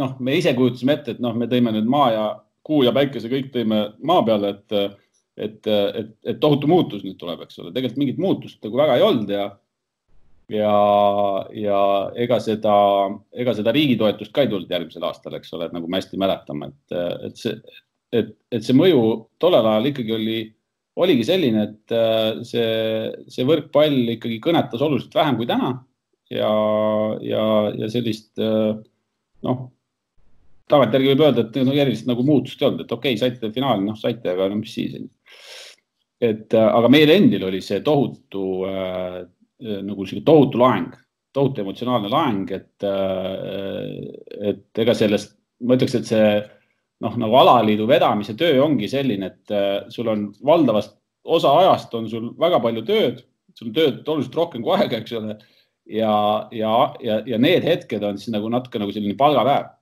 [0.00, 2.28] noh, me ise kujutasime ette, et noh, me tõime nüüd maa ja
[2.64, 5.00] kuu ja päikese kõik tõime maa peale, et,
[5.36, 7.74] et, et, et tohutu muutus nüüd tuleb, eks ole.
[7.74, 9.50] tegelikult mingit muutust nagu väga ei olnud ja
[10.52, 10.74] ja,
[11.56, 11.78] ja
[12.20, 12.74] ega seda,
[13.32, 16.70] ega seda riigi toetust ka ei tulnud järgmisel aastal, eks ole, nagu me hästi mäletame,
[16.72, 17.80] et, et see,
[18.14, 19.00] et, et see mõju
[19.42, 20.38] tollel ajal ikkagi oli,
[21.00, 21.94] oligi selline, et
[22.46, 22.68] see,
[23.32, 25.72] see võrkpall ikkagi kõnetas oluliselt vähem kui täna
[26.30, 26.50] ja,
[27.24, 27.46] ja,
[27.80, 29.64] ja sellist noh,
[30.70, 33.84] tagantjärgi võib öelda, et no erilist nagu muutust ei olnud, et okei okay,, saite finaali,
[33.84, 34.96] noh saite, aga no mis siis.
[36.24, 38.44] et aga meil endil oli see tohutu
[39.64, 40.92] nagu sihuke tohutu laeng,
[41.34, 45.34] tohutu emotsionaalne laeng, et, äh, et ega sellest,
[45.64, 46.28] ma ütleks, et see
[47.04, 52.08] noh, nagu alaliidu vedamise töö ongi selline, et äh, sul on valdavast osa ajast on
[52.10, 53.22] sul väga palju tööd,
[53.56, 55.38] sul on tööd oluliselt rohkem kui aega, eks ole.
[55.90, 56.14] ja,
[56.54, 59.72] ja, ja, ja need hetked on siis nagu natuke nagu selline palgapäev.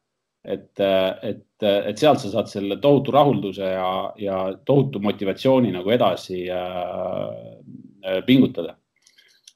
[0.43, 0.81] et,
[1.23, 8.23] et, et sealt sa saad selle tohutu rahulduse ja, ja tohutu motivatsiooni nagu edasi äh,
[8.27, 8.75] pingutada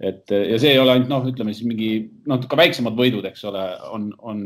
[0.01, 1.91] et ja see ei ole ainult noh, ütleme siis mingi
[2.29, 3.65] noh, ka väiksemad võidud, eks ole,
[3.97, 4.45] on, on,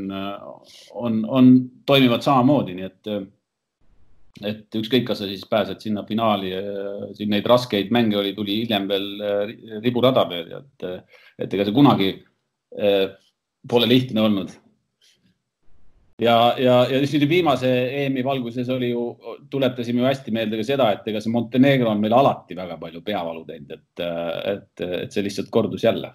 [0.95, 1.53] on, on,
[1.91, 3.11] toimivad samamoodi, nii et,
[4.53, 6.55] et ükskõik, kas sa siis pääsed sinna finaali,
[7.19, 9.11] siin neid raskeid mänge oli, tuli hiljem veel
[9.83, 10.91] riburada peal et,
[11.43, 12.13] et ega see kunagi
[13.71, 14.55] pole lihtne olnud
[16.21, 17.71] ja, ja, ja siis viimase
[18.05, 19.05] EM-i valguses oli ju,
[19.51, 23.03] tuletasime ju hästi meelde ka seda, et ega see Montenegro on meil alati väga palju
[23.07, 24.05] peavalu teinud, et,
[24.55, 26.13] et, et see lihtsalt kordus jälle.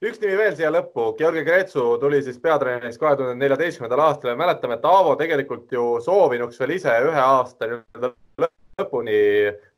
[0.00, 4.38] üks nimi veel siia lõppu, Georgi Kretsu tuli siis peatreeneriks kahe tuhande neljateistkümnendal aastal ja
[4.40, 8.14] mäletame, et Aavo tegelikult ju soovinuks veel ise ühe aasta nii-öelda
[8.80, 9.20] lõpuni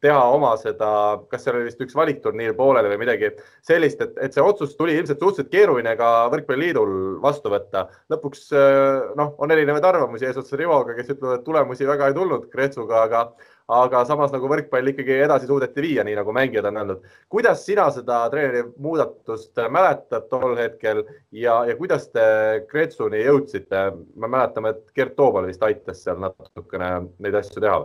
[0.02, 0.88] teha oma seda,
[1.30, 3.30] kas seal oli vist üks valikturniir pooleli või midagi
[3.64, 7.86] sellist, et, et see otsus tuli ilmselt suhteliselt keeruline ka Võrkpalliliidul vastu võtta.
[8.10, 12.48] lõpuks äh, noh, on erinevaid arvamusi eesotsas Rivoga, kes ütlevad, et tulemusi väga ei tulnud
[12.50, 13.22] Kretsuga, aga,
[13.78, 17.08] aga samas nagu võrkpall ikkagi edasi suudeti viia, nii nagu mängijad on öelnud.
[17.30, 22.26] kuidas sina seda treeneri muudatust mäletad tol hetkel ja, ja kuidas te
[22.68, 23.86] Kretsuni jõudsite?
[24.18, 27.82] me mäletame, et Gert Toobal vist aitas seal natukene neid asju teha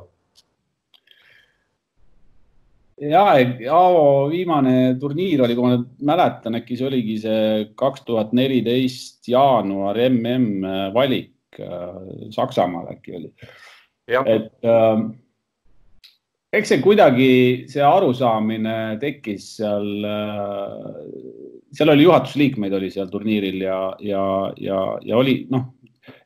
[3.01, 3.23] ja,
[3.71, 7.45] Aavo viimane turniir oli, kui ma nüüd mäletan, äkki see oligi see
[7.77, 13.31] kaks tuhat neliteist jaanuar mm valik äh, Saksamaal äkki oli.
[14.07, 15.05] et äh,
[16.53, 17.31] eks see kuidagi,
[17.69, 21.01] see arusaamine tekkis seal äh,,
[21.73, 24.23] seal oli juhatusliikmeid oli seal turniiril ja, ja,
[24.57, 25.73] ja, ja oli noh,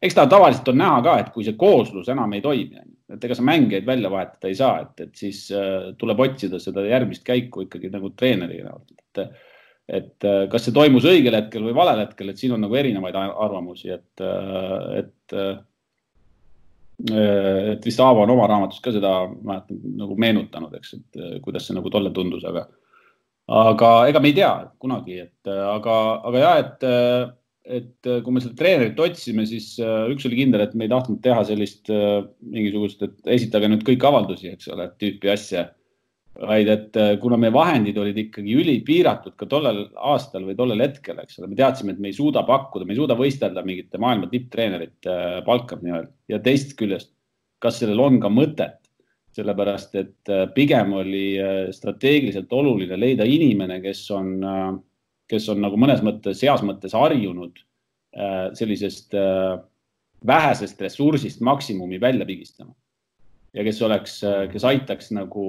[0.01, 2.79] eks ta tavaliselt on näha ka, et kui see kooslus enam ei toimi
[3.15, 6.83] et ega sa mängijaid välja vahetada ei saa, et, et siis äh, tuleb otsida seda
[6.87, 9.41] järgmist käiku ikkagi nagu treeneri näol, et,
[9.99, 13.17] et äh, kas see toimus õigel hetkel või valel hetkel, et siin on nagu erinevaid
[13.17, 15.37] arvamusi, et, äh, et
[17.01, 21.73] et vist Aavo on oma raamatus ka seda, mäletan, nagu meenutanud, eks, et kuidas see
[21.73, 22.67] nagu tolle tundus, aga,
[23.57, 25.95] aga ega me ei tea kunagi, et aga,
[26.29, 26.85] aga jah, et
[27.65, 30.91] et äh, kui me seda treenerit otsisime, siis äh, üks oli kindel, et me ei
[30.91, 35.69] tahtnud teha sellist äh, mingisugust, et esitage nüüd kõik avaldusi, eks ole, tüüpi asja.
[36.41, 41.37] vaid et kuna meie vahendid olid ikkagi ülipiiratud ka tollel aastal või tollel hetkel, eks
[41.37, 45.17] ole, me teadsime, et me ei suuda pakkuda, me ei suuda võistelda mingite maailma tipptreenerite
[45.43, 47.11] palka nii-öelda ja teisest küljest,
[47.59, 48.79] kas sellel on ka mõtet,
[49.35, 51.25] sellepärast et pigem oli
[51.75, 54.71] strateegiliselt oluline leida inimene, kes on äh,
[55.31, 57.61] kes on nagu mõnes mõttes, heas mõttes harjunud
[58.17, 59.57] äh, sellisest äh,
[60.27, 62.73] vähesest ressursist maksimumi välja pigistama.
[63.53, 65.45] ja kes oleks, äh, kes aitaks nagu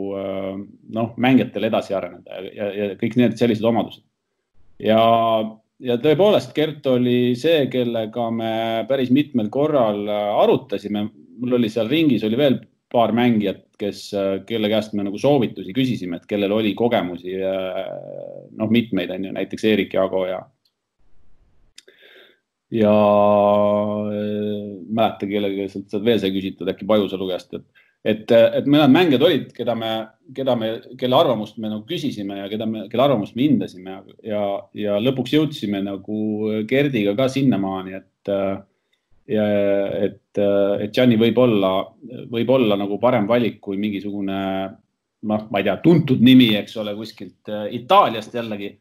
[0.97, 4.05] noh, mängijatel edasi areneda ja, ja, kõik need sellised omadused.
[4.83, 5.03] ja,
[5.83, 8.55] ja tõepoolest, Gert oli see, kellega me
[8.89, 11.09] päris mitmel korral arutasime.
[11.43, 12.61] mul oli seal ringis oli veel
[12.93, 14.07] paar mängijat, kes,
[14.49, 19.71] kelle käest me nagu soovitusi küsisime, et kellel oli kogemusi, noh, mitmeid on ju, näiteks
[19.71, 20.41] Eerik Jaago ja
[22.73, 22.93] ja
[24.89, 27.67] mäleta, kellega sealt veel sai küsitud, äkki Pajusalu käest, et,
[28.15, 29.91] et, et mõned mängijad olid, keda me,
[30.33, 34.47] keda me, kelle arvamust me nagu küsisime ja keda me, kelle arvamust me hindasime ja,
[34.79, 36.19] ja lõpuks jõudsime nagu
[36.71, 38.35] Gerdiga ka sinnamaani, et
[39.31, 39.47] ja
[40.09, 41.73] et, et Gianni võib olla,
[42.31, 44.39] võib olla nagu parem valik kui mingisugune
[45.23, 48.73] noh, ma ei tea, tuntud nimi, eks ole, kuskilt äh, Itaaliast jällegi.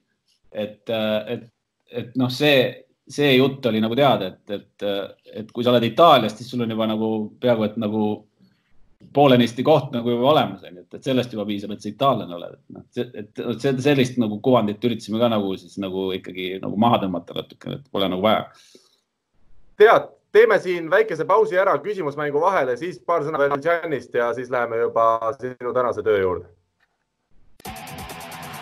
[0.52, 1.46] et, äh, et,
[1.92, 2.66] et noh, see,
[3.08, 6.74] see jutt oli nagu teada, et, et, et kui sa oled Itaaliast, siis sul on
[6.74, 8.04] juba nagu peaaegu et nagu
[9.14, 12.58] poolenisti koht nagu juba olemas, onju, et, et sellest juba piisab, et sa itaallane oled,
[12.58, 17.02] et noh, et, et sellist nagu kuvandit üritasime ka nagu siis nagu ikkagi nagu maha
[17.04, 18.46] tõmmata natukene, et pole nagu vaja.
[19.82, 24.50] tead, teeme siin väikese pausi ära küsimusmängu vahele, siis paar sõna veel Janist ja siis
[24.50, 26.46] läheme juba sinu tänase töö juurde.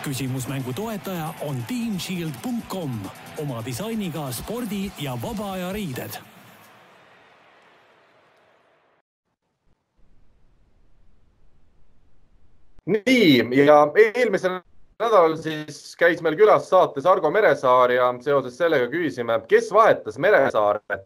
[0.04, 2.90] küsimusmängu toetaja on teamshield.com
[3.38, 6.16] oma disainiga spordi ja vaba aja riided
[12.86, 14.60] nii ja eelmisel
[15.00, 21.00] nädalal siis käis meil külas saates Argo Meresaar ja seoses sellega küsisime, kes vahetas Meresaare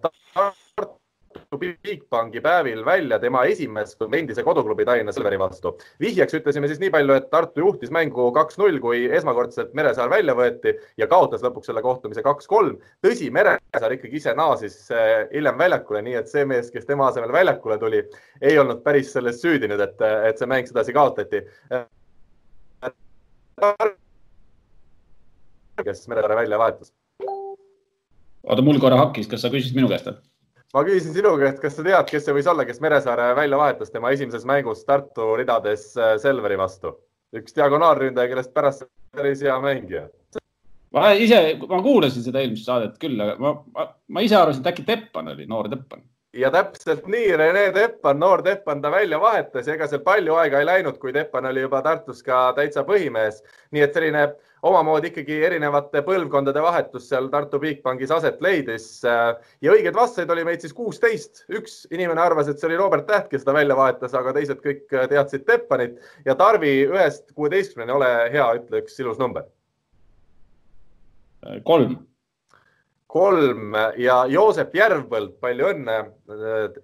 [1.35, 5.77] Tartu Bigbanki päevil välja tema esimest endise koduklubi Tallinna Selveri vastu.
[6.01, 10.75] vihjeks ütlesime siis nii palju, et Tartu juhtis mängu kaks-null, kui esmakordselt Meresaar välja võeti
[10.99, 12.79] ja kaotas lõpuks selle kohtumise kaks-kolm.
[13.07, 17.33] tõsi, Meresaar ikkagi ise naasis eh, hiljem väljakule, nii et see mees, kes tema asemel
[17.33, 18.07] väljakule tuli,
[18.43, 21.47] ei olnud päris selles süüdi nüüd, et, et see mäng sedasi kaotati
[25.85, 26.93] kes Meresaare välja vahetas.
[28.43, 30.17] oota, mul korra hakkis, kas sa küsisid minu käest või?
[30.75, 33.91] ma küsisin sinu käest, kas sa tead, kes see võis olla, kes Meresaare välja vahetas
[33.95, 36.97] tema esimeses mängus Tartu ridades äh, Selveri vastu?
[37.35, 38.85] üks diagonaalründaja, kellest pärast
[39.15, 40.09] päris hea mängija.
[40.95, 44.71] ma ise, ma kuulasin seda eelmist saadet küll, aga ma, ma, ma ise arvasin, et
[44.71, 49.69] äkki Teppan oli, noor Teppan ja täpselt nii, Rene Teppan, noor Teppan ta välja vahetas
[49.69, 53.43] ja ega seal palju aega ei läinud, kui Teppan oli juba Tartus ka täitsa põhimees.
[53.71, 54.25] nii et selline
[54.65, 58.87] omamoodi ikkagi erinevate põlvkondade vahetus seal Tartu Bigbankis aset leidis.
[59.05, 61.45] ja õigeid vastajaid oli meid siis kuusteist.
[61.49, 64.89] üks inimene arvas, et see oli Robert Täht, kes ta välja vahetas, aga teised kõik
[64.89, 69.47] teadsid Teppanit ja Tarvi ühest kuueteistkümneni, ole hea, ütle üks ilus number.
[71.65, 71.99] kolm
[73.15, 75.99] kolm ja Joosep Järvpõld, palju õnne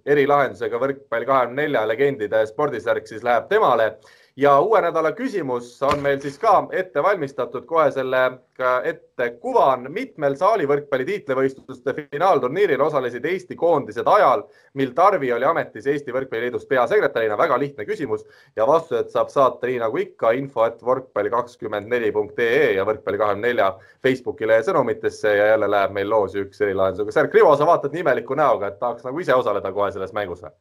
[0.07, 3.97] erilahendusega võrkpalli kahekümne nelja legendide spordisärk siis läheb temale
[4.41, 9.85] ja uue nädala küsimus on meil siis ka ette valmistatud, kohe sellega ette kuvan.
[9.93, 14.47] mitmel saali võrkpalli tiitlivõistluste finaalturniiril osalesid Eesti koondised ajal,
[14.81, 17.37] mil Tarvi oli ametis Eesti Võrkpalliliidus peasekretärina?
[17.39, 18.25] väga lihtne küsimus
[18.57, 22.89] ja vastused saab saata nii nagu ikka info, et võrkpalli kakskümmend neli punkt ee ja
[22.89, 23.71] võrkpalli kahekümne nelja
[24.03, 27.35] Facebooki lehe sõnumitesse ja jälle läheb meil loosi üks erilahendusega särk.
[27.35, 30.55] Rivo, sa vaatad nii imeliku näoga, et tahaks nagu ise osaleda kohe selles mängus või?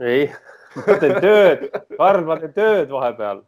[0.00, 0.32] ei
[0.76, 1.66] ma teen tööd,
[1.96, 3.42] Karl, ma teen tööd vahepeal.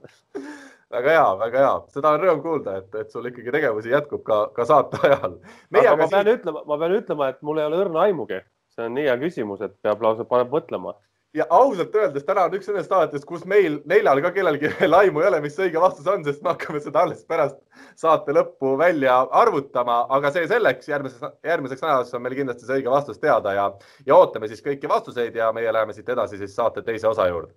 [0.92, 4.42] väga hea, väga hea, seda on rõõm kuulda, et, et sul ikkagi tegevusi jätkub ka,
[4.56, 5.38] ka saate ajal.
[5.70, 6.34] aga ma pean siin...
[6.36, 8.42] ütlema, ma pean ütlema, et mul ei ole õrna aimugi,
[8.74, 10.96] see on nii hea küsimus, et peab lausa paneb mõtlema
[11.35, 15.22] ja ausalt öeldes täna on üks nendest saadetes, kus meil neljal ka kellelgi veel aimu
[15.22, 17.59] ei ole, mis õige vastus on, sest me hakkame seda alles pärast
[17.99, 22.93] saate lõppu välja arvutama, aga see selleks, järgmiseks, järgmiseks nädalaks on meil kindlasti see õige
[22.93, 23.68] vastus teada ja,
[24.07, 27.55] ja ootame siis kõiki vastuseid ja meie läheme siit edasi siis saate teise osa juurde.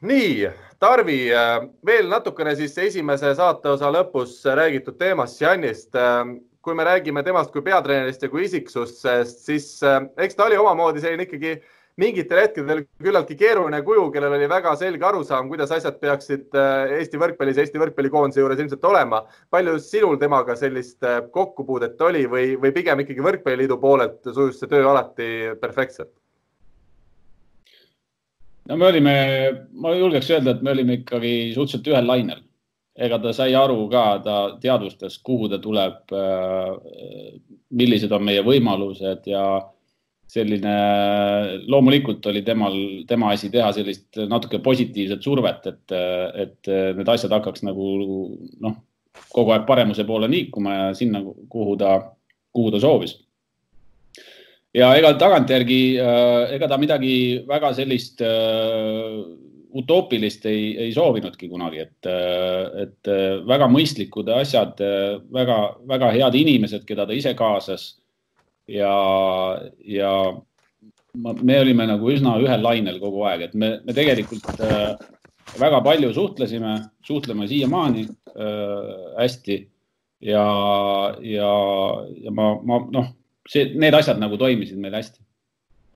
[0.00, 5.94] Nii Tarvi, äh, veel natukene siis esimese saateosa lõpus räägitud teemast, Janist.
[5.96, 10.58] Äh, kui me räägime temast kui peatreenerist ja kui isiksusest, siis äh, eks ta oli
[10.60, 11.54] omamoodi selline ikkagi
[11.96, 16.58] mingitel hetkedel küllaltki keeruline kuju, kellel oli väga selge arusaam, kuidas asjad peaksid
[16.98, 19.22] Eesti võrkpallis Eesti võrkpallikoondise juures ilmselt olema.
[19.48, 24.84] palju sinul temaga sellist kokkupuudet oli või, või pigem ikkagi Võrkpalliliidu poolelt sujus see töö
[24.90, 25.30] alati
[25.62, 26.12] perfektselt?
[28.68, 29.14] No me olime,
[29.78, 32.42] ma julgeks öelda, et me olime ikkagi suhteliselt ühel lainel.
[32.96, 36.70] ega ta sai aru ka, ta teadvustas, kuhu ta tuleb, äh,
[37.76, 39.42] millised on meie võimalused ja
[40.32, 40.72] selline,
[41.68, 45.96] loomulikult oli temal, tema asi teha sellist natuke positiivset survet, et,
[46.46, 47.90] et need asjad hakkaks nagu
[48.64, 48.80] noh,
[49.28, 51.20] kogu aeg paremuse poole liikuma ja sinna,
[51.52, 51.98] kuhu ta,
[52.56, 53.18] kuhu ta soovis
[54.76, 57.16] ja ega tagantjärgi, äh, ega ta midagi
[57.48, 59.20] väga sellist uh,
[59.76, 63.12] utoopilist ei, ei soovinudki kunagi, et, äh, et
[63.48, 64.80] väga mõistlikud asjad,
[65.32, 67.94] väga, väga head inimesed, keda ta ise kaasas.
[68.66, 68.92] ja,
[69.86, 70.12] ja
[71.16, 74.96] me olime nagu üsna ühel lainel kogu aeg, et me, me tegelikult äh,
[75.60, 79.58] väga palju suhtlesime, suhtleme siiamaani äh, hästi
[80.26, 80.46] ja,
[81.22, 81.52] ja,
[82.24, 83.12] ja ma, ma noh
[83.48, 85.20] see, need asjad nagu toimisid meil hästi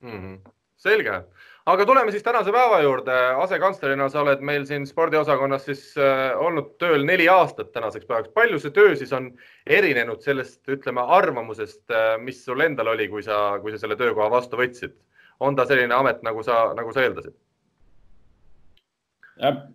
[0.03, 0.17] mm.
[0.17, 0.53] -hmm.
[0.77, 1.21] selge,
[1.67, 3.19] aga tuleme siis tänase päeva juurde.
[3.45, 8.33] asekantslerina sa oled meil siin spordiosakonnas siis äh, olnud tööl neli aastat tänaseks päevaks.
[8.35, 9.31] palju see töö siis on
[9.67, 14.31] erinenud sellest, ütleme, arvamusest, äh, mis sul endal oli, kui sa, kui sa selle töökoha
[14.31, 14.97] vastu võtsid?
[15.41, 17.35] on ta selline amet, nagu sa, nagu sa eeldasid?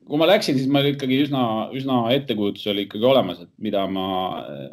[0.05, 4.07] kui ma läksin, siis mul ikkagi üsna, üsna ettekujutus oli ikkagi olemas, et mida ma,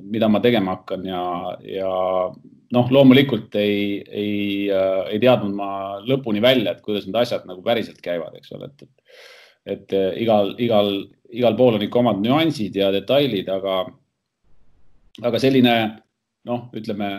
[0.03, 1.23] mida ma tegema hakkan ja,
[1.65, 1.93] ja
[2.73, 5.73] noh, loomulikult ei, ei, ei teadnud ma
[6.09, 9.18] lõpuni välja, et kuidas need asjad nagu päriselt käivad, eks ole, et, et,
[9.77, 10.93] et igal, igal,
[11.33, 13.85] igal pool on ikka omad nüansid ja detailid, aga,
[15.23, 15.77] aga selline
[16.49, 17.12] noh, ütleme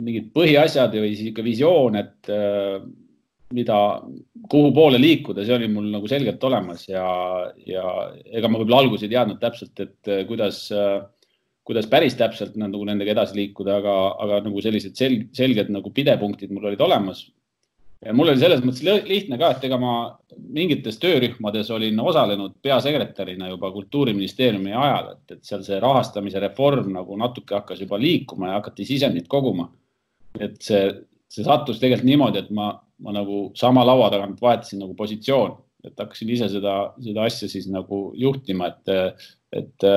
[0.00, 2.30] mingid põhiasjad või ikka visioon, et
[3.56, 3.78] mida,
[4.50, 7.06] kuhu poole liikuda, see oli mul nagu selgelt olemas ja,
[7.66, 7.84] ja
[8.30, 11.00] ega ma võib-olla alguses ei teadnud täpselt, et äh, kuidas, äh,
[11.70, 16.50] kuidas päris täpselt nagu nendega edasi liikuda, aga, aga nagu sellised selg, selged nagu pidepunktid
[16.54, 17.28] mul olid olemas.
[18.16, 19.94] mul oli selles mõttes lihtne ka, et ega ma
[20.40, 27.16] mingites töörühmades olin osalenud peasekretärina juba Kultuuriministeeriumi ajal, et, et seal see rahastamise reform nagu
[27.16, 29.70] natuke hakkas juba liikuma ja hakati sisendit koguma.
[30.40, 30.86] et see,
[31.28, 35.96] see sattus tegelikult niimoodi, et ma ma nagu sama laua tagant vahetasin nagu positsioon, et
[35.98, 39.20] hakkasin ise seda, seda asja siis nagu juhtima, et,
[39.56, 39.88] et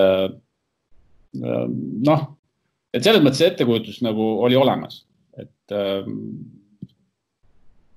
[1.33, 2.25] noh,
[2.93, 5.01] et selles mõttes ettekujutus nagu oli olemas,
[5.39, 6.07] et äh,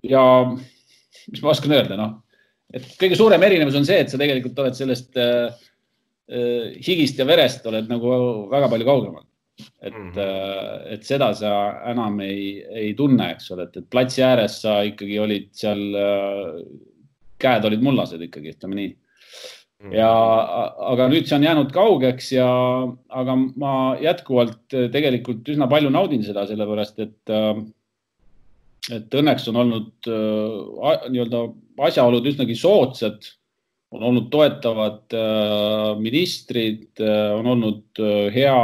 [0.07, 2.19] ja mis ma oskan öelda, noh,
[2.73, 5.49] et kõige suurem erinevus on see, et sa tegelikult oled sellest äh,
[6.83, 8.11] higist ja verest oled nagu
[8.51, 9.27] väga palju kaugemal
[9.81, 10.93] et mm, -hmm.
[10.95, 11.53] et seda sa
[11.91, 16.61] enam ei, ei tunne, eks ole, et, et platsi ääres sa ikkagi olid seal, äh,
[17.41, 18.91] käed olid mullased ikkagi, ütleme nii.
[19.95, 20.11] Ja,
[20.91, 22.49] aga nüüd see on jäänud kaugeks ja,
[23.21, 23.73] aga ma
[24.03, 27.35] jätkuvalt äh, tegelikult üsna palju naudin seda, sellepärast et,
[28.97, 31.43] et õnneks on olnud nii-öelda
[31.89, 33.29] asjaolud üsnagi soodsad.
[33.95, 35.15] On olnud toetavad
[36.03, 38.01] ministrid, on olnud
[38.35, 38.57] hea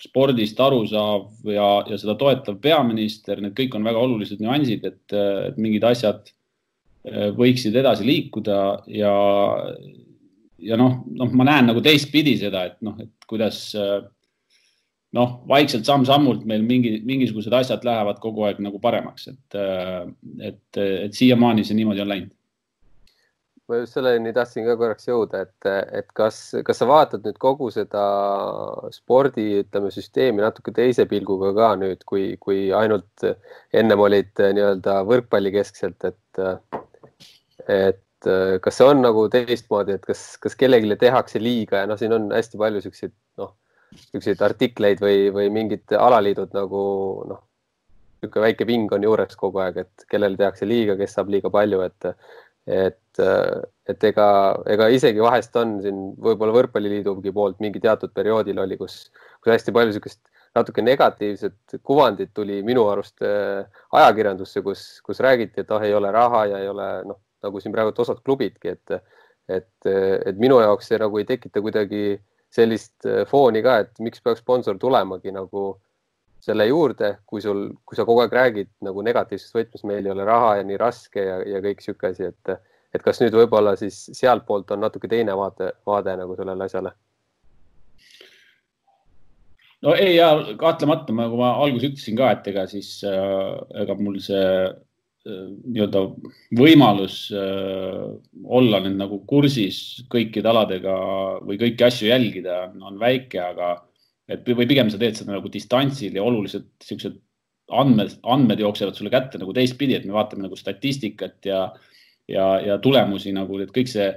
[0.00, 5.84] spordist arusaav ja, ja seda toetav peaminister, need kõik on väga olulised nüansid, et mingid
[5.84, 6.32] asjad
[7.36, 8.58] võiksid edasi liikuda
[8.88, 9.12] ja,
[10.64, 13.60] ja noh, noh, ma näen nagu teistpidi seda, et noh, et kuidas
[15.14, 19.58] noh, vaikselt samm-sammult meil mingi, mingisugused asjad lähevad kogu aeg nagu paremaks, et,
[20.50, 22.32] et, et siiamaani see niimoodi on läinud.
[23.64, 26.36] Ma just selleni tahtsin ka korraks jõuda, et, et kas,
[26.66, 28.02] kas sa vaatad nüüd kogu seda
[28.92, 33.24] spordi, ütleme, süsteemi natuke teise pilguga ka nüüd, kui, kui ainult
[33.72, 36.42] ennem olid nii-öelda võrkpallikeskselt, et,
[37.72, 38.02] et
[38.64, 42.30] kas see on nagu teistmoodi, et kas, kas kellelegi tehakse liiga ja noh, siin on
[42.34, 43.54] hästi palju siukseid, noh,
[44.10, 46.80] siukseid artikleid või, või mingid alaliidud nagu
[47.30, 47.42] noh,
[48.24, 51.84] niisugune väike ping on juures kogu aeg, et kellele tehakse liiga, kes saab liiga palju,
[51.84, 52.12] et
[52.64, 53.20] et,
[53.92, 54.26] et ega,
[54.72, 59.10] ega isegi vahest on siin võib-olla Võrkpalliliidugi poolt mingi teatud perioodil oli, kus,
[59.44, 60.22] kus hästi palju niisugust
[60.54, 66.12] natuke negatiivset kuvandit tuli minu arust äh, ajakirjandusse, kus, kus räägiti, et ah, ei ole
[66.14, 69.16] raha ja ei ole noh, nagu siin praegu osad klubidki, et,
[69.48, 72.04] et, et minu jaoks see nagu ei tekita kuidagi
[72.54, 75.72] sellist äh, fooni ka, et miks peaks sponsor tulemagi nagu
[76.44, 80.26] selle juurde, kui sul, kui sa kogu aeg räägid nagu negatiivses võtmes, meil ei ole
[80.28, 84.02] raha ja nii raske ja, ja kõik sihuke asi, et, et kas nüüd võib-olla siis
[84.12, 86.92] sealtpoolt on natuke teine vaade, vaade nagu sellele asjale?
[89.84, 90.30] no ei ja
[90.60, 93.48] kahtlemata, nagu ma alguses ütlesin ka, et ega siis äh,
[93.82, 94.44] ega mul see
[95.24, 96.02] nii-öelda
[96.58, 98.00] võimalus äh,
[98.44, 100.96] olla nüüd nagu kursis kõikide aladega
[101.40, 103.70] või kõiki asju jälgida on väike, aga
[104.28, 107.16] et või pigem sa teed seda nagu distantsil ja oluliselt siuksed
[107.72, 111.64] andmed, andmed jooksevad sulle kätte nagu teistpidi, et me vaatame nagu statistikat ja,
[112.28, 114.10] ja, ja tulemusi nagu, et kõik see,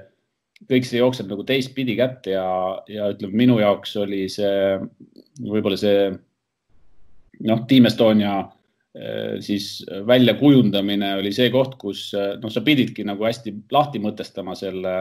[0.67, 2.49] kõik see jookseb nagu teistpidi kätte ja,
[2.91, 4.75] ja ütleme, minu jaoks oli see
[5.39, 6.11] võib-olla see
[7.47, 8.41] noh, Team Estonia
[9.45, 14.93] siis väljakujundamine oli see koht, kus noh, sa pididki nagu hästi lahti mõtestama selle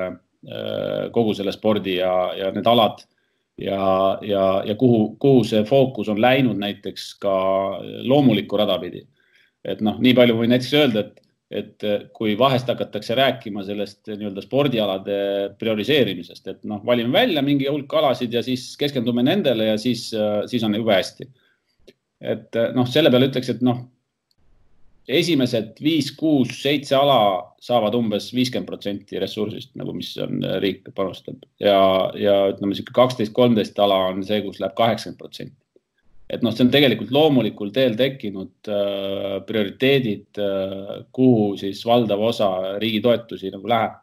[1.14, 3.00] kogu selle spordi ja, ja need alad
[3.58, 7.36] ja, ja, ja kuhu, kuhu see fookus on läinud näiteks ka
[8.04, 9.06] loomulikku rada pidi.
[9.66, 11.16] et noh, nii palju võin näiteks öelda, et,
[11.50, 15.16] et kui vahest hakatakse rääkima sellest nii-öelda spordialade
[15.58, 20.12] prioriseerimisest, et noh, valime välja mingi hulk alasid ja siis keskendume nendele ja siis,
[20.46, 21.26] siis on jube hästi.
[22.20, 23.84] Et noh, selle peale ütleks, et noh,
[25.06, 27.18] esimesed viis, kuus, seitse ala
[27.62, 31.78] saavad umbes viiskümmend protsenti ressursist nagu, mis on äh, riik panustab ja,
[32.18, 35.56] ja ütleme, sihuke kaksteist, kolmteist ala on see, kus läheb kaheksakümmend protsenti.
[36.30, 42.50] et noh, see on tegelikult loomulikul teel tekkinud äh, prioriteedid äh,, kuhu siis valdav osa
[42.82, 44.02] riigi toetusi nagu läheb.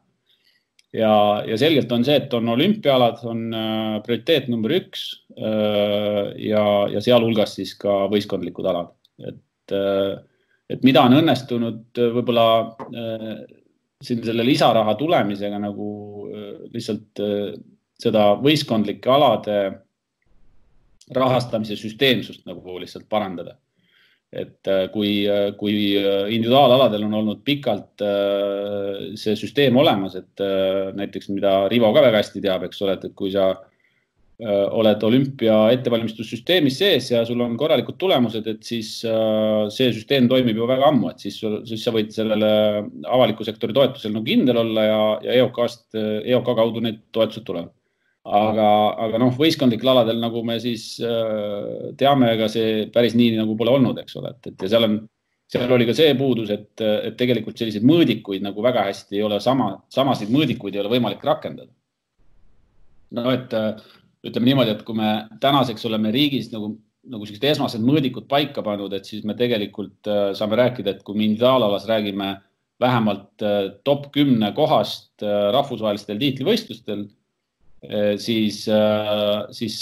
[0.94, 1.14] Ja,
[1.48, 7.02] ja selgelt on see, et on olümpiaalad, on äh, prioriteet number üks äh, ja, ja
[7.04, 10.14] sealhulgas siis ka võistkondlikud alad, et äh,
[10.74, 12.46] et mida on õnnestunud võib-olla
[14.02, 15.90] siin selle lisaraha tulemisega nagu
[16.72, 17.20] lihtsalt
[18.00, 19.58] seda võistkondlike alade
[21.14, 23.58] rahastamise süsteemsust nagu lihtsalt parandada.
[24.34, 25.12] Et kui,
[25.60, 28.02] kui individuaalaladel on olnud pikalt
[29.20, 30.42] see süsteem olemas, et
[30.98, 33.52] näiteks mida Rivo ka väga hästi teab, eks ole, et, kui sa
[34.42, 40.26] Äh, oled olümpia ettevalmistussüsteemis sees ja sul on korralikud tulemused, et siis äh, see süsteem
[40.32, 41.38] toimib ju väga ammu, et siis,
[41.70, 42.50] siis sa võid sellele
[43.06, 46.00] avaliku sektori toetusel nagu kindel olla ja, ja EOK-st,
[46.34, 47.70] EOK kaudu need toetused tulevad.
[48.24, 48.68] Aga,
[49.06, 53.74] aga noh, võistkondlikel aladel, nagu me siis äh, teame, ega see päris nii nagu pole
[53.76, 55.00] olnud, eks ole, et, et ja seal on,
[55.54, 59.42] seal oli ka see puudus, et, et tegelikult selliseid mõõdikuid nagu väga hästi ei ole
[59.44, 61.70] sama, samasid mõõdikuid ei ole võimalik rakendada.
[63.14, 63.52] no et
[64.24, 65.12] ütleme niimoodi, et kui me
[65.44, 66.74] tänaseks oleme riigis nagu,
[67.12, 71.18] nagu sellised esmased mõõdikud paika pannud, et siis me tegelikult äh, saame rääkida, et kui
[71.18, 72.30] me individuaalalas räägime
[72.82, 77.06] vähemalt äh, top kümne kohast äh, rahvusvahelistel tiitlivõistlustel,
[78.22, 78.62] siis,
[79.52, 79.74] siis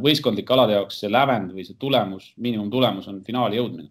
[0.00, 3.90] võistkondlike alade jaoks see lävend või see tulemus, miinimumtulemus on finaali jõudmine.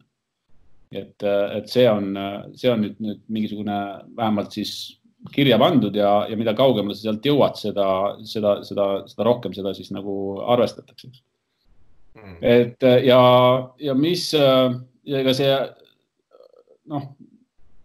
[0.95, 2.09] et, et see on,
[2.57, 3.77] see on nüüd, nüüd mingisugune
[4.17, 4.71] vähemalt siis
[5.33, 7.87] kirja pandud ja, ja mida kaugemale sa sealt jõuad, seda,
[8.25, 10.15] seda, seda, seda rohkem seda siis nagu
[10.53, 12.35] arvestatakse mm..
[12.41, 13.21] et ja,
[13.81, 15.53] ja mis ja ega see
[16.91, 17.07] noh,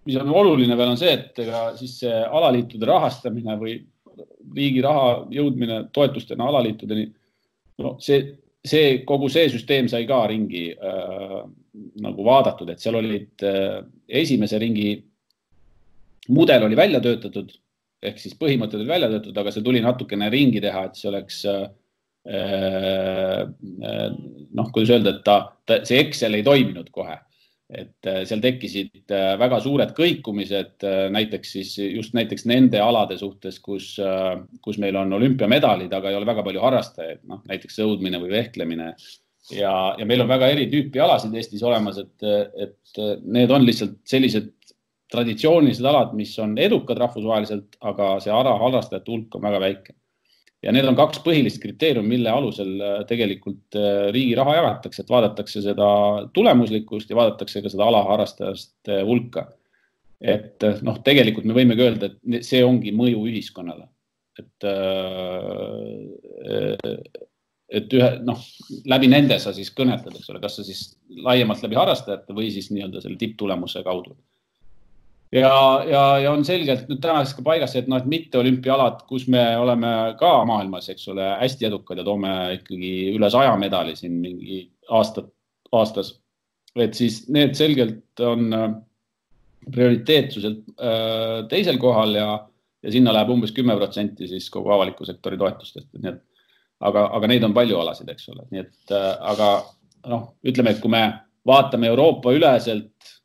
[0.09, 3.79] mis on oluline veel on see, et ega siis see alaliitude rahastamine või
[4.57, 7.07] riigi raha jõudmine toetustena alaliitudeni,
[7.85, 8.23] no see,
[8.65, 11.41] see kogu see süsteem sai ka ringi äh,
[12.05, 13.81] nagu vaadatud, et seal olid äh,
[14.23, 14.93] esimese ringi
[16.31, 17.53] mudel oli välja töötatud
[18.01, 21.43] ehk siis põhimõtted olid välja töötatud, aga see tuli natukene ringi teha, et see oleks
[21.51, 21.67] äh,
[22.37, 23.43] äh,
[24.57, 27.19] noh, kuidas öelda, et ta, ta, see Excel ei toiminud kohe.
[27.71, 33.93] Et äh, seal tekkisid väga suured kõikumised, näiteks siis just näiteks nende alade suhtes, kus,
[34.63, 38.95] kus meil on olümpiamedalid, aga ei ole väga palju harrastajaid, noh näiteks sõudmine või vehklemine
[39.55, 42.27] ja, ja meil on väga eri tüüpi alasid Eestis olemas, et,
[42.67, 44.53] et need on lihtsalt sellised
[45.11, 49.97] traditsioonilised alad, mis on edukad rahvusvaheliselt, aga see ala harrastajate hulk on väga väike.
[50.65, 55.13] Ja need on kaks põhilist kriteeriumi, mille alusel äh, tegelikult äh, riigi raha jagatakse, et
[55.13, 55.89] vaadatakse seda
[56.37, 59.49] tulemuslikkust ja vaadatakse ka seda ala harrastajaste hulka.
[60.21, 63.89] et äh, noh, tegelikult me võimegi öelda, et see ongi mõju ühiskonnale,
[64.41, 64.69] et
[67.71, 68.41] et ühe noh,
[68.91, 70.83] läbi nende sa siis kõnetad, eks ole, kas sa siis
[71.25, 74.17] laiemalt läbi harrastajate või siis nii-öelda selle tipptulemuse kaudu
[75.33, 75.53] ja,
[75.87, 79.93] ja, ja on selgelt nüüd tänaseks ka paigas et noh, et mitteolümpiaalad, kus me oleme
[80.21, 85.31] ka maailmas, eks ole, hästi edukad ja toome ikkagi üle saja medali siin mingi aastat,
[85.77, 86.17] aastas.
[86.77, 88.71] et siis need selgelt on äh,
[89.71, 92.29] prioriteetsuselt äh, teisel kohal ja,
[92.83, 96.23] ja sinna läheb umbes kümme protsenti siis kogu avaliku sektori toetustest, nii et
[96.81, 99.51] aga, aga neid on palju alasid, eks ole, nii et äh, aga
[100.11, 101.05] noh, ütleme, et kui me
[101.47, 103.20] vaatame Euroopa üleselt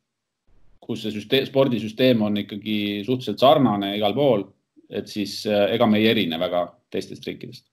[0.86, 4.44] kus see süsteem, spordisüsteem on ikkagi suhteliselt sarnane igal pool,
[4.90, 7.66] et siis äh, ega me ei erine väga teistest riikidest.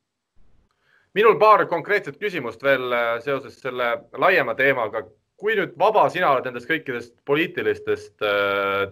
[1.13, 5.05] minul paar konkreetset küsimust veel äh, seoses selle laiema teemaga.
[5.37, 8.89] kui nüüd vaba sina oled nendest kõikidest poliitilistest äh,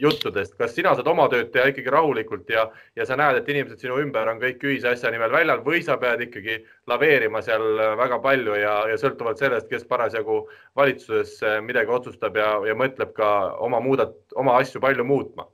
[0.00, 2.66] juttudest, kas sina saad oma tööd teha ikkagi rahulikult ja,
[2.98, 5.98] ja sa näed, et inimesed sinu ümber on kõik ühise asja nimel väljal või sa
[6.00, 6.58] pead ikkagi
[6.90, 7.66] laveerima seal
[8.00, 10.42] väga palju ja, ja sõltuvalt sellest, kes parasjagu
[10.78, 13.30] valitsuses midagi otsustab ja, ja mõtleb ka
[13.60, 15.48] oma muudat-, oma asju palju muutma?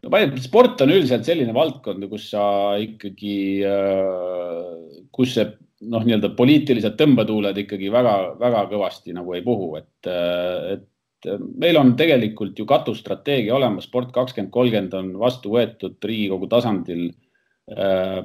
[0.00, 2.44] no sport on üldiselt selline valdkond, kus sa
[2.80, 3.34] ikkagi,
[3.68, 5.44] äh, kus see
[5.90, 10.89] noh, nii-öelda poliitilised tõmbetuuled ikkagi väga-väga kõvasti nagu ei puhu, et, äh, et Äh,
[11.60, 17.08] meil on tegelikult ju katusstrateegia olemas, sport kakskümmend kolmkümmend on vastu võetud Riigikogu tasandil.
[17.70, 18.20] Äh,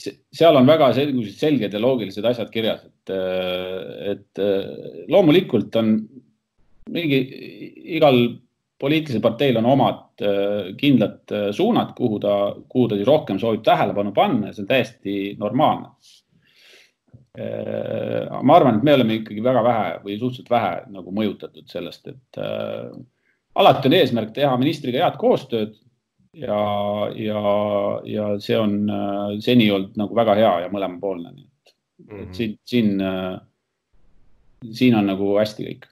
[0.00, 4.44] seal on väga selged ja loogilised asjad kirjas, et, äh, et
[5.12, 5.98] loomulikult on
[6.90, 7.18] mingi
[7.96, 8.22] igal
[8.80, 10.22] poliitilisel parteil on omad
[10.80, 12.36] kindlad suunad, kuhu ta,
[12.68, 16.29] kuhu ta siis rohkem soovib tähelepanu panna ja see on täiesti normaalne Äh,
[17.38, 22.40] ma arvan, et me oleme ikkagi väga vähe või suhteliselt vähe nagu mõjutatud sellest, et
[22.42, 22.90] äh,
[23.60, 25.76] alati on eesmärk teha ministriga head koostööd
[26.34, 26.58] ja,
[27.14, 27.44] ja,
[28.06, 32.26] ja see on äh, seni olnud nagu väga hea ja mõlemapoolne, nii et mm, -hmm.
[32.26, 33.38] et siin, siin äh,,
[34.72, 35.88] siin on nagu hästi kõik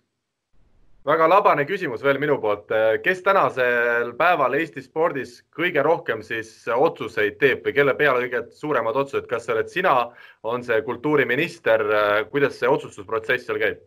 [1.09, 2.73] väga labane küsimus veel minu poolt.
[3.05, 8.97] kes tänasel päeval Eesti spordis kõige rohkem siis otsuseid teeb või kelle peale kõige suuremad
[8.97, 9.95] otsused, kas see oled sina,
[10.43, 11.85] on see kultuuriminister,
[12.33, 13.87] kuidas see otsustusprotsess seal käib?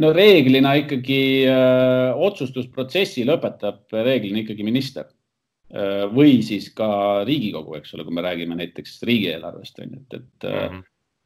[0.00, 5.10] no reeglina ikkagi öö, otsustusprotsessi lõpetab reeglina ikkagi minister
[6.12, 6.86] või siis ka
[7.24, 10.82] Riigikogu, eks ole, kui me räägime näiteks riigieelarvest on ju, et, et mm, -hmm.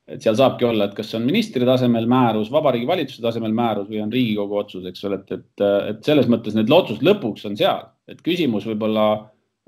[0.06, 4.04] Et seal saabki olla, et kas on ministri tasemel määrus, Vabariigi Valitsuse tasemel määrus või
[4.04, 7.88] on Riigikogu otsus, eks ole, et, et, et selles mõttes need otsused lõpuks on seal,
[8.10, 9.06] et küsimus võib-olla,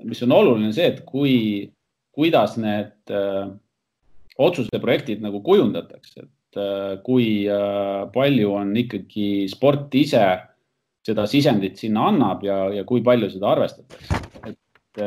[0.07, 1.35] mis on oluline, see, et kui,
[2.15, 3.49] kuidas need öö,
[4.39, 10.23] otsuste projektid nagu kujundatakse, et öö, kui öö, palju on ikkagi sport ise
[11.03, 14.23] seda sisendit sinna annab ja, ja kui palju seda arvestatakse.
[14.47, 15.03] et,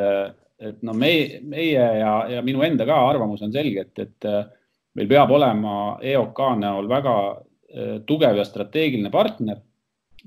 [0.60, 4.60] et no meie, meie ja, ja minu enda ka arvamus on selge, et, et
[4.98, 5.74] meil peab olema
[6.04, 9.62] EOK näol väga äh, tugev ja strateegiline partner,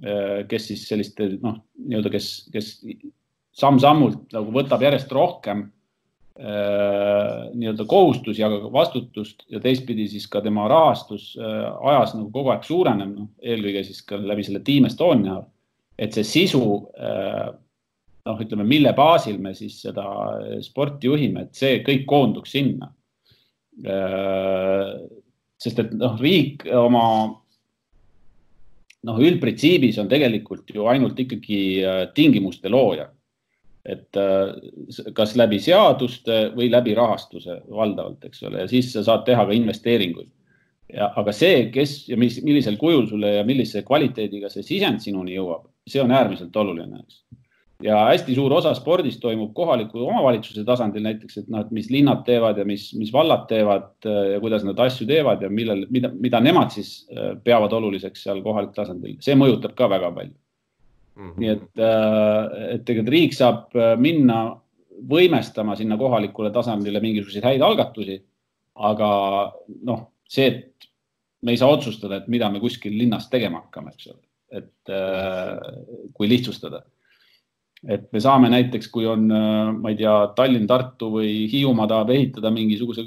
[0.01, 2.73] äh, kes siis selliste noh, nii-öelda, kes, kes
[3.55, 5.67] samm-sammult nagu võtab järjest rohkem
[6.39, 12.53] äh, nii-öelda kohustusi, aga ka vastutust ja teistpidi siis ka tema rahastus ajas nagu kogu
[12.53, 15.39] aeg suureneb, noh eelkõige siis ka läbi selle Team Estonia,
[16.01, 16.65] et see sisu
[18.25, 20.05] noh, ütleme, mille baasil me siis seda
[20.65, 22.89] sporti juhime, et see kõik koonduks sinna.
[23.83, 24.91] Äh,
[25.59, 27.07] sest et noh, riik oma
[29.05, 33.09] noh, üldprintsiibis on tegelikult ju ainult ikkagi äh, tingimuste looja.
[33.85, 34.55] et äh,
[35.13, 39.53] kas läbi seaduste või läbi rahastuse valdavalt, eks ole, ja siis sa saad teha ka
[39.53, 40.31] investeeringuid.
[40.89, 45.35] ja, aga see, kes ja mis, millisel kujul sulle ja millise kvaliteediga see sisend sinuni
[45.35, 47.21] jõuab, see on äärmiselt oluline, eks
[47.85, 52.23] ja hästi suur osa spordist toimub kohaliku omavalitsuse tasandil näiteks, et noh, et mis linnad
[52.27, 56.11] teevad ja mis, mis vallad teevad äh, ja kuidas nad asju teevad ja millel, mida,
[56.13, 61.27] mida nemad siis äh, peavad oluliseks seal kohalikul tasandil, see mõjutab ka väga palju mm.
[61.27, 61.35] -hmm.
[61.43, 64.39] nii et, äh, et tegelikult riik saab minna
[65.11, 68.21] võimestama sinna kohalikule tasandile mingisuguseid häid algatusi.
[68.75, 69.09] aga
[69.87, 70.87] noh, see, et
[71.41, 74.19] me ei saa otsustada, et mida me kuskil linnas tegema hakkame, eks ole,
[74.51, 74.91] et
[76.13, 76.81] kui lihtsustada
[77.87, 82.11] et me saame näiteks, kui on, äh, ma ei tea, Tallinn, Tartu või Hiiumaa tahab
[82.15, 83.05] ehitada mingisuguse,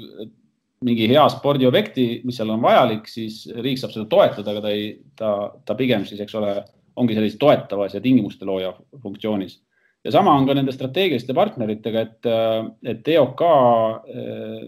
[0.87, 4.93] mingi hea spordiobjekti, mis seal on vajalik, siis riik saab seda toetada, aga ta ei,
[5.19, 5.31] ta,
[5.67, 6.53] ta pigem siis, eks ole,
[6.99, 8.71] ongi sellises toetavas ja tingimuste looja
[9.03, 9.59] funktsioonis.
[10.03, 14.63] ja sama on ka nende strateegiliste partneritega, et, äh, et EOK äh,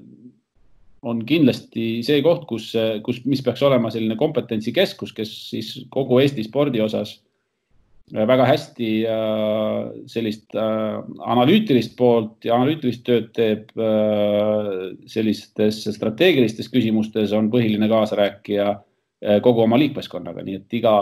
[1.02, 6.44] on kindlasti see koht, kus, kus, mis peaks olema selline kompetentsikeskus, kes siis kogu Eesti
[6.46, 7.16] spordi osas
[8.14, 10.98] väga hästi äh, sellist äh,
[11.34, 13.72] analüütilist poolt ja analüütilist tööd teeb
[15.10, 18.74] sellistes strateegilistes küsimustes, on põhiline kaasarääkija
[19.46, 20.96] kogu oma liikmeskonnaga, nii et iga,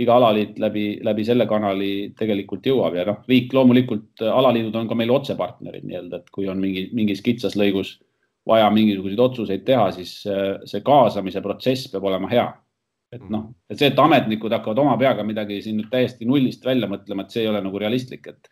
[0.00, 4.96] iga alaliit läbi, läbi selle kanali tegelikult jõuab ja noh, riik loomulikult, alaliidud on ka
[4.96, 7.98] meil otsepartnerid nii-öelda, et kui on mingi, mingis kitsas lõigus
[8.48, 12.46] vaja mingisuguseid otsuseid teha, siis see kaasamise protsess peab olema hea
[13.16, 16.88] et noh, et see, et ametnikud hakkavad oma peaga midagi siin nüüd täiesti nullist välja
[16.90, 18.50] mõtlema, et see ei ole nagu realistlik, et,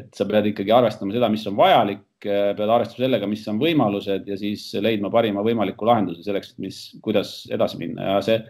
[0.00, 4.30] et sa pead ikkagi arvestama seda, mis on vajalik, pead arvestama sellega, mis on võimalused
[4.30, 8.14] ja siis leidma parima võimaliku lahenduse selleks, mis, kuidas edasi minna.
[8.16, 8.40] Ja see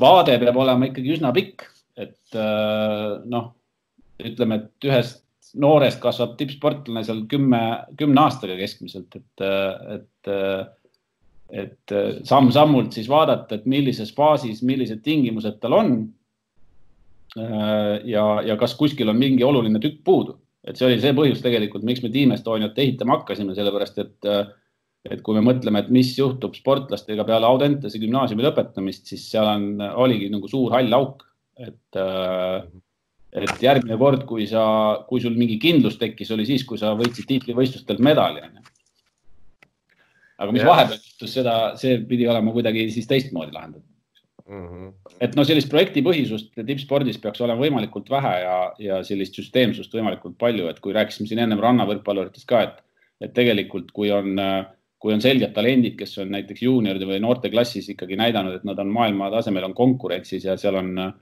[0.00, 2.40] vaade peab olema ikkagi üsna pikk, et
[3.30, 3.52] noh,
[4.20, 5.22] ütleme, et ühest
[5.56, 7.60] noorest kasvab tippsportlane seal kümme,
[8.00, 9.44] kümne aastaga keskmiselt, et,
[9.94, 10.32] et
[11.50, 15.96] et äh, samm-sammult siis vaadata, et millises faasis, millised tingimused tal on.
[17.36, 21.42] Äh, ja, ja kas kuskil on mingi oluline tükk puudu, et see oli see põhjus
[21.44, 24.48] tegelikult, miks me Team Estoniat ehitama hakkasime, sellepärast et, äh,
[25.06, 29.68] et kui me mõtleme, et mis juhtub sportlastega peale Audentese gümnaasiumi lõpetamist, siis seal on,
[30.06, 31.22] oligi nagu suur hall auk,
[31.62, 32.02] et
[33.36, 34.62] et järgmine kord, kui sa,
[35.08, 38.64] kui sul mingi kindlus tekkis, oli siis, kui sa võitsid tiitlivõistlustelt medali onju
[40.36, 40.70] aga mis ja.
[40.70, 43.88] vahepeal juhtus, seda, see pidi olema kuidagi siis teistmoodi lahendatud
[44.48, 44.66] mm.
[44.68, 44.92] -hmm.
[45.20, 50.68] et no sellist projektipõhisust tippspordis peaks olema võimalikult vähe ja, ja sellist süsteemsust võimalikult palju,
[50.70, 52.82] et kui rääkisime siin ennem rannavõrkpalluritest ka, et,
[53.20, 54.36] et tegelikult, kui on,
[55.02, 58.92] kui on selged talendid, kes on näiteks juunioride või noorteklassis ikkagi näidanud, et nad on
[58.92, 61.14] maailma tasemel, on konkurentsis ja seal on äh,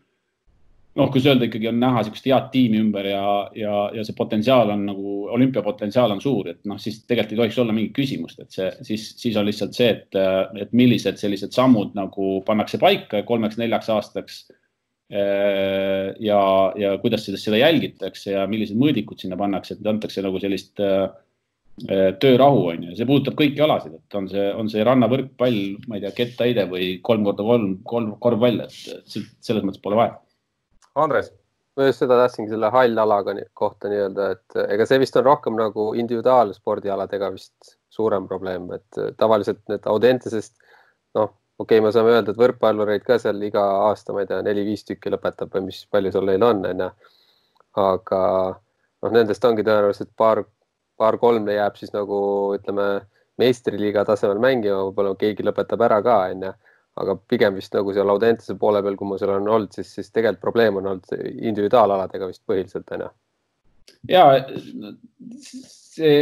[0.98, 3.22] noh, kuidas öelda, ikkagi on näha niisugust head tiimi ümber ja,
[3.58, 7.58] ja, ja see potentsiaal on nagu, olümpiapotentsiaal on suur, et noh, siis tegelikult ei tohiks
[7.62, 10.20] olla mingit küsimust, et see siis, siis on lihtsalt see, et,
[10.62, 14.44] et millised sellised sammud nagu pannakse paika kolmeks-neljaks aastaks.
[16.24, 16.38] ja,
[16.80, 20.80] ja kuidas seda, seda jälgitakse ja millised mõõdikud sinna pannakse, et antakse nagu sellist
[22.22, 25.60] töörahu on ju, see puudutab kõiki alasid, et on see, on see rannavõrkpall,
[25.90, 30.22] ma ei tea, kettaheide või kolm korda kolm, kolm korvpall, et selles mõttes pole vahet
[30.94, 31.32] Andres?
[31.76, 35.88] ma just seda tahtsingi selle hall-alaga kohta nii-öelda, et ega see vist on rohkem nagu
[35.98, 40.54] individuaalspordialadega vist suurem probleem, et tavaliselt need Audentesest
[41.18, 44.38] noh, okei okay,, me saame öelda, et võrkpallureid ka seal iga aasta, ma ei tea,
[44.46, 46.90] neli-viis tükki lõpetab või mis palju sul neil on, onju.
[47.82, 48.20] aga
[48.54, 50.44] noh, nendest ongi tõenäoliselt paar,
[51.02, 52.20] paar-kolm jääb siis nagu
[52.54, 52.86] ütleme,
[53.42, 56.54] meistriliiga tasemel mängima, võib-olla keegi lõpetab ära ka, onju
[57.02, 60.10] aga pigem vist nagu seal Audentese poole peal, kui ma seal olen olnud, siis, siis
[60.14, 61.14] tegelikult probleem on olnud
[61.50, 63.10] individuaalaladega vist põhiliselt onju.
[64.10, 64.26] ja
[65.42, 66.18] see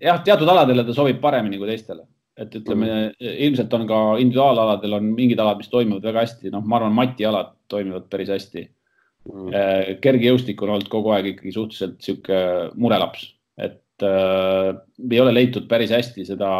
[0.00, 2.06] jah, teatud aladele ta sobib paremini kui teistele,
[2.38, 6.64] et ütleme mm., ilmselt on ka individuaalaladel on mingid alad, mis toimivad väga hästi, noh,
[6.66, 10.00] ma arvan, Mati alad toimivad päris hästi mm..
[10.04, 12.42] kergejõustik on olnud kogu aeg ikkagi suhteliselt sihuke
[12.78, 14.72] murelaps, et äh,
[15.10, 16.50] ei ole leitud päris hästi seda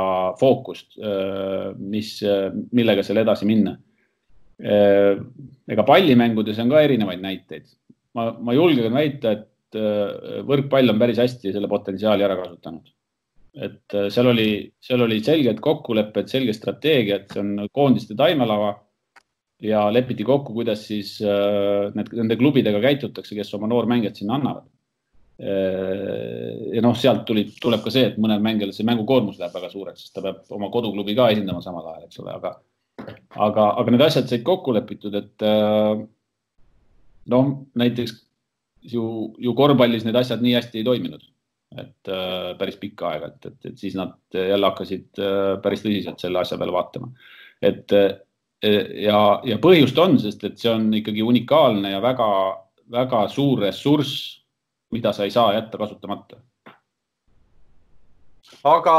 [0.40, 2.16] fookust äh,, mis,
[2.72, 3.74] millega seal edasi minna
[4.62, 5.18] äh,.
[5.70, 7.66] ega pallimängudes on ka erinevaid näiteid.
[8.14, 12.92] ma, ma julgen väita, et äh, võrkpall on päris hästi selle potentsiaali ära kasutanud.
[13.54, 14.48] et äh, seal oli,
[14.82, 18.76] seal olid selged kokkulepped, selge strateegia, et see on koondiste taimelava
[19.64, 24.70] ja lepiti kokku, kuidas siis äh, need, nende klubidega käitutakse, kes oma noormängijad sinna annavad
[25.38, 30.04] ja noh, sealt tuli, tuleb ka see, et mõnel mängijal see mängukoormus läheb väga suureks,
[30.04, 32.52] sest ta peab oma koduklubi ka esindama samal ajal, eks ole, aga,
[33.42, 36.04] aga, aga need asjad said kokku lepitud, et äh,
[37.34, 37.48] noh,
[37.82, 38.14] näiteks
[38.92, 39.06] ju,
[39.42, 41.26] ju korvpallis need asjad nii hästi ei toiminud,
[41.82, 46.22] et äh, päris pikka aega, et, et, et siis nad jälle hakkasid äh, päris tõsiselt
[46.22, 47.10] selle asja peale vaatama.
[47.64, 47.90] et
[49.02, 52.30] ja, ja põhjust on, sest et see on ikkagi unikaalne ja väga,
[52.92, 54.43] väga suur ressurss
[54.94, 56.40] mida sa ei saa jätta kasutamata.
[58.64, 58.96] aga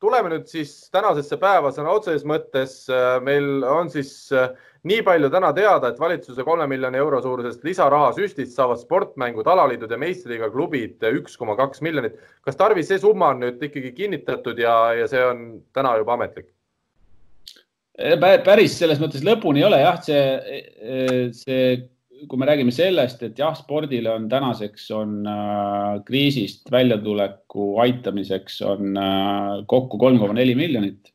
[0.00, 2.82] tuleme nüüd siis tänasesse päeva sõna otseses mõttes.
[3.24, 4.50] meil on siis äh,
[4.88, 9.98] nii palju täna teada, et valitsuse kolme miljoni euro suurusest lisarahasüstist saavad sportmängud, alaliidud ja
[10.00, 12.16] meistriliiga klubid üks koma kaks miljonit.
[12.46, 15.46] kas Tarvi, see summa on nüüd ikkagi kinnitatud ja, ja see on
[15.76, 16.50] täna juba ametlik?
[18.46, 20.20] päris selles mõttes lõpuni ei ole jah, see,
[21.36, 21.64] see
[22.28, 28.98] kui me räägime sellest, et jah, spordile on tänaseks on äh, kriisist väljatuleku aitamiseks on
[28.98, 31.12] äh, kokku kolm koma neli miljonit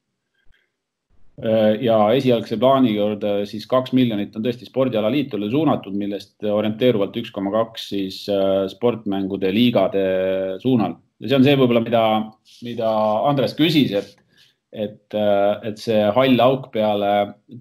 [1.43, 1.75] äh,.
[1.83, 7.53] ja esialgse plaani juurde siis kaks miljonit on tõesti spordialaliitule suunatud, millest orienteeruvalt üks koma
[7.53, 8.21] kaks siis
[8.71, 10.05] sportmängude liigade
[10.63, 10.97] suunal.
[11.19, 12.05] ja see on see võib-olla, mida,
[12.65, 12.93] mida
[13.29, 14.24] Andres küsis, et
[14.75, 17.11] et, äh, et see hall auk peale,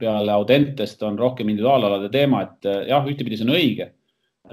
[0.00, 3.92] peale Audentest on rohkem individuaalalade teema, et äh, jah, ühtepidi see on õige.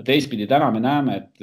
[0.08, 1.42] teistpidi täna me näeme, et,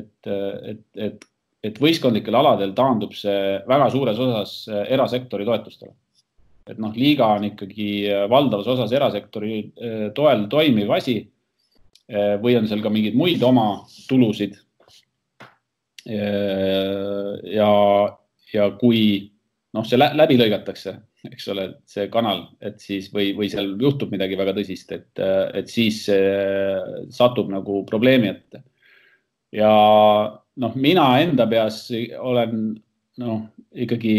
[0.00, 1.24] et, et, et,
[1.66, 5.94] et võistkondlikel aladel taandub see väga suures osas äh, erasektori toetustele.
[6.68, 7.90] et noh, liiga on ikkagi
[8.28, 9.72] valdavas osas erasektori
[10.14, 11.22] toel toimiv asi.
[12.42, 14.52] või on seal ka mingeid muid oma tulusid.
[16.04, 17.72] ja,
[18.52, 19.32] ja kui
[19.76, 20.94] noh, see läbi lõigatakse,
[21.28, 25.22] eks ole, see kanal, et siis või, või seal juhtub midagi väga tõsist, et,
[25.58, 26.04] et siis
[27.14, 28.62] satub nagu probleemi ette.
[29.52, 29.72] ja
[30.58, 32.78] noh, mina enda peas olen
[33.22, 33.42] noh,
[33.74, 34.16] ikkagi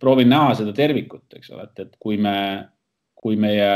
[0.00, 2.38] proovin näha seda tervikut, eks ole, et, et kui me,
[3.16, 3.68] kui meie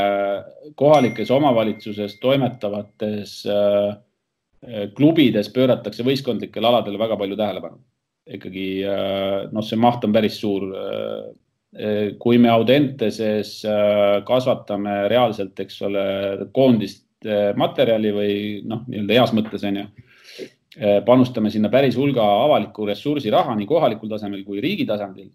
[0.79, 3.93] kohalikes omavalitsuses toimetavates äh,
[4.97, 7.81] klubides pööratakse võistkondlikele aladele väga palju tähelepanu
[8.29, 10.67] ikkagi äh, noh, see maht on päris suur.
[10.77, 11.21] Äh,
[11.71, 13.61] äh, kui me Audenteses
[14.27, 16.03] kasvatame reaalselt, eks ole,
[16.55, 17.07] koondist
[17.55, 18.35] materjali või
[18.65, 19.83] noh, nii-öelda heas mõttes on ju,
[21.05, 25.27] panustame sinna päris hulga avaliku ressursi raha nii kohalikul tasemel kui riigi tasandil,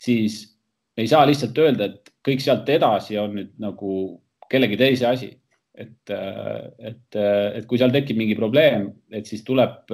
[0.00, 0.38] siis
[0.96, 3.90] ei saa lihtsalt öelda, et kõik sealt edasi on nüüd nagu
[4.48, 5.28] kellegi teise asi.
[5.76, 9.92] et, et, et kui seal tekib mingi probleem, et siis tuleb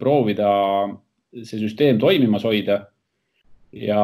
[0.00, 0.54] proovida
[1.30, 2.86] see süsteem toimimas hoida.
[3.70, 4.02] ja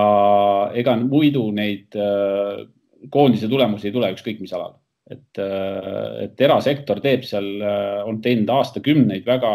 [0.78, 2.60] ega muidu neid äh,
[3.10, 4.76] koondise tulemusi ei tule ükskõik mis alal,
[5.10, 9.50] et, äh, et erasektor teeb seal, äh, on teinud aastakümneid väga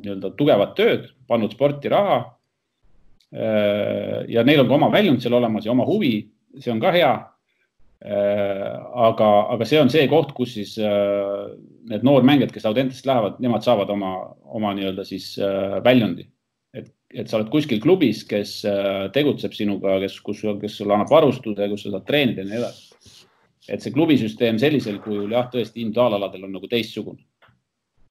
[0.00, 2.22] nii-öelda tugevat tööd, pannud sporti raha.
[3.32, 6.18] ja neil on ka oma väljund seal olemas ja oma huvi,
[6.60, 7.12] see on ka hea
[8.04, 13.88] aga, aga see on see koht, kus siis need noormängijad, kes Audentest lähevad, nemad saavad
[13.94, 14.12] oma,
[14.52, 15.30] oma nii-öelda siis
[15.84, 16.26] väljundi
[17.12, 21.68] et sa oled kuskil klubis, kes äh, tegutseb sinuga, kes, kus, kes sulle annab varustuse,
[21.72, 22.88] kus sa saad treenida ja nii edasi.
[23.70, 27.22] et see klubisüsteem sellisel kujul jah, tõesti individuaalaladel on nagu teistsugune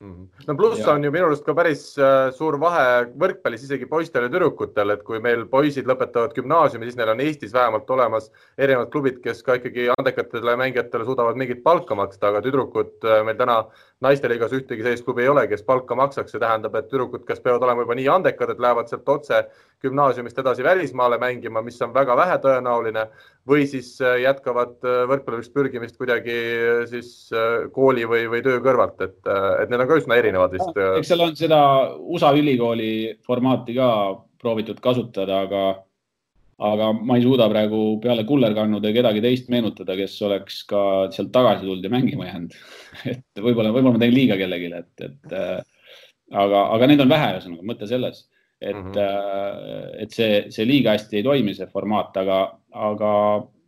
[0.02, 0.23] Mhm.
[0.48, 2.86] no pluss on ju minu arust ka päris äh, suur vahe
[3.22, 7.53] võrkpallis isegi poistel ja tüdrukutel, et kui meil poisid lõpetavad gümnaasiumi, siis neil on Eestis
[7.53, 13.06] vähemalt olemas erinevad klubid, kes ka ikkagi andekatele mängijatele suudavad mingit palka maksta, aga tüdrukud
[13.06, 13.60] äh, meil täna
[14.02, 17.64] naisteliigas ühtegi sellist klubi ei ole, kes palka maksaks, see tähendab, et tüdrukud, kes peavad
[17.68, 19.44] olema juba nii andekad, et lähevad sealt otse
[19.82, 23.06] gümnaasiumist edasi välismaale mängima, mis on väga vähetõenäoline
[23.49, 27.30] või siis äh, jätkavad äh, võrkpallurist pürgimist kuidagi äh, siis
[27.76, 29.19] kooli või, või töö kõrvalt, et,
[29.61, 30.82] et need on ka üsna erinevad vist.
[30.98, 31.61] eks seal on seda
[32.02, 32.91] USA ülikooli
[33.26, 33.91] formaati ka
[34.41, 35.64] proovitud kasutada, aga
[36.61, 40.81] aga ma ei suuda praegu peale kullerkannude kedagi teist meenutada, kes oleks ka
[41.13, 42.57] sealt tagasi tulnud ja mängima jäänud
[43.13, 45.55] et võib-olla, võib-olla ma teen liiga kellelegi, et, et äh,
[46.31, 48.25] aga, aga neid on vähe, ühesõnaga mõte selles,
[48.61, 49.95] et mm, -hmm.
[50.05, 52.41] et see, see liiga hästi ei toimi, see formaat, aga,
[52.89, 53.13] aga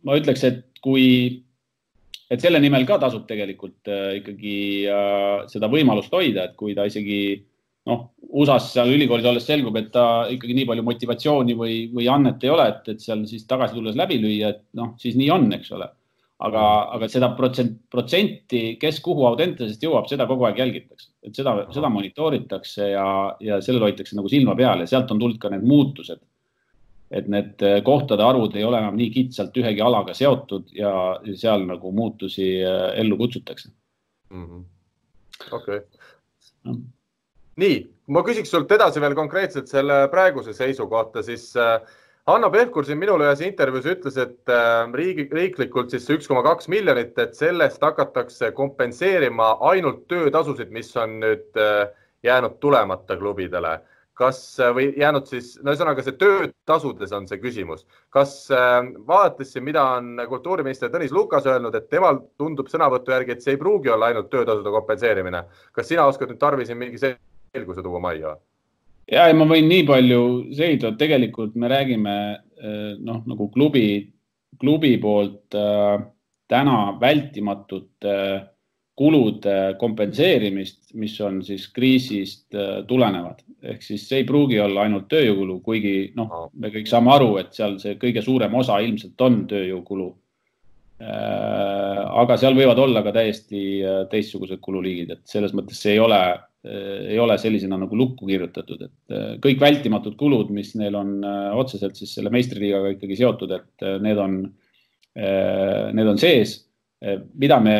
[0.06, 1.08] ma ütleks, et kui,
[2.30, 4.56] et selle nimel ka tasub tegelikult äh, ikkagi
[4.86, 7.42] äh, seda võimalust hoida, et kui ta isegi
[7.90, 12.42] noh, USA-s seal ülikoolis olles selgub, et ta ikkagi nii palju motivatsiooni või, või annet
[12.44, 15.46] ei ole, et, et seal siis tagasi tulles läbi lüüa, et noh, siis nii on,
[15.58, 15.90] eks ole.
[16.44, 16.62] aga,
[16.96, 21.88] aga seda protsent, protsenti, kes kuhu Audentesest jõuab, seda kogu aeg jälgitakse, et seda, seda
[21.92, 23.06] monitooritakse ja,
[23.40, 26.20] ja sellel hoitakse nagu silma peal ja sealt on tulnud ka need muutused.
[27.14, 30.90] et need kohtade arvud ei ole enam nii kitsalt ühegi alaga seotud ja
[31.38, 33.70] seal nagu muutusi äh, ellu kutsutakse.
[34.34, 34.64] Mm -hmm..
[35.52, 35.78] okei.
[36.64, 36.82] Okay
[37.60, 37.82] nii,
[38.14, 41.78] ma küsiks sult edasi veel konkreetselt selle praeguse seisu kohta, siis äh,
[42.28, 46.70] Hanno Pevkur siin minule ühes intervjuus ütles, et äh, riigi, riiklikult siis üks koma kaks
[46.72, 51.82] miljonit, et sellest hakatakse kompenseerima ainult töötasusid, mis on nüüd äh,
[52.24, 53.80] jäänud tulemata klubidele.
[54.14, 57.82] kas või jäänud siis, no ühesõnaga see töötasudes on see küsimus.
[58.14, 58.46] kas
[59.08, 63.56] vaadates siin, mida on kultuuriminister Tõnis Lukas öelnud, et temal tundub sõnavõtu järgi, et see
[63.56, 65.42] ei pruugi olla ainult töötasude kompenseerimine.
[65.72, 67.02] kas sina oskad nüüd Tarvi siin mingi
[67.54, 68.34] selguse tuua majja?
[69.10, 70.24] ja, ja ma võin nii palju
[70.56, 73.86] seida, et tegelikult me räägime eh, noh, nagu klubi,
[74.60, 76.02] klubi poolt äh,
[76.50, 78.42] täna vältimatut äh,
[78.94, 83.42] kulude kompenseerimist, mis on siis kriisist äh, tulenevad.
[83.64, 87.54] ehk siis see ei pruugi olla ainult tööjõukulu, kuigi noh, me kõik saame aru, et
[87.56, 90.10] seal see kõige suurem osa ilmselt on tööjõukulu
[91.02, 96.20] aga seal võivad olla ka täiesti teistsugused kululiigid, et selles mõttes see ei ole
[96.64, 101.18] Äh, ei ole sellisena nagu lukku kirjutatud, et äh, kõik vältimatud kulud, mis neil on
[101.20, 104.38] äh, otseselt siis selle meistriliigaga ikkagi seotud, et need on,
[105.14, 106.62] need on sees.
[107.36, 107.74] mida me,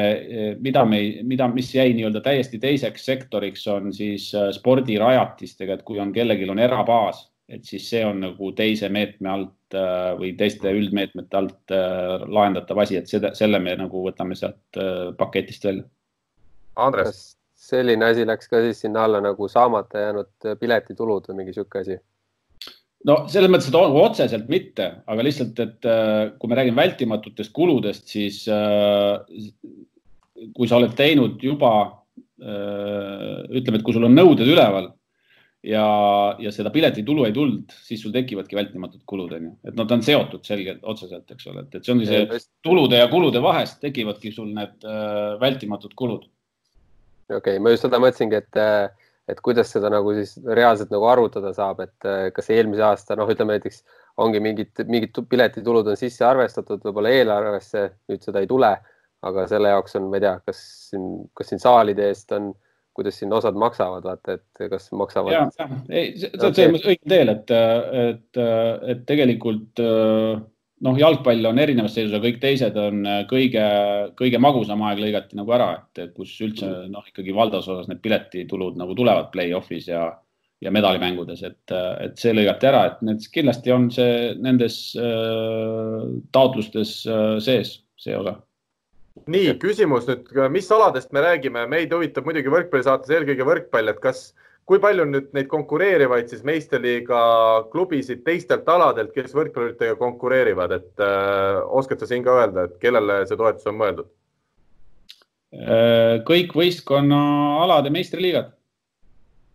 [0.60, 6.12] mida me, mida, mis jäi nii-öelda täiesti teiseks sektoriks, on siis spordirajatistega, et kui on
[6.12, 9.76] kellelgi on erabaas, et siis see on nagu teise meetme alt
[10.18, 14.78] või teiste üldmeetmete alt lahendatav asi, et seda, selle me nagu võtame sealt
[15.18, 15.84] paketist välja.
[16.80, 17.34] Andres
[17.64, 21.98] selline asi läks ka siis sinna alla nagu saamata jäänud piletitulud või mingi sihuke asi?
[23.08, 28.08] no selles mõttes, et otseselt mitte, aga lihtsalt, et äh, kui me räägime vältimatutest kuludest,
[28.08, 29.20] siis äh,
[30.56, 31.72] kui sa oled teinud juba,
[32.40, 34.92] äh, ütleme, et kui sul on nõuded üleval
[35.64, 35.84] ja,
[36.38, 40.44] ja seda piletitulu ei tulnud, siis sul tekivadki vältimatud kulud, onju, et nad on seotud
[40.46, 44.52] selgelt otseselt, eks ole, et, et see ongi see tulude ja kulude vahest tekivadki sul
[44.56, 44.84] need
[45.40, 46.28] vältimatud kulud.
[47.30, 48.60] Okei okay,, ma just seda mõtlesingi, et,
[49.32, 53.56] et kuidas seda nagu siis reaalselt nagu arvutada saab, et kas eelmise aasta, noh, ütleme
[53.56, 53.80] näiteks
[54.20, 58.74] ongi mingid, mingid piletitulud on sisse arvestatud võib-olla eelarvesse, nüüd seda ei tule,
[59.24, 60.60] aga selle jaoks on, ma ei tea, kas
[60.90, 62.52] siin, kas siin saalide eest on,
[62.94, 65.34] kuidas siin osad maksavad, vaata, et kas maksavad.
[65.34, 67.54] ja, ja, ei, sa oled selles mõttes õigel teel, et,
[68.04, 68.42] et,
[68.94, 69.84] et tegelikult
[70.84, 73.64] noh, jalgpall on erinevas seisus, aga kõik teised on kõige,
[74.18, 78.78] kõige magusam aeg lõigati nagu ära, et kus üldse noh, ikkagi valdas osas need piletitulud
[78.80, 80.06] nagu tulevad play-off'is ja,
[80.64, 86.02] ja medalimängudes, et, et see lõigati ära, et need kindlasti on see nendes äh,
[86.34, 88.38] taotlustes äh, sees, see osa
[89.30, 94.26] nii küsimus nüüd, mis aladest me räägime, meid huvitab muidugi võrkpallisaates eelkõige võrkpall, et kas
[94.68, 97.20] kui palju nüüd neid konkureerivaid siis meistriliiga
[97.72, 103.22] klubisid teistelt aladelt, kes võrkpalluritega konkureerivad, et äh, oskad sa siin ka öelda, et kellele
[103.28, 104.10] see toetus on mõeldud?
[105.54, 108.52] Äh, kõik võistkonnaalade meistriliigad.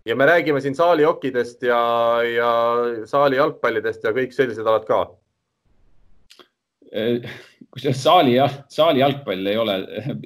[0.08, 1.80] ja me räägime siin saalijokidest ja,
[2.24, 2.52] ja
[3.06, 5.02] saali jalgpallidest ja kõik sellised alad ka
[6.96, 7.28] äh,
[7.74, 8.36] kusjuures saali,
[8.72, 9.78] saali jalgpall ei ole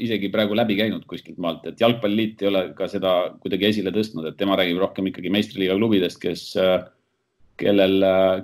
[0.02, 3.14] isegi praegu läbi käinud kuskilt maalt, et jalgpalliliit ei ole ka seda
[3.44, 6.46] kuidagi esile tõstnud, et tema räägib rohkem ikkagi meistriliiga klubidest, kes,
[7.60, 7.98] kellel,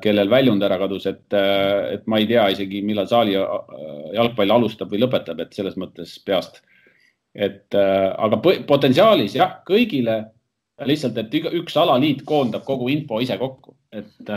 [0.03, 5.03] kellel väljund ära kadus, et, et ma ei tea isegi, millal saali jalgpall alustab või
[5.05, 6.61] lõpetab, et selles mõttes peast.
[7.35, 10.25] et aga potentsiaalis jah, kõigile
[10.87, 14.31] lihtsalt, et üks alaliit koondab kogu info ise kokku, et,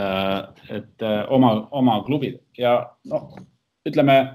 [0.71, 2.77] et oma, oma klubid ja
[3.11, 3.33] noh,
[3.87, 4.31] ütleme äh,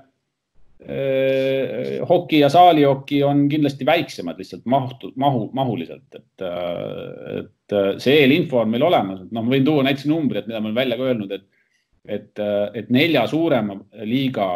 [2.09, 6.45] hoki ja saalihoki on kindlasti väiksemad lihtsalt mahtu, mahu, mahuliselt, et,
[7.35, 10.71] et see eelinfo on meil olemas, et noh, ma võin tuua näiteks numbrid, mida ma
[10.71, 11.47] olen välja ka öelnud, et,
[12.07, 12.45] et,
[12.79, 13.75] et nelja suurema
[14.07, 14.49] liiga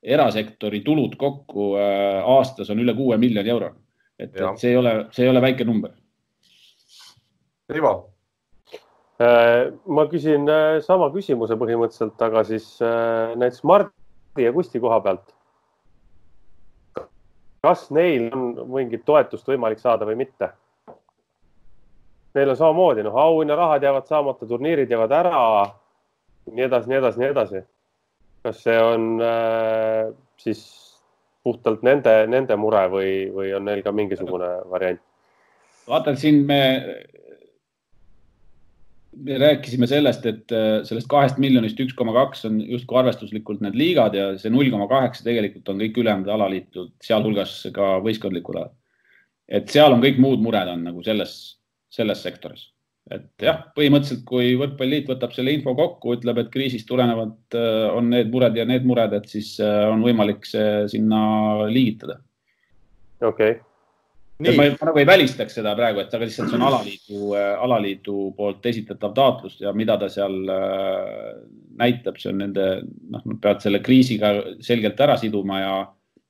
[0.00, 3.74] erasektori tulud kokku aastas on üle kuue miljoni euro.
[4.18, 5.92] et, et see ei ole, see ei ole väike number.
[7.68, 7.92] Rivo
[9.18, 15.00] Äh, ma küsin äh, sama küsimuse põhimõtteliselt, aga siis äh, näiteks Mardi ja Kusti koha
[15.02, 15.32] pealt.
[17.62, 20.50] Kas neil on mingit toetust võimalik saada või mitte?
[22.36, 25.42] Neil on samamoodi, noh, auhinnarahad jäävad saamata, turniirid jäävad ära,
[26.52, 27.64] nii edasi, nii edasi, nii edasi.
[28.42, 30.60] kas see on äh, siis
[31.42, 35.00] puhtalt nende, nende mure või, või on neil ka mingisugune variant?
[35.88, 36.60] vaata, siin me
[39.24, 43.76] me rääkisime sellest, et äh, sellest kahest miljonist üks koma kaks on justkui arvestuslikult need
[43.78, 48.74] liigad ja see null koma kaheksa tegelikult on kõik ülejäänud alaliitud, sealhulgas ka võistkondlikud alad.
[49.48, 51.36] et seal on kõik muud mured on nagu selles,
[51.92, 52.68] selles sektoris.
[53.10, 58.10] et jah, põhimõtteliselt, kui Võrkpalliliit võtab selle info kokku, ütleb, et kriisist tulenevalt äh, on
[58.14, 61.22] need mured ja need mured, et siis äh, on võimalik see sinna
[61.72, 62.20] liigitada.
[63.20, 63.67] okei okay
[64.38, 68.16] ma, ma nagu ei välistaks seda praegu, et aga lihtsalt see on alaliidu äh,, alaliidu
[68.38, 71.30] poolt esitatav taotlus ja mida ta seal äh,
[71.80, 72.66] näitab, see on nende,
[73.10, 74.32] noh, nad peavad selle kriisiga
[74.64, 75.76] selgelt ära siduma ja,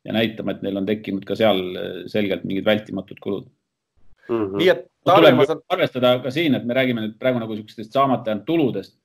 [0.09, 4.39] ja näitama, et neil on tekkinud ka seal äh, selgelt mingid vältimatud kulud mm.
[4.39, 4.57] -hmm.
[4.63, 5.61] nii et tuleb saan...
[5.77, 8.97] arvestada ka siin, et me räägime nüüd praegu nagu niisugustest saamata jäänud tuludest.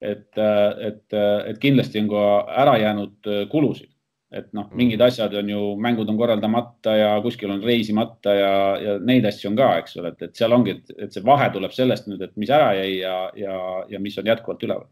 [0.00, 0.30] et,
[0.78, 1.14] et,
[1.46, 2.26] et kindlasti on ka
[2.62, 3.90] ära jäänud kulusid
[4.28, 8.96] et noh, mingid asjad on ju, mängud on korraldamata ja kuskil on reisimata ja, ja
[9.00, 12.10] neid asju on ka, eks ole, et, et seal ongi, et see vahe tuleb sellest
[12.10, 14.84] nüüd, et mis ära jäi ja, ja, ja mis on jätkuvalt üleval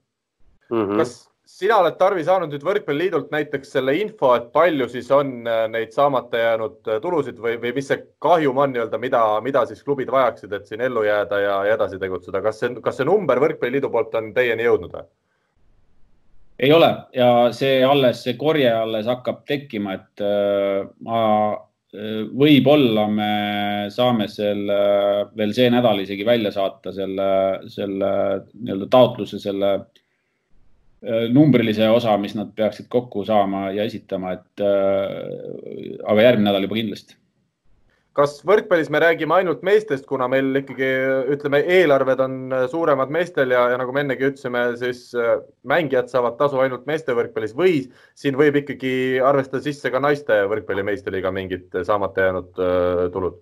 [0.70, 0.78] mm.
[0.80, 1.02] -hmm.
[1.02, 5.66] kas sina oled, Tarvi, saanud nüüd Võrkpalliliidult näiteks selle info, et palju siis on äh,
[5.70, 9.84] neid saamata jäänud äh, tulusid või, või mis see kahjum on nii-öelda, mida, mida siis
[9.84, 13.40] klubid vajaksid, et siin ellu jääda ja, ja edasi tegutseda, kas see, kas see number
[13.44, 15.06] Võrkpalliliidu poolt on teieni jõudnud või?
[16.58, 16.90] Ei ole.
[17.16, 21.20] Ja see alles, see korje alles hakkab tekkima, et äh, ma
[21.96, 23.32] äh,, võib-olla me
[23.92, 24.78] saame selle
[25.36, 27.28] veel see nädal isegi välja saata selle,
[27.72, 28.10] selle
[28.54, 36.28] nii-öelda taotluse, selle äh, numbrilise osa, mis nad peaksid kokku saama ja esitama, et aga
[36.28, 37.20] järgmine nädal juba kindlasti
[38.16, 40.88] kas võrkpallis me räägime ainult meestest, kuna meil ikkagi
[41.34, 42.36] ütleme, eelarved on
[42.72, 45.36] suuremad meestel ja, ja nagu me ennegi ütlesime, siis äh,
[45.68, 47.82] mängijad saavad tasu ainult meeste võrkpallis või
[48.18, 48.94] siin võib ikkagi
[49.24, 53.36] arvestada sisse ka naiste võrkpalli meistriliiga mingid saamata jäänud uh, tulud?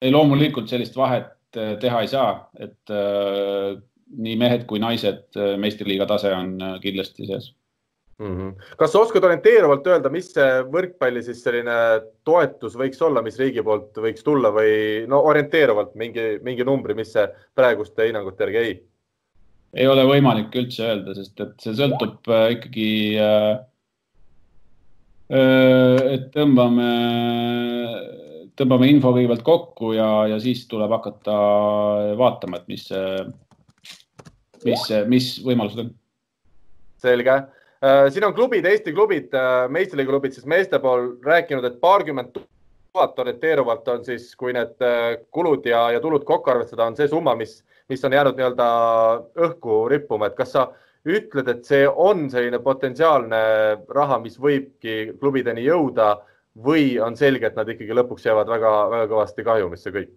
[0.00, 1.30] ei, loomulikult sellist vahet
[1.60, 3.78] äh, teha ei saa, et uh,
[4.10, 7.52] nii mehed kui naised meistriliiga tase on kindlasti sees
[8.20, 8.36] mm.
[8.36, 8.76] -hmm.
[8.76, 11.76] kas sa oskad orienteeruvalt öelda, mis see võrkpalli siis selline
[12.24, 17.12] toetus võiks olla, mis riigi poolt võiks tulla või no orienteeruvalt mingi, mingi numbri, mis
[17.16, 17.26] see
[17.56, 18.78] praeguste hinnangute järgi ei?
[19.80, 22.88] ei ole võimalik üldse öelda, sest et see sõltub äh, ikkagi
[23.22, 23.52] äh,
[25.32, 26.90] äh,, et tõmbame,
[28.58, 31.38] tõmbame info kõigepealt kokku ja, ja siis tuleb hakata
[32.18, 32.90] vaatama, et mis,
[34.66, 35.96] mis, mis võimalused on.
[37.00, 37.38] selge
[37.80, 42.36] siin on klubid, Eesti klubid, äh, meistriliiga klubid siis meeste pool rääkinud, et paarkümmend
[42.92, 47.08] tuhat orienteeruvalt on siis, kui need äh, kulud ja, ja tulud kokku arvestada, on see
[47.08, 48.66] summa, mis, mis on jäänud nii-öelda
[49.46, 50.66] õhku rippuma, et kas sa
[51.08, 53.38] ütled, et see on selline potentsiaalne
[53.88, 56.18] raha, mis võibki klubideni jõuda
[56.60, 60.12] või on selge, et nad ikkagi lõpuks jäävad väga-väga kõvasti kahjumisse kõik?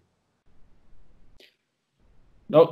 [2.51, 2.65] no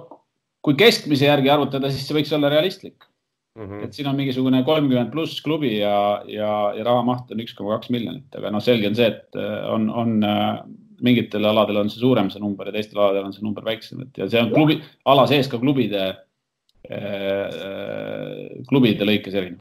[0.61, 3.07] kui keskmise järgi arvutada, siis see võiks olla realistlik
[3.59, 3.83] Mm -hmm.
[3.83, 7.89] et siin on mingisugune kolmkümmend pluss klubi ja, ja, ja rahamaht on üks koma kaks
[7.91, 10.61] miljonit, aga noh, selge on see, et äh, on, on äh,
[11.03, 14.21] mingitel aladel on see suurem, see number ja teistel aladel on see number väiksem, et
[14.21, 16.03] ja see on klubi, ala sees ka klubide
[16.87, 19.59] äh,, klubide lõikes erinev.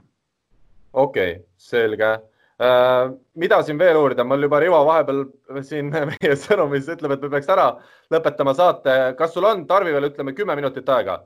[0.92, 3.10] okei okay,, selge äh,.
[3.42, 5.24] mida siin veel uurida, mul juba Rivo vahepeal
[5.66, 7.72] siin meie sõnumis ütleb, et me peaks ära
[8.14, 9.00] lõpetama saate.
[9.18, 11.24] kas sul on, Tarvi, veel ütleme kümme minutit aega?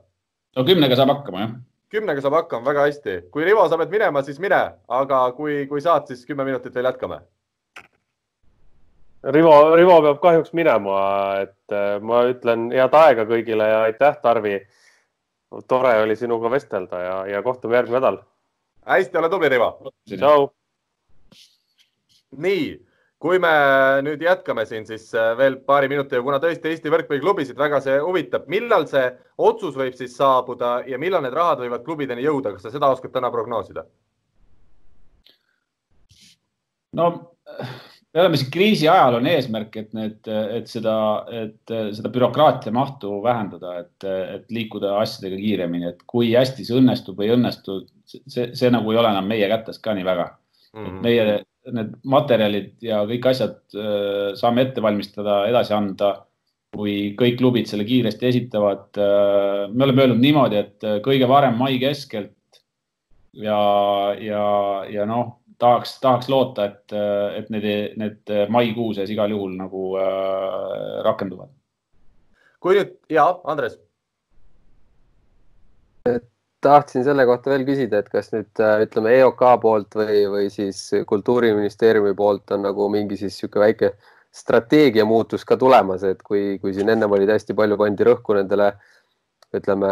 [0.57, 1.55] no kümnega saab hakkama, jah
[1.95, 3.15] kümnega saab hakkama väga hästi.
[3.31, 4.61] kui Rivo, sa pead minema, siis mine,
[4.99, 7.21] aga kui, kui saad, siis kümme minutit veel jätkame.
[9.35, 10.97] Rivo, Rivo peab kahjuks minema,
[11.41, 14.59] et äh, ma ütlen head aega kõigile ja aitäh, Tarvi.
[15.67, 18.19] tore oli sinuga vestelda ja, ja kohtume järgmine nädal.
[18.85, 19.71] hästi, ole tubli, Rivo.
[20.09, 20.51] tšau.
[22.37, 22.84] nii
[23.23, 23.51] kui me
[24.05, 28.49] nüüd jätkame siin siis äh, veel paari minutiga, kuna tõesti Eesti võrkpalliklubisid väga see huvitab,
[28.51, 29.05] millal see
[29.37, 33.15] otsus võib siis saabuda ja millal need rahad võivad klubideni jõuda, kas sa seda oskad
[33.15, 33.87] täna prognoosida?
[36.95, 37.09] no
[38.15, 40.93] me oleme siin kriisi ajal on eesmärk, et need, et seda,
[41.35, 47.19] et seda bürokraatia mahtu vähendada, et, et liikuda asjadega kiiremini, et kui hästi see õnnestub
[47.19, 50.85] või ei õnnestu, see, see nagu ei ole enam meie kätes ka nii väga mm.
[50.85, 51.03] -hmm.
[51.03, 51.43] meie
[51.73, 56.13] need materjalid ja kõik asjad äh, saame ette valmistada, edasi anda.
[56.75, 58.89] kui kõik klubid selle kiiresti esitavad.
[58.99, 62.59] Äh, me oleme öelnud niimoodi, et äh, kõige varem mai keskelt
[63.31, 63.59] ja,
[64.19, 64.43] ja,
[64.91, 66.95] ja noh tahaks, tahaks loota, et,
[67.39, 69.93] et need, need maikuu sees igal juhul nagu
[71.07, 71.53] rakenduvad.
[72.59, 73.79] kui nüüd ja Andres.
[76.65, 80.81] Tahtsin selle kohta veel küsida, et kas nüüd äh, ütleme EOK poolt või, või siis
[81.07, 83.93] kultuuriministeeriumi poolt on nagu mingi siis niisugune väike
[84.35, 88.73] strateegia muutus ka tulemas, et kui, kui siin ennem oli hästi palju pandi rõhku nendele
[89.55, 89.91] ütleme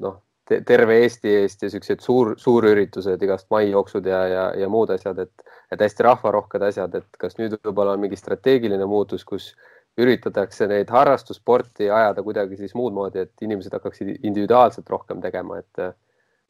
[0.00, 0.20] noh
[0.66, 5.54] terve Eesti eest ja siuksed suur, suurüritused, igast maijooksud ja, ja, ja muud asjad, et,
[5.72, 9.52] et hästi rahvarohked asjad, et kas nüüd võib-olla on mingi strateegiline muutus, kus
[10.00, 15.84] üritatakse neid harrastussporti ajada kuidagi siis muud moodi, et inimesed hakkaksid individuaalselt rohkem tegema, et,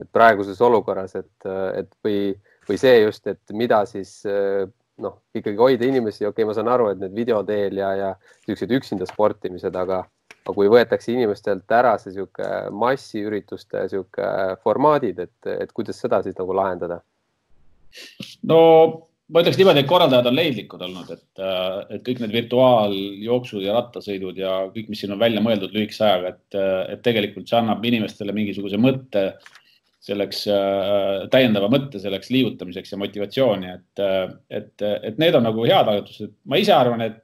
[0.00, 2.32] et praeguses olukorras, et, et või,
[2.68, 4.20] või see just, et mida siis
[5.02, 8.10] noh, ikkagi hoida inimesi, okei okay,, ma saan aru, et need video teel ja, ja
[8.46, 10.02] niisugused üksinda sportimised, aga
[10.42, 14.26] aga kui võetakse inimestelt ära see sihuke massiürituste sihuke
[14.64, 16.98] formaadid, et, et kuidas seda siis nagu lahendada?
[18.48, 18.58] no
[19.32, 21.42] ma ütleks niimoodi, et korraldajad on leidlikud olnud, et,
[21.94, 26.34] et kõik need virtuaaljooksud ja rattasõidud ja kõik, mis siin on välja mõeldud lühikese ajaga,
[26.34, 26.60] et,
[26.96, 29.28] et tegelikult see annab inimestele mingisuguse mõtte
[30.02, 30.40] selleks
[31.30, 34.00] täiendava mõtte selleks liigutamiseks ja motivatsiooni, et,
[34.50, 36.32] et, et need on nagu head algatused.
[36.50, 37.20] ma ise arvan, et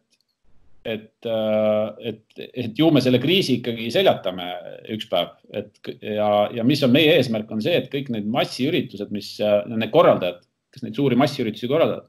[0.88, 2.22] et, äh, et,
[2.64, 4.46] et ju me selle kriisi ikkagi seljatame
[4.94, 9.12] üks päev, et ja, ja mis on meie eesmärk, on see, et kõik need massiüritused,
[9.14, 10.40] mis äh, need korraldajad,
[10.74, 12.08] kes neid suuri massiüritusi korraldavad,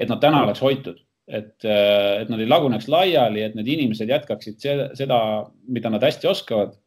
[0.00, 4.10] et nad täna oleks hoitud, et, äh, et nad ei laguneks laiali, et need inimesed
[4.10, 4.60] jätkaksid
[4.98, 5.20] seda,
[5.68, 6.78] mida nad hästi oskavad.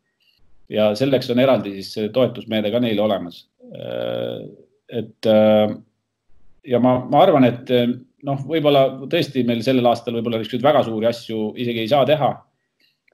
[0.70, 3.48] Ja selleks on eraldi siis toetusmeede ka neile olemas.
[4.94, 5.26] et
[6.64, 7.72] ja ma, ma arvan, et
[8.28, 12.34] noh, võib-olla tõesti meil sellel aastal võib-olla niisuguseid väga suuri asju isegi ei saa teha.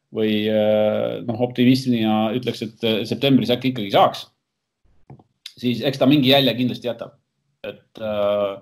[0.09, 4.23] või äh, noh, optimismina ütleks, et äh, septembris äkki ikkagi saaks.
[5.53, 7.13] siis eks ta mingi jälje kindlasti jätab,
[7.63, 8.55] et äh,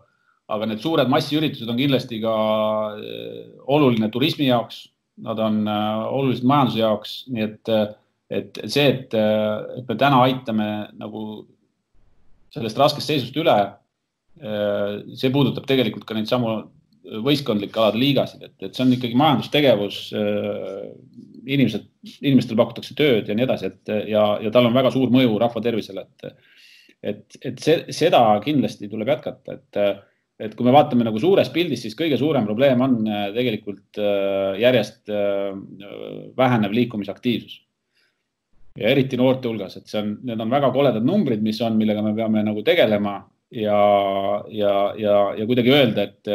[0.47, 2.35] aga need suured massiüritused on kindlasti ka
[2.97, 4.89] äh, oluline turismi jaoks,
[5.23, 7.73] nad on äh, olulised majanduse jaoks, nii et,
[8.30, 11.22] et see, et, et me täna aitame nagu
[12.54, 13.58] sellest raskest seisust üle
[14.38, 16.60] Äh, see puudutab tegelikult ka neid samu
[17.24, 20.02] võistkondlike alade liigasid, et, et see on ikkagi majandustegevus.
[20.18, 20.84] Äh,
[21.48, 21.88] inimesed,
[22.20, 25.62] inimestele pakutakse tööd ja nii edasi, et ja, ja tal on väga suur mõju rahva
[25.64, 26.49] tervisele, et,
[27.14, 29.80] et, et see, seda kindlasti tuleb jätkata, et,
[30.44, 34.02] et kui me vaatame nagu suures pildis, siis kõige suurem probleem on äh, tegelikult
[34.60, 35.16] järjest
[36.38, 37.62] vähenev liikumisaktiivsus
[38.78, 42.04] ja eriti noorte hulgas, et see on, need on väga koledad numbrid, mis on, millega
[42.06, 43.18] me peame nagu tegelema
[43.52, 43.82] ja,
[44.54, 46.32] ja, ja, ja kuidagi öelda, et,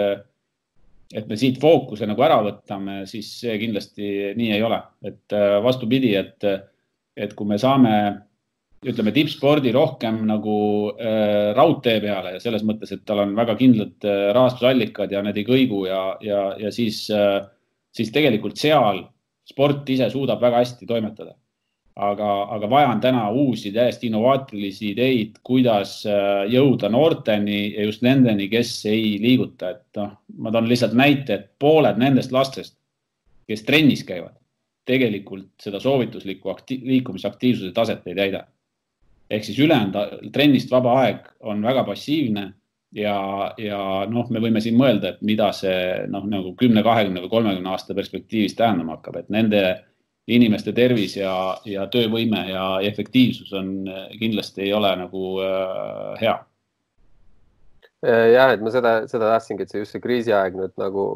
[1.14, 6.16] et me siit fookuse nagu ära võtame, siis see kindlasti nii ei ole, et vastupidi,
[6.18, 6.50] et,
[7.14, 7.94] et kui me saame
[8.82, 10.56] ütleme tippspordi rohkem nagu
[10.96, 15.38] äh, raudtee peale ja selles mõttes, et tal on väga kindlad äh, rahastusallikad ja need
[15.38, 17.44] ei kõigu ja, ja, ja siis äh,,
[17.94, 19.04] siis tegelikult seal
[19.46, 21.36] sport ise suudab väga hästi toimetada
[21.96, 28.04] aga, aga vaja on täna uusi täiesti innovaatilisi ideid, kuidas äh, jõuda noorteni ja just
[28.04, 32.78] nendeni, kes ei liiguta, et noh, ma toon lihtsalt näite, et pooled nendest lastest,
[33.48, 34.34] kes trennis käivad,
[34.88, 38.46] tegelikult seda soovituslikku akti liikumisaktiivsuse taset ei täida.
[39.32, 42.52] ehk siis ülejäänud trennist vaba aeg on väga passiivne
[42.92, 43.78] ja, ja
[44.08, 47.94] noh, me võime siin mõelda, et mida see noh, nagu kümne, kahekümne või kolmekümne aasta
[47.94, 49.62] perspektiivis tähendama hakkab, et nende
[50.30, 51.34] inimeste tervis ja,
[51.66, 53.72] ja töövõime ja efektiivsus on
[54.20, 56.36] kindlasti ei ole nagu äh, hea.
[58.02, 61.06] jah, et ma seda, seda tahtsingi, et see just see kriisiaeg nüüd nagu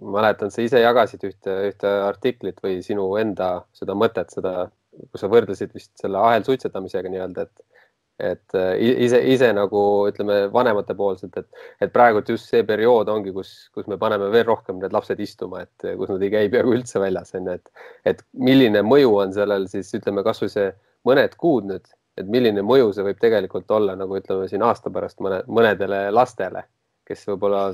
[0.00, 4.68] mäletan, sa ise jagasid ühte, ühte artiklit või sinu enda seda mõtet, seda,
[5.12, 7.73] kus sa võrdlesid vist selle ahelsuitsetamisega nii-öelda, et
[8.22, 8.76] et äh,
[9.06, 13.98] ise, ise nagu ütleme vanematepoolselt, et, et praegu just see periood ongi, kus, kus me
[13.98, 17.50] paneme veel rohkem need lapsed istuma, et kus nad ei käi peaaegu üldse väljas, on
[17.50, 20.70] ju, et, et milline mõju on sellel siis ütleme kasvõi see
[21.08, 25.20] mõned kuud nüüd, et milline mõju see võib tegelikult olla nagu ütleme siin aasta pärast
[25.24, 26.64] mõne, mõnedele lastele,
[27.08, 27.66] kes võib-olla.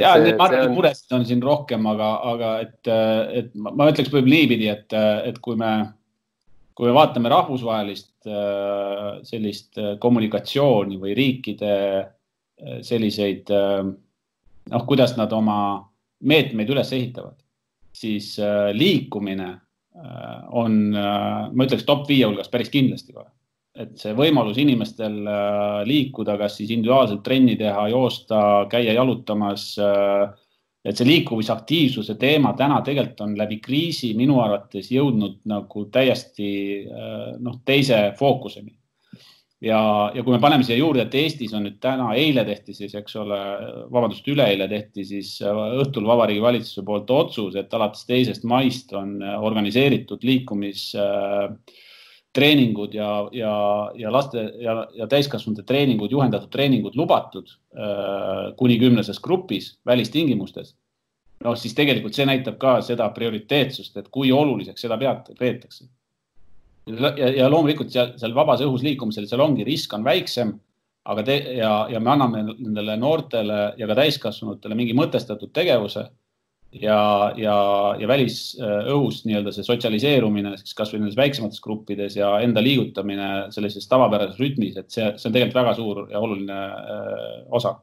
[0.00, 0.74] ja see, need on...
[0.78, 2.92] muresid on siin rohkem, aga, aga et,
[3.42, 5.74] et ma, ma ütleks võib-olla niipidi, et, et kui me
[6.74, 15.32] kui me vaatame rahvusvahelist äh, sellist äh, kommunikatsiooni või riikide äh, selliseid noh, kuidas nad
[15.32, 15.58] oma
[16.20, 17.38] meetmeid üles ehitavad,
[17.96, 18.34] siis
[18.76, 19.48] liikumine
[20.52, 23.30] on, ma ütleks top viie hulgas päris kindlasti kohe.
[23.80, 25.16] Et see võimalus inimestel
[25.88, 30.28] liikuda, kas siis individuaalselt trenni teha, joosta, käia jalutamas äh,
[30.84, 36.50] et see liikumisaktiivsuse teema täna tegelikult on läbi kriisi minu arvates jõudnud nagu täiesti
[36.86, 38.72] äh, noh, teise fookuseni.
[39.60, 39.80] ja,
[40.14, 43.16] ja kui me paneme siia juurde, et Eestis on nüüd täna, eile tehti siis, eks
[43.20, 43.40] ole,
[43.92, 49.18] vabandust, üleeile tehti siis äh, õhtul Vabariigi Valitsuse poolt otsus, et alates teisest maist on
[49.20, 51.50] äh, organiseeritud liikumis äh,
[52.32, 53.54] treeningud ja, ja,
[53.98, 60.76] ja laste ja, ja täiskasvanute treeningud, juhendatud treeningud lubatud äh, kuni kümneses grupis välistingimustes.
[61.44, 65.86] noh, siis tegelikult see näitab ka seda prioriteetsust, et kui oluliseks seda pead, peetakse.
[66.86, 70.52] ja, ja loomulikult seal, seal vabas õhus liikumisel, seal ongi risk on väiksem,
[71.10, 76.06] aga te, ja, ja me anname nendele noortele ja ka täiskasvanutele mingi mõtestatud tegevuse
[76.72, 77.56] ja, ja,
[77.98, 84.38] ja välisõhus nii-öelda see sotsialiseerumine siis kasvõi nendes väiksemates gruppides ja enda liigutamine sellises tavapärases
[84.40, 86.58] rütmis, et see, see on tegelikult väga suur ja oluline
[86.94, 87.76] öö, osa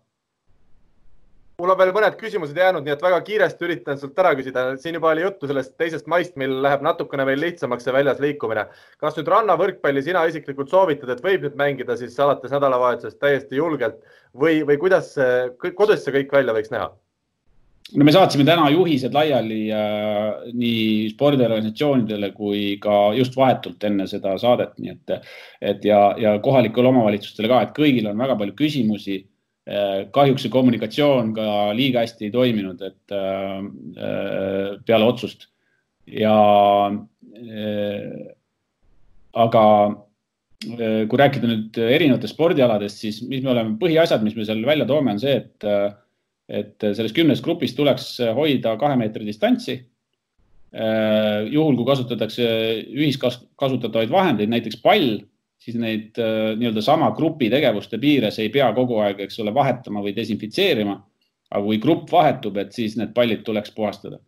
[1.57, 4.65] mul on veel mõned küsimused jäänud, nii et väga kiiresti üritan sult ära küsida.
[4.77, 8.67] siin juba oli juttu sellest teisest maist, mil läheb natukene veel lihtsamaks see väljas liikumine.
[9.01, 13.97] kas nüüd rannavõrkpalli sina isiklikult soovitad, et võib nüüd mängida siis alates nädalavahetusest täiesti julgelt
[14.37, 15.15] või, või kuidas
[15.81, 16.93] kuidas see kõik välja võiks näha?
[17.95, 24.35] No me saatsime täna juhised laiali äh, nii spordiorganisatsioonidele kui ka just vahetult enne seda
[24.41, 25.33] saadet, nii et,
[25.73, 30.07] et ja, ja kohalikele omavalitsustele ka, et kõigil on väga palju küsimusi äh,.
[30.15, 33.61] kahjuks see kommunikatsioon ka liiga hästi ei toiminud, et äh,
[34.07, 35.47] äh peale otsust
[36.07, 36.35] ja
[36.91, 38.33] äh,
[39.37, 44.63] aga äh, kui rääkida nüüd erinevatest spordialadest, siis mis me oleme, põhiasjad, mis me seal
[44.67, 45.95] välja toome, on see, et äh,
[46.47, 49.77] et sellest kümnest grupist tuleks hoida kahe meetri distantsi.
[50.75, 52.45] Äh, juhul, kui kasutatakse
[52.91, 55.21] ühiskasutatavaid vahendeid, näiteks pall,
[55.63, 60.03] siis neid äh, nii-öelda sama grupi tegevuste piires ei pea kogu aeg, eks ole, vahetama
[60.03, 60.97] või desinfitseerima.
[61.47, 64.19] aga kui grupp vahetub, et siis need pallid tuleks puhastada.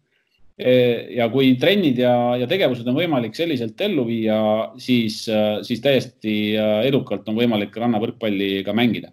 [0.55, 4.39] Äh, ja kui trennid ja, ja tegevused on võimalik selliselt ellu viia,
[4.79, 5.25] siis,
[5.67, 6.55] siis täiesti
[6.87, 9.11] edukalt on võimalik rannavõrkpalli ka mängida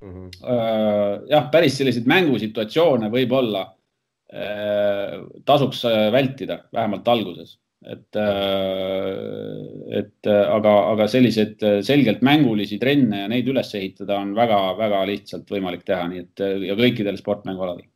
[0.00, 0.12] mm.
[0.12, 1.30] -hmm.
[1.30, 3.64] jah, päris selliseid mängusituatsioone võib-olla
[4.32, 8.16] äh, tasuks äh, vältida, vähemalt alguses, et,
[10.00, 15.84] et aga, aga selliseid selgelt mängulisi trenne ja neid üles ehitada on väga-väga lihtsalt võimalik
[15.86, 17.86] teha, nii et ja kõikidel sportmängualadel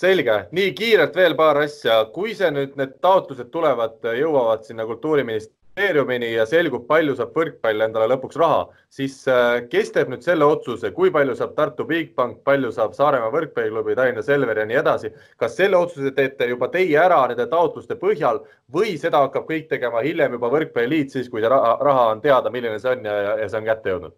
[0.00, 5.59] selge, nii kiirelt veel paar asja, kui see nüüd need taotlused tulevad, jõuavad sinna kultuuriministeeriumi
[5.76, 10.44] ministeeriumini ja selgub, palju saab võrkpall endale lõpuks raha, siis äh, kes teeb nüüd selle
[10.44, 15.12] otsuse, kui palju saab Tartu Bigbank, palju saab Saaremaa võrkpalliklubi, Tallinna Selver ja nii edasi.
[15.38, 18.42] kas selle otsuse teete juba teie ära nende taotluste põhjal
[18.72, 22.50] või seda hakkab kõik tegema hiljem juba Võrkpalliliit, siis kui see raha, raha on teada,
[22.50, 24.16] milline see on ja, ja see on kätte jõudnud?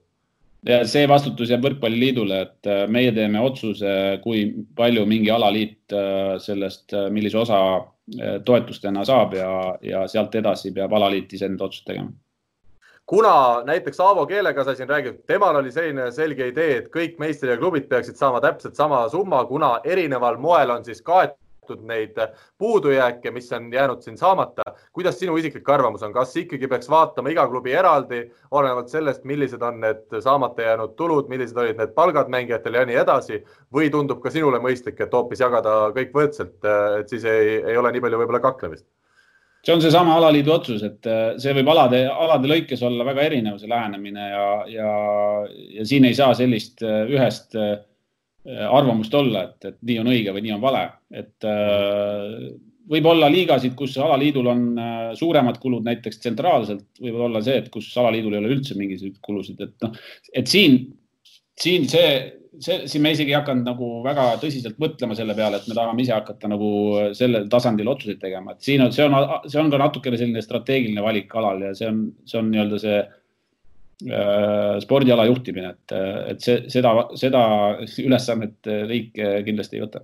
[0.66, 3.92] Ja see vastutus jääb Võrkpalliliidule, et äh, meie teeme otsuse,
[4.24, 4.44] kui
[4.76, 7.62] palju mingi alaliit äh, sellest, millise osa
[8.44, 9.50] toetustena saab ja,
[9.86, 12.10] ja sealt edasi peab alaliit ise need otsused tegema.
[13.06, 17.50] kuna näiteks Aavo Keelega sai siin räägitud, temal oli selline selge idee, et kõik meistri
[17.50, 22.16] ja klubid peaksid saama täpselt sama summa, kuna erineval moel on siis kaetud kaetud neid
[22.58, 24.62] puudujääke, mis on jäänud siin saamata.
[24.92, 29.62] kuidas sinu isiklik arvamus on, kas ikkagi peaks vaatama iga klubi eraldi, olenevalt sellest, millised
[29.62, 34.22] on need saamata jäänud tulud, millised olid need palgad mängijatel ja nii edasi või tundub
[34.22, 36.58] ka sinule mõistlik, et hoopis jagada kõik võrdselt,
[37.00, 38.86] et siis ei, ei ole nii palju võib-olla kaklemist?
[39.62, 41.06] see on seesama alaliidu otsus, et
[41.38, 44.92] see võib alade, alade lõikes olla väga erinev, see lähenemine ja, ja,
[45.78, 47.91] ja siin ei saa sellist ühest äh, Äh,
[48.44, 50.82] arvamust olla, et, et nii on õige või nii on vale,
[51.14, 52.50] et äh,
[52.90, 57.70] võib olla liigasid, kus alaliidul on äh, suuremad kulud näiteks tsentraalselt, võib olla see, et
[57.72, 59.94] kus alaliidul ei ole üldse mingisuguseid kulusid, et noh,
[60.34, 60.80] et siin,
[61.62, 62.10] siin see,
[62.58, 66.02] see, siin me isegi ei hakanud nagu väga tõsiselt mõtlema selle peale, et me tahame
[66.02, 66.72] ise hakata nagu
[67.18, 71.04] sellel tasandil otsuseid tegema, et siin on, see on, see on ka natukene selline strateegiline
[71.04, 73.21] valik alal ja see on, see on nii-öelda see Äh,
[74.82, 75.92] spordiala juhtimine, et,
[76.32, 77.42] et see, seda, seda
[78.02, 79.12] ülesannet riik
[79.46, 80.02] kindlasti ei võta.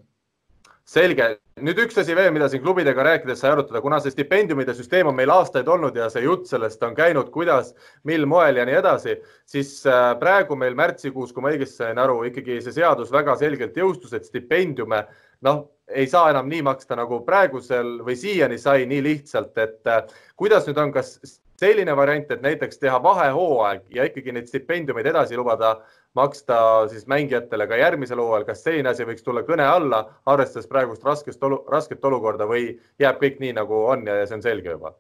[0.88, 1.26] selge,
[1.64, 5.16] nüüd üks asi veel, mida siin klubidega rääkides sai arutada, kuna see stipendiumide süsteem on
[5.16, 7.74] meil aastaid olnud ja see jutt sellest on käinud, kuidas,
[8.08, 9.16] mil moel ja nii edasi,
[9.48, 13.76] siis äh, praegu meil märtsikuus, kui ma õigesti sain aru, ikkagi see seadus väga selgelt
[13.76, 15.02] jõustus, et stipendiume
[15.46, 20.04] noh, ei saa enam nii maksta nagu praegusel või siiani sai nii lihtsalt, et äh,
[20.38, 21.16] kuidas nüüd on, kas
[21.58, 25.74] selline variant, et näiteks teha vahehooaeg ja ikkagi neid stipendiumeid edasi lubada
[26.14, 31.04] maksta siis mängijatele ka järgmisel hooajal, kas selline asi võiks tulla kõne alla, arvestades praegust
[31.06, 32.70] raskest olu, rasket olukorda või
[33.02, 34.94] jääb kõik nii, nagu on ja see on selge juba?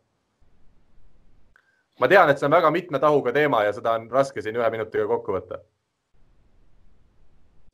[1.98, 4.70] ma tean, et see on väga mitme tahuga teema ja seda on raske siin ühe
[4.70, 5.60] minutiga kokku võtta.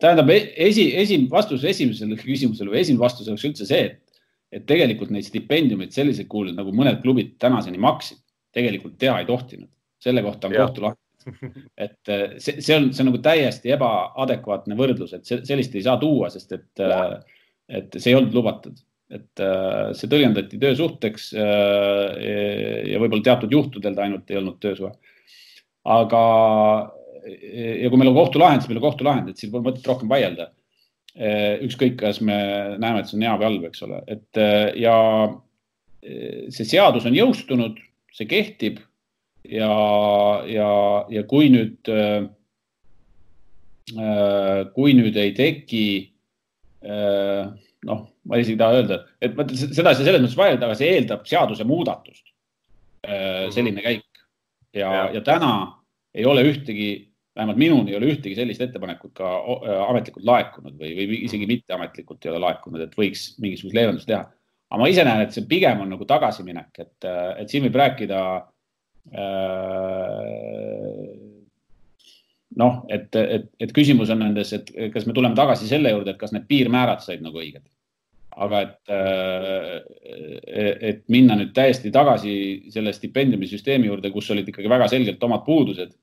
[0.00, 4.20] tähendab, e-, esi, esim-, vastus esimesele küsimusele või esimene vastus oleks üldse see, et,
[4.52, 8.23] et tegelikult neid stipendiumeid sellisel kujul, nagu mõned klubid tänaseni maksid,
[8.54, 9.70] tegelikult teha ei tohtinud.
[10.04, 11.04] selle kohta on kohtulahend
[11.76, 15.96] et äh, see, see on, see on nagu täiesti ebaadekvaatne võrdlus, et sellist ei saa
[16.00, 17.14] tuua, sest et, äh,
[17.80, 18.76] et see ei olnud lubatud,
[19.14, 24.92] et äh, see tõlgendati töösuhteks ja võib-olla teatud juhtudel ta ainult ei olnud töösuhe.
[25.84, 26.20] aga,
[27.28, 30.50] ja kui meil on kohtulahend, siis meil on kohtulahend, et siin pole mõtet rohkem vaielda.
[31.64, 32.36] ükskõik, kas me
[32.80, 34.40] näeme, et see on hea või halb, eks ole, et
[34.80, 34.94] ja
[36.02, 37.78] see seadus on jõustunud,
[38.14, 38.80] see kehtib
[39.44, 39.70] ja,
[40.48, 40.70] ja,
[41.12, 42.24] ja kui nüüd, äh,
[44.74, 45.86] kui nüüd ei teki
[46.84, 47.50] äh,
[47.84, 50.78] noh, ma isegi ei taha öelda, et ma seda ei saa selles mõttes vaielda, aga
[50.78, 52.30] see eeldab seadusemuudatust.
[53.04, 54.06] Äh, selline käik
[54.72, 55.50] ja, ja., ja täna
[56.16, 56.88] ei ole ühtegi,
[57.36, 59.32] vähemalt minuni ei ole ühtegi sellist ettepanekut ka
[59.90, 64.24] ametlikult laekunud või, või isegi mitteametlikult ei ole laekunud, et võiks mingisugust leevendust teha.
[64.74, 67.06] Aga ma ise näen, et see pigem on nagu tagasiminek, et,
[67.38, 68.22] et siin võib rääkida
[69.14, 69.52] äh,
[72.58, 76.18] noh, et, et, et küsimus on nendes, et kas me tuleme tagasi selle juurde, et
[76.18, 77.62] kas need piirmäärad said nagu õiged.
[78.34, 79.76] aga et, äh,
[80.90, 82.32] et minna nüüd täiesti tagasi
[82.74, 85.94] selle stipendiumisüsteemi juurde, kus olid ikkagi väga selgelt omad puudused.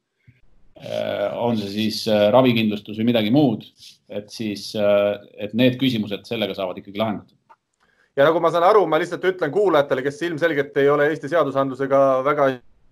[0.79, 3.67] Äh, on see siis ravikindlustus või midagi muud,
[4.07, 7.35] et siis, et need küsimused sellega saavad ikkagi lahendatud
[8.15, 12.01] ja nagu ma saan aru, ma lihtsalt ütlen kuulajatele, kes ilmselgelt ei ole Eesti seadusandlusega
[12.27, 12.51] väga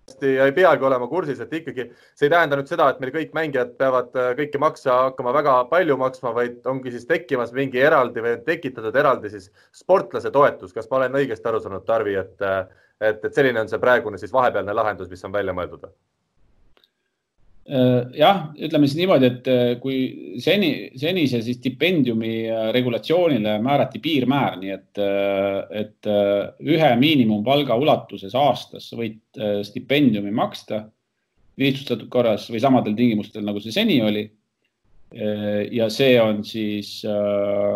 [0.10, 1.86] kindlasti ei peagi olema kursis, et ikkagi
[2.18, 5.56] see ei tähenda nüüd seda, et meil kõik mängijad peavad äh, kõiki makse hakkama väga
[5.70, 10.74] palju maksma, vaid ongi siis tekkimas mingi eraldi või tekitatud eraldi siis sportlase toetus.
[10.74, 12.66] kas ma olen õigesti aru saanud, Tarvi, et, äh,
[13.00, 15.90] et, et selline on see praegune siis vahepealne lahendus, mis on välja mõeldud?
[17.70, 19.98] Äh, jah, ütleme siis niimoodi, et äh, kui
[20.42, 25.02] seni, senise siis stipendiumi äh, regulatsioonile määrati piirmäär, nii et,
[25.78, 26.10] et
[26.66, 29.22] ühe miinimumpalga ulatuses aastas võid
[29.68, 30.82] stipendiumi maksta
[31.62, 34.26] lihtsustatud korras või samadel tingimustel, nagu see seni oli.
[35.74, 37.02] ja see on siis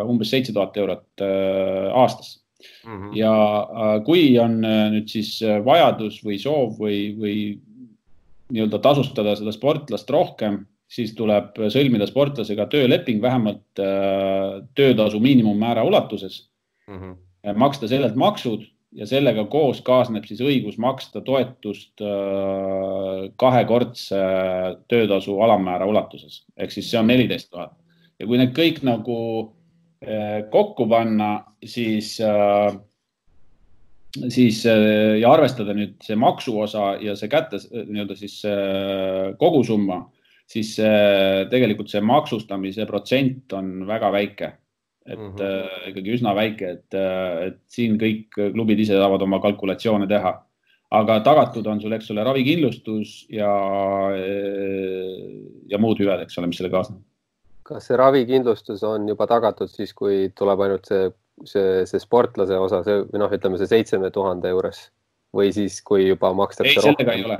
[0.06, 1.24] umbes seitse tuhat eurot
[1.98, 2.36] aastas
[2.86, 2.92] mm.
[2.94, 3.16] -hmm.
[3.18, 7.38] ja kui on nüüd siis vajadus või soov või, või
[8.54, 10.64] nii-öelda tasustada seda sportlast rohkem,
[10.94, 16.44] siis tuleb sõlmida sportlasega tööleping vähemalt äh, töötasu miinimummäära ulatuses
[16.88, 17.00] mm.
[17.00, 17.58] -hmm.
[17.58, 24.22] maksta sellelt maksud ja sellega koos kaasneb siis õigus maksta toetust äh, kahekordse
[24.88, 27.74] töötasu alammäära ulatuses ehk siis see on neliteist tuhat
[28.20, 29.20] ja kui need kõik nagu
[30.52, 32.76] kokku panna, siis äh,
[34.14, 40.04] siis äh, ja arvestada nüüd see maksuosa ja see kätte nii-öelda siis äh, kogusumma,
[40.50, 44.58] siis äh, tegelikult see maksustamise protsent on väga väike.
[45.06, 45.90] et mm -hmm.
[45.90, 46.94] ikkagi üsna väike, et,
[47.44, 50.46] et siin kõik klubid ise saavad oma kalkulatsioone teha.
[50.92, 53.52] aga tagatud on sul, eks ole, ravikindlustus ja,
[55.68, 57.02] ja muud hüved, eks ole, mis sellega kaasneb.
[57.64, 61.12] kas see ravikindlustus on juba tagatud siis, kui tuleb ainult see
[61.48, 64.86] see, see sportlase osa, see või noh, ütleme see seitsme tuhande juures
[65.34, 66.76] või siis, kui juba makstakse.
[66.78, 67.40] ei, sellega ei ole,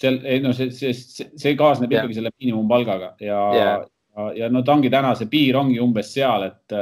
[0.00, 2.04] seal, ei no see, see, see, see kaasneb yeah.
[2.04, 3.86] ikkagi selle miinimumpalgaga ja yeah.,
[4.16, 6.78] ja, ja no ta ongi täna, see piir ongi umbes seal, et,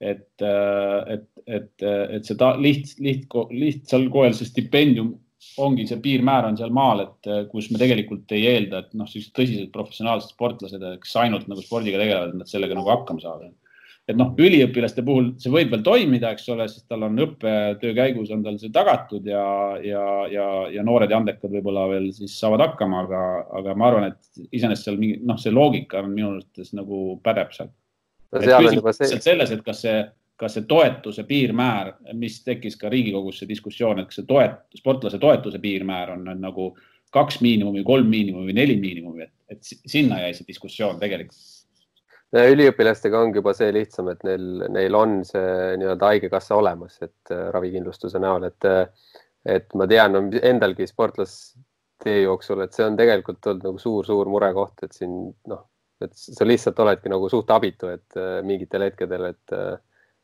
[0.00, 5.14] et, et, et, et see ta, liht, liht, lihtsal koel see stipendium
[5.62, 9.34] ongi see piirmäär on seal maal, et kus me tegelikult ei eelda, et noh, sellised
[9.36, 13.52] tõsised professionaalsed sportlased, kes ainult nagu spordiga tegelevad, et nad sellega nagu hakkama saavad
[14.06, 18.30] et noh, üliõpilaste puhul see võib veel toimida, eks ole, sest tal on õppetöö käigus
[18.34, 19.46] on tal see tagatud ja,
[19.82, 23.22] ja, ja, ja noored ja andekad võib-olla veel siis saavad hakkama, aga,
[23.60, 27.50] aga ma arvan, et iseenesest seal mingi noh, see loogika on minu arvates nagu pädeb
[27.56, 27.72] seal.
[28.36, 29.18] See...
[29.22, 29.98] selles, et kas see,
[30.38, 35.18] kas see toetuse piirmäär, mis tekkis ka Riigikogus see diskussioon, et kas see toet-, sportlase
[35.22, 36.70] toetuse piirmäär on, on nagu
[37.14, 41.55] kaks miinimumi, kolm miinimumi, neli miinimumi, et, et sinna jäi see diskussioon tegelikult
[42.52, 47.46] üliõpilastega ongi juba see lihtsam, et neil, neil on see nii-öelda haigekassa olemas, et äh,
[47.54, 49.22] ravikindlustuse näol, et, äh,
[49.56, 54.96] et ma tean endalgi sportlastee jooksul, et see on tegelikult olnud nagu suur-suur murekoht, et
[54.96, 55.18] siin
[55.52, 55.64] noh,
[56.02, 59.56] et sa lihtsalt oledki nagu suht abitu, et äh, mingitel hetkedel, et,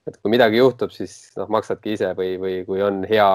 [0.08, 3.28] et kui midagi juhtub, siis noh, maksadki ise või, või kui on hea,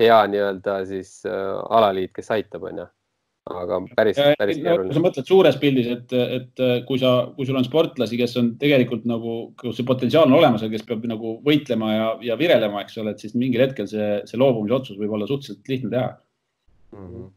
[0.00, 2.90] hea nii-öelda siis äh, alaliit, kes aitab, on ju
[3.50, 4.94] aga päris, päris keeruline.
[4.94, 9.06] sa mõtled suures pildis, et, et kui sa, kui sul on sportlasi, kes on tegelikult
[9.08, 13.00] nagu, kus see potentsiaal on olemas ja kes peab nagu võitlema ja, ja virelema, eks
[13.02, 17.08] ole, et siis mingil hetkel see, see loobumisotsus võib olla suhteliselt lihtne teha mm.
[17.08, 17.30] -hmm.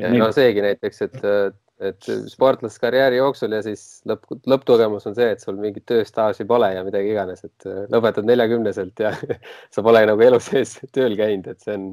[0.00, 1.18] Ja no seegi näiteks, et,
[1.84, 6.84] et sportlaskarjääri jooksul ja siis lõpp, lõpptulemus on see, et sul mingit tööstaaži pole ja
[6.86, 9.12] midagi iganes, et lõpetad neljakümneselt ja
[9.74, 11.90] sa pole nagu elu sees tööl käinud, et see on,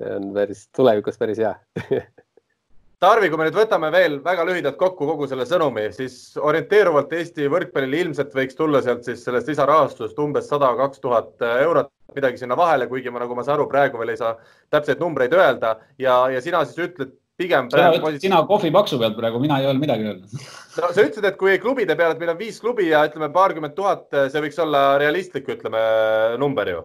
[0.00, 1.52] see on päris tulevikus päris hea
[2.98, 7.46] Tarvi, kui me nüüd võtame veel väga lühidalt kokku kogu selle sõnumi, siis orienteeruvalt Eesti
[7.52, 12.58] võrkpallile ilmselt võiks tulla sealt siis sellest lisarahastust umbes sada, kaks tuhat eurot, midagi sinna
[12.58, 14.34] vahele, kuigi ma, nagu ma saan aru, praegu veel ei saa
[14.74, 17.70] täpseid numbreid öelda ja, ja sina siis ütled pigem.
[17.70, 21.38] sina ütled, sina kohvipaksu pealt praegu, mina ei öelnud midagi öelda no sa ütlesid, et
[21.38, 24.88] kui klubide peale, et meil on viis klubi ja ütleme paarkümmend tuhat, see võiks olla
[24.98, 25.86] realistlik, ütleme
[26.42, 26.82] number ju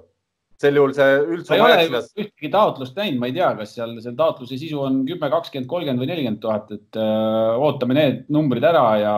[0.63, 1.57] sel juhul see üldse.
[1.59, 5.01] ma ei ole ühtegi taotlust näinud, ma ei tea, kas seal seal taotluse sisu on
[5.07, 9.15] kümme, kakskümmend, kolmkümmend või nelikümmend tuhat, et öö, äh, ootame need numbrid ära ja,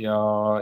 [0.00, 0.18] ja,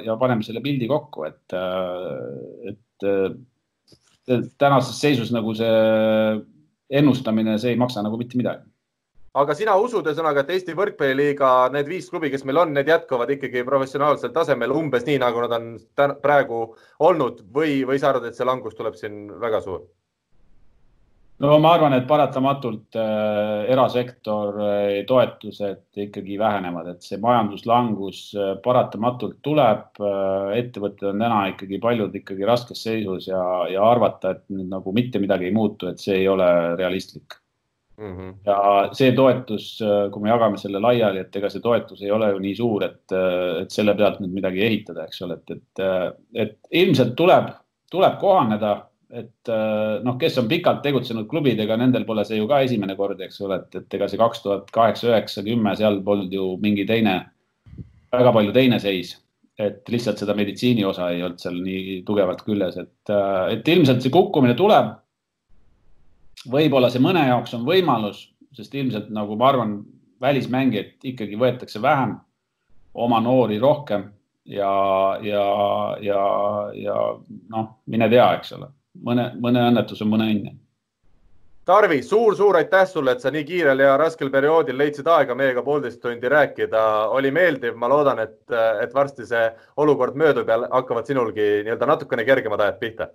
[0.06, 5.72] ja paneme selle pildi kokku, et, äh, et äh, tänases seisus nagu see
[6.92, 8.68] ennustamine, see ei maksa nagu mitte midagi
[9.40, 13.32] aga sina usud ühesõnaga, et Eesti Võrkpalliliiga need viis klubi, kes meil on, need jätkuvad
[13.32, 16.62] ikkagi professionaalsel tasemel umbes nii, nagu nad on praegu
[17.00, 19.86] olnud või, või sa arvad, et see langus tuleb siin väga suur?
[21.42, 28.54] No ma arvan, et paratamatult äh, erasektor äh, toetused ikkagi vähenevad, et see majanduslangus äh,
[28.64, 30.56] paratamatult tuleb äh,.
[30.62, 33.42] ettevõtted on täna ikkagi paljud ikkagi raskes seisus ja,
[33.72, 36.48] ja arvata, et nüüd nagu mitte midagi ei muutu, et see ei ole
[36.78, 37.42] realistlik
[37.96, 38.16] mm.
[38.16, 38.34] -hmm.
[38.46, 42.30] ja see toetus, äh, kui me jagame selle laiali, et ega see toetus ei ole
[42.32, 45.84] ju nii suur, et, äh, et selle pealt nüüd midagi ehitada, eks ole, et, et,
[46.46, 47.50] et ilmselt tuleb,
[47.90, 48.76] tuleb kohaneda
[49.12, 53.20] et äh, noh, kes on pikalt tegutsenud klubidega, nendel pole see ju ka esimene kord,
[53.20, 56.86] eks ole, et, et ega see kaks tuhat kaheksa, üheksa, kümme, seal polnud ju mingi
[56.88, 57.18] teine,
[58.12, 59.18] väga palju teine seis.
[59.62, 64.00] et lihtsalt seda meditsiini osa ei olnud seal nii tugevalt küljes, et, äh, et ilmselt
[64.02, 64.94] see kukkumine tuleb.
[66.48, 68.24] võib-olla see mõne jaoks on võimalus,
[68.56, 69.76] sest ilmselt nagu ma arvan,
[70.24, 72.16] välismängijaid ikkagi võetakse vähem,
[72.94, 74.08] oma noori rohkem
[74.48, 74.72] ja,
[75.22, 75.44] ja,
[76.00, 76.22] ja,
[76.80, 76.96] ja
[77.52, 80.58] noh, mine tea, eks ole mõne, mõne õnnetus on mõne õnn.
[81.64, 85.62] Tarvi suur,, suur-suur aitäh sulle, et sa nii kiirel ja raskel perioodil leidsid aega meiega
[85.62, 86.80] poolteist tundi rääkida.
[87.14, 88.40] oli meeldiv, ma loodan, et,
[88.82, 89.44] et varsti see
[89.76, 93.08] olukord möödub ja hakkavad sinulgi nii-öelda natukene kergemad ajad pihta.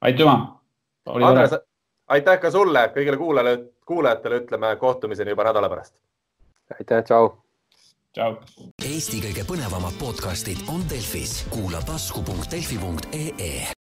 [0.00, 0.60] aitüma.
[1.06, 1.58] Andres,
[2.08, 5.94] aitäh ka sulle, kõigile kuulajale, kuulajatele ütleme kohtumiseni juba nädala pärast.
[6.78, 7.34] aitäh, tšau.
[8.16, 8.36] tšau.
[8.80, 13.66] Eesti kõige põnevamad podcastid on Delfis, kuula tasku.delfi.ee